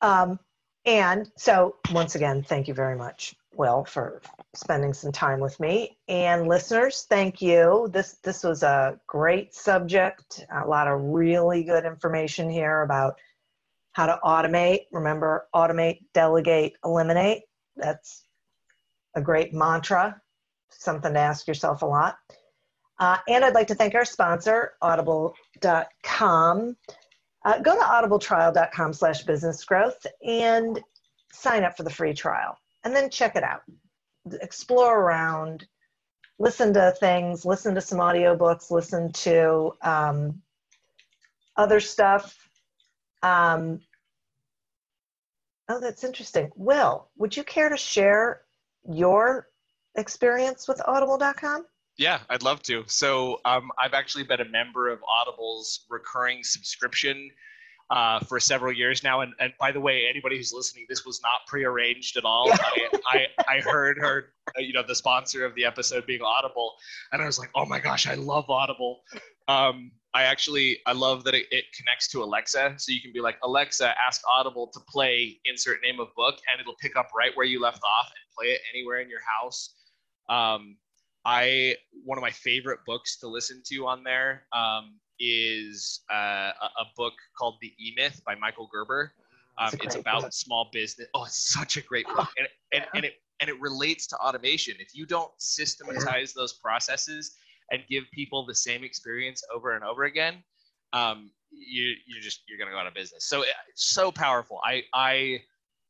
um, 0.00 0.38
and 0.84 1.30
so 1.36 1.76
once 1.92 2.14
again, 2.14 2.42
thank 2.42 2.66
you 2.66 2.74
very 2.74 2.96
much, 2.96 3.34
Will, 3.52 3.84
for 3.84 4.22
spending 4.54 4.94
some 4.94 5.12
time 5.12 5.38
with 5.38 5.60
me. 5.60 5.98
And 6.08 6.48
listeners, 6.48 7.06
thank 7.08 7.42
you. 7.42 7.88
This 7.92 8.14
this 8.22 8.42
was 8.42 8.62
a 8.62 8.98
great 9.06 9.54
subject. 9.54 10.46
A 10.50 10.66
lot 10.66 10.88
of 10.88 11.00
really 11.00 11.62
good 11.62 11.84
information 11.84 12.48
here 12.48 12.82
about 12.82 13.18
how 13.98 14.06
to 14.06 14.20
automate. 14.22 14.82
Remember, 14.92 15.48
automate, 15.52 15.98
delegate, 16.14 16.74
eliminate. 16.84 17.42
That's 17.76 18.22
a 19.16 19.20
great 19.20 19.52
mantra, 19.52 20.22
something 20.70 21.12
to 21.12 21.18
ask 21.18 21.48
yourself 21.48 21.82
a 21.82 21.86
lot. 21.86 22.16
Uh, 23.00 23.16
and 23.26 23.44
I'd 23.44 23.56
like 23.56 23.66
to 23.66 23.74
thank 23.74 23.96
our 23.96 24.04
sponsor, 24.04 24.74
audible.com. 24.80 26.76
Uh, 27.44 27.58
go 27.58 27.74
to 27.74 27.80
audibletrial.com 27.80 28.92
slash 28.92 29.24
business 29.24 29.64
growth 29.64 30.06
and 30.24 30.80
sign 31.32 31.64
up 31.64 31.76
for 31.76 31.82
the 31.82 31.90
free 31.90 32.14
trial 32.14 32.56
and 32.84 32.94
then 32.94 33.10
check 33.10 33.34
it 33.34 33.42
out. 33.42 33.62
Explore 34.40 34.96
around, 34.96 35.66
listen 36.38 36.72
to 36.74 36.94
things, 37.00 37.44
listen 37.44 37.74
to 37.74 37.80
some 37.80 37.98
audiobooks, 37.98 38.70
listen 38.70 39.10
to 39.12 39.72
um, 39.82 40.40
other 41.56 41.80
stuff. 41.80 42.36
Um, 43.24 43.80
Oh, 45.68 45.80
that's 45.80 46.04
interesting. 46.04 46.50
Will, 46.56 47.08
would 47.16 47.36
you 47.36 47.44
care 47.44 47.68
to 47.68 47.76
share 47.76 48.42
your 48.88 49.48
experience 49.96 50.66
with 50.66 50.80
audible.com? 50.86 51.66
Yeah, 51.98 52.20
I'd 52.30 52.42
love 52.42 52.62
to. 52.62 52.84
So, 52.86 53.40
um, 53.44 53.70
I've 53.82 53.92
actually 53.92 54.24
been 54.24 54.40
a 54.40 54.48
member 54.48 54.88
of 54.88 55.00
Audible's 55.02 55.84
recurring 55.90 56.44
subscription 56.44 57.30
uh, 57.90 58.20
for 58.20 58.38
several 58.38 58.72
years 58.72 59.02
now. 59.02 59.20
And, 59.22 59.32
and 59.40 59.52
by 59.58 59.72
the 59.72 59.80
way, 59.80 60.04
anybody 60.08 60.36
who's 60.36 60.52
listening, 60.52 60.86
this 60.88 61.04
was 61.04 61.20
not 61.22 61.46
prearranged 61.46 62.16
at 62.16 62.24
all. 62.24 62.50
I, 62.52 62.88
I, 63.06 63.26
I 63.48 63.60
heard 63.60 63.98
her, 63.98 64.32
uh, 64.56 64.60
you 64.60 64.72
know, 64.72 64.82
the 64.86 64.94
sponsor 64.94 65.44
of 65.44 65.54
the 65.54 65.64
episode 65.64 66.06
being 66.06 66.20
Audible, 66.22 66.74
and 67.12 67.22
I 67.22 67.26
was 67.26 67.38
like, 67.38 67.50
oh 67.54 67.64
my 67.64 67.80
gosh, 67.80 68.06
I 68.06 68.14
love 68.14 68.48
Audible. 68.50 69.00
Um, 69.48 69.92
I 70.18 70.24
actually 70.24 70.80
I 70.84 70.94
love 70.94 71.22
that 71.24 71.36
it, 71.36 71.46
it, 71.52 71.66
connects 71.72 72.08
to 72.08 72.24
Alexa, 72.24 72.74
so 72.76 72.90
you 72.90 73.00
can 73.00 73.12
be 73.12 73.20
like 73.20 73.38
Alexa, 73.44 73.94
ask 74.04 74.20
Audible 74.28 74.66
to 74.66 74.80
play 74.88 75.38
insert 75.44 75.78
name 75.80 76.00
of 76.00 76.08
book, 76.16 76.34
and 76.50 76.60
it'll 76.60 76.74
pick 76.80 76.96
up 76.96 77.10
right 77.16 77.30
where 77.36 77.46
you 77.46 77.60
left 77.60 77.82
off 77.84 78.06
and 78.06 78.34
play 78.36 78.48
it 78.48 78.60
anywhere 78.74 78.98
in 78.98 79.08
your 79.08 79.20
house. 79.20 79.76
Um, 80.28 80.76
I 81.24 81.76
one 82.04 82.18
of 82.18 82.22
my 82.22 82.32
favorite 82.32 82.80
books 82.84 83.16
to 83.18 83.28
listen 83.28 83.62
to 83.66 83.86
on 83.86 84.02
there 84.02 84.42
um, 84.52 84.98
is 85.20 86.00
uh, 86.12 86.50
a, 86.62 86.68
a, 86.80 86.86
book 86.96 87.14
called 87.38 87.54
The 87.62 87.72
E 87.78 87.94
Myth 87.96 88.20
by 88.26 88.34
Michael 88.34 88.68
Gerber. 88.72 89.12
Um, 89.58 89.70
it's 89.82 89.94
about 89.94 90.22
book. 90.22 90.32
small 90.32 90.68
business. 90.72 91.06
Oh, 91.14 91.26
it's 91.26 91.52
such 91.52 91.76
a 91.76 91.80
great 91.82 92.06
book, 92.08 92.28
and, 92.38 92.48
and, 92.72 92.84
and 92.94 93.04
it 93.04 93.12
and 93.38 93.48
it 93.48 93.60
relates 93.60 94.08
to 94.08 94.16
automation. 94.16 94.74
If 94.80 94.96
you 94.96 95.06
don't 95.06 95.30
systematize 95.38 96.32
those 96.32 96.54
processes 96.54 97.36
and 97.70 97.82
give 97.88 98.04
people 98.12 98.46
the 98.46 98.54
same 98.54 98.84
experience 98.84 99.42
over 99.54 99.74
and 99.74 99.84
over 99.84 100.04
again, 100.04 100.42
um, 100.92 101.30
you 101.50 101.94
you 102.06 102.20
just 102.20 102.42
you're 102.48 102.58
gonna 102.58 102.70
go 102.70 102.78
out 102.78 102.86
of 102.86 102.94
business. 102.94 103.26
So 103.28 103.42
it's 103.42 103.86
so 103.86 104.10
powerful. 104.12 104.60
I 104.64 104.82
I 104.94 105.40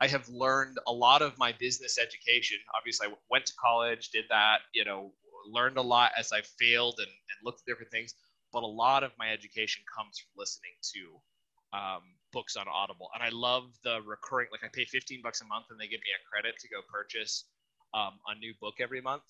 I 0.01 0.07
have 0.07 0.29
learned 0.29 0.79
a 0.87 0.93
lot 0.93 1.23
of 1.23 1.37
my 1.39 1.53
business 1.53 1.99
education. 1.99 2.59
Obviously, 2.77 3.09
I 3.09 3.13
went 3.31 3.47
to 3.47 3.53
college, 3.61 4.11
did 4.11 4.25
that, 4.31 4.59
you 4.73 4.85
know, 4.85 5.13
learned 5.51 5.77
a 5.77 5.83
lot 5.83 6.13
as 6.17 6.33
I 6.33 6.43
failed 6.59 6.95
and, 6.99 7.09
and 7.09 7.37
looked 7.45 7.63
at 7.63 7.67
different 7.67 7.91
things. 7.91 8.15
But 8.53 8.63
a 8.63 8.67
lot 8.67 9.03
of 9.03 9.13
my 9.19 9.31
education 9.31 9.83
comes 9.95 10.19
from 10.19 10.31
listening 10.37 10.73
to 10.95 11.79
um, 11.79 12.03
books 12.33 12.57
on 12.57 12.67
Audible, 12.69 13.11
and 13.15 13.23
I 13.23 13.29
love 13.31 13.65
the 13.85 14.01
recurring. 14.07 14.49
Like 14.53 14.65
I 14.65 14.69
pay 14.73 14.85
15 14.85 15.21
bucks 15.23 15.41
a 15.43 15.47
month, 15.47 15.67
and 15.71 15.79
they 15.79 15.89
give 15.89 16.01
me 16.01 16.13
a 16.15 16.23
credit 16.31 16.59
to 16.61 16.69
go 16.69 16.81
purchase 16.91 17.45
um, 17.93 18.19
a 18.29 18.39
new 18.39 18.55
book 18.61 18.75
every 18.81 19.01
month, 19.01 19.25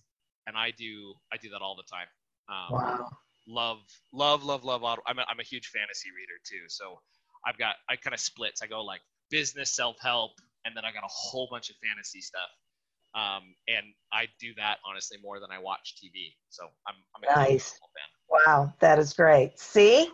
and 0.47 0.57
I 0.57 0.71
do 0.71 1.15
I 1.33 1.37
do 1.37 1.49
that 1.51 1.63
all 1.63 1.75
the 1.75 1.89
time. 1.91 2.07
Um, 2.49 2.73
wow. 2.73 3.09
Love, 3.47 3.79
love, 4.13 4.45
love, 4.45 4.65
love. 4.65 4.83
I'm 5.07 5.19
a, 5.19 5.25
I'm 5.29 5.41
a 5.41 5.45
huge 5.45 5.69
fantasy 5.69 6.11
reader 6.11 6.39
too. 6.45 6.69
So 6.69 7.01
I've 7.47 7.57
got, 7.59 7.77
I 7.89 7.97
kind 7.97 8.15
of 8.15 8.21
splits. 8.21 8.63
I 8.63 8.67
go 8.67 8.83
like 8.83 9.01
business, 9.31 9.75
self 9.75 9.97
help, 10.01 10.33
and 10.65 10.77
then 10.77 10.85
I 10.85 10.93
got 10.93 11.05
a 11.05 11.11
whole 11.11 11.49
bunch 11.51 11.71
of 11.71 11.77
fantasy 11.77 12.21
stuff. 12.21 12.51
Um, 13.15 13.55
and 13.69 13.87
I 14.13 14.27
do 14.39 14.53
that 14.57 14.79
honestly 14.89 15.17
more 15.23 15.41
than 15.41 15.51
I 15.51 15.59
watch 15.59 15.95
TV. 15.97 16.35
So 16.51 16.65
I'm, 16.87 16.95
I'm 17.17 17.37
a 17.37 17.41
nice. 17.41 17.71
fan. 17.71 18.41
Wow, 18.47 18.75
that 18.81 18.99
is 18.99 19.15
great. 19.15 19.59
See, 19.59 20.11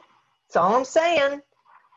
that's 0.47 0.57
all 0.57 0.77
I'm 0.77 0.85
saying. 0.85 1.43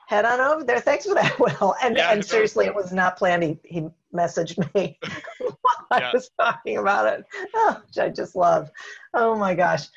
Head 0.07 0.25
on 0.25 0.39
over 0.39 0.63
there. 0.63 0.79
Thanks 0.79 1.05
for 1.05 1.13
that, 1.15 1.39
Will. 1.39 1.75
And 1.83 1.97
yeah, 1.97 2.11
and 2.11 2.23
seriously, 2.23 2.65
it 2.65 2.73
was 2.73 2.91
not 2.91 3.17
planned. 3.17 3.43
He 3.43 3.59
he 3.63 3.89
messaged 4.15 4.57
me 4.73 4.97
while 5.39 5.57
yeah. 5.91 6.09
I 6.09 6.11
was 6.13 6.31
talking 6.39 6.77
about 6.77 7.13
it, 7.13 7.25
oh, 7.53 7.81
which 7.85 7.97
I 7.99 8.09
just 8.09 8.35
love. 8.35 8.71
Oh 9.13 9.35
my 9.35 9.53
gosh. 9.53 9.87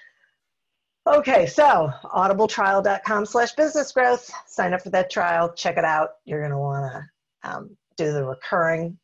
Okay, 1.07 1.46
so 1.46 1.90
audibletrial.com 2.05 3.26
slash 3.26 3.53
business 3.53 3.90
growth. 3.92 4.30
Sign 4.46 4.74
up 4.74 4.82
for 4.82 4.90
that 4.90 5.11
trial. 5.11 5.53
Check 5.53 5.78
it 5.78 5.84
out. 5.84 6.11
You're 6.24 6.40
going 6.40 6.53
to 6.53 6.59
want 6.59 6.92
to 6.92 7.51
um, 7.51 7.76
do 7.96 8.12
the 8.12 8.24
recurring 8.24 8.98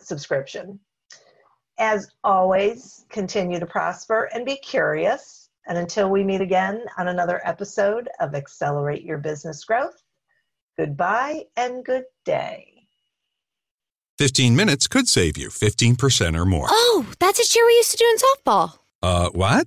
subscription. 0.00 0.78
As 1.78 2.10
always, 2.22 3.04
continue 3.08 3.58
to 3.58 3.66
prosper 3.66 4.30
and 4.32 4.46
be 4.46 4.56
curious. 4.56 5.50
And 5.66 5.76
until 5.76 6.08
we 6.08 6.24
meet 6.24 6.40
again 6.40 6.84
on 6.96 7.08
another 7.08 7.40
episode 7.46 8.08
of 8.20 8.34
Accelerate 8.34 9.02
Your 9.02 9.18
Business 9.18 9.64
Growth, 9.64 10.02
goodbye 10.78 11.44
and 11.56 11.84
good 11.84 12.04
day. 12.24 12.78
15 14.18 14.56
minutes 14.56 14.88
could 14.88 15.08
save 15.08 15.36
you 15.36 15.48
15% 15.48 16.36
or 16.36 16.44
more. 16.44 16.66
Oh, 16.68 17.06
that's 17.20 17.38
a 17.38 17.44
cheer 17.44 17.66
we 17.66 17.74
used 17.74 17.90
to 17.92 17.96
do 17.96 18.04
in 18.04 18.16
softball. 18.16 18.78
Uh, 19.02 19.28
what? 19.30 19.66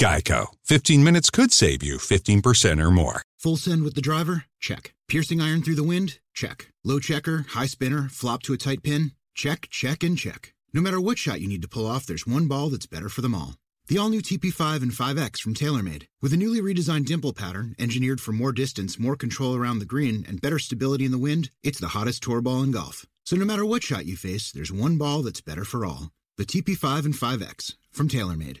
Geico. 0.00 0.46
15 0.64 1.04
minutes 1.04 1.28
could 1.28 1.52
save 1.52 1.82
you 1.82 1.98
15% 1.98 2.82
or 2.82 2.90
more. 2.90 3.20
Full 3.36 3.58
send 3.58 3.82
with 3.82 3.94
the 3.94 4.00
driver? 4.00 4.46
Check. 4.58 4.94
Piercing 5.08 5.42
iron 5.42 5.60
through 5.60 5.74
the 5.74 5.84
wind? 5.84 6.20
Check. 6.32 6.72
Low 6.82 7.00
checker, 7.00 7.44
high 7.50 7.66
spinner, 7.66 8.08
flop 8.08 8.42
to 8.44 8.54
a 8.54 8.56
tight 8.56 8.82
pin? 8.82 9.12
Check, 9.34 9.68
check, 9.68 10.02
and 10.02 10.16
check. 10.16 10.54
No 10.72 10.80
matter 10.80 10.98
what 10.98 11.18
shot 11.18 11.42
you 11.42 11.48
need 11.48 11.60
to 11.60 11.68
pull 11.68 11.86
off, 11.86 12.06
there's 12.06 12.26
one 12.26 12.48
ball 12.48 12.70
that's 12.70 12.86
better 12.86 13.10
for 13.10 13.20
them 13.20 13.34
all. 13.34 13.56
The 13.88 13.98
all 13.98 14.08
new 14.08 14.22
TP5 14.22 14.80
and 14.80 14.90
5X 14.90 15.38
from 15.38 15.52
TaylorMade. 15.52 16.06
With 16.22 16.32
a 16.32 16.38
newly 16.38 16.62
redesigned 16.62 17.04
dimple 17.04 17.34
pattern, 17.34 17.74
engineered 17.78 18.22
for 18.22 18.32
more 18.32 18.52
distance, 18.52 18.98
more 18.98 19.16
control 19.16 19.54
around 19.54 19.80
the 19.80 19.84
green, 19.84 20.24
and 20.26 20.40
better 20.40 20.58
stability 20.58 21.04
in 21.04 21.12
the 21.12 21.18
wind, 21.18 21.50
it's 21.62 21.78
the 21.78 21.88
hottest 21.88 22.22
tour 22.22 22.40
ball 22.40 22.62
in 22.62 22.70
golf. 22.70 23.04
So 23.24 23.36
no 23.36 23.44
matter 23.44 23.66
what 23.66 23.82
shot 23.82 24.06
you 24.06 24.16
face, 24.16 24.50
there's 24.50 24.72
one 24.72 24.96
ball 24.96 25.20
that's 25.20 25.42
better 25.42 25.66
for 25.66 25.84
all. 25.84 26.10
The 26.38 26.46
TP5 26.46 27.04
and 27.04 27.14
5X 27.14 27.74
from 27.92 28.08
TaylorMade. 28.08 28.60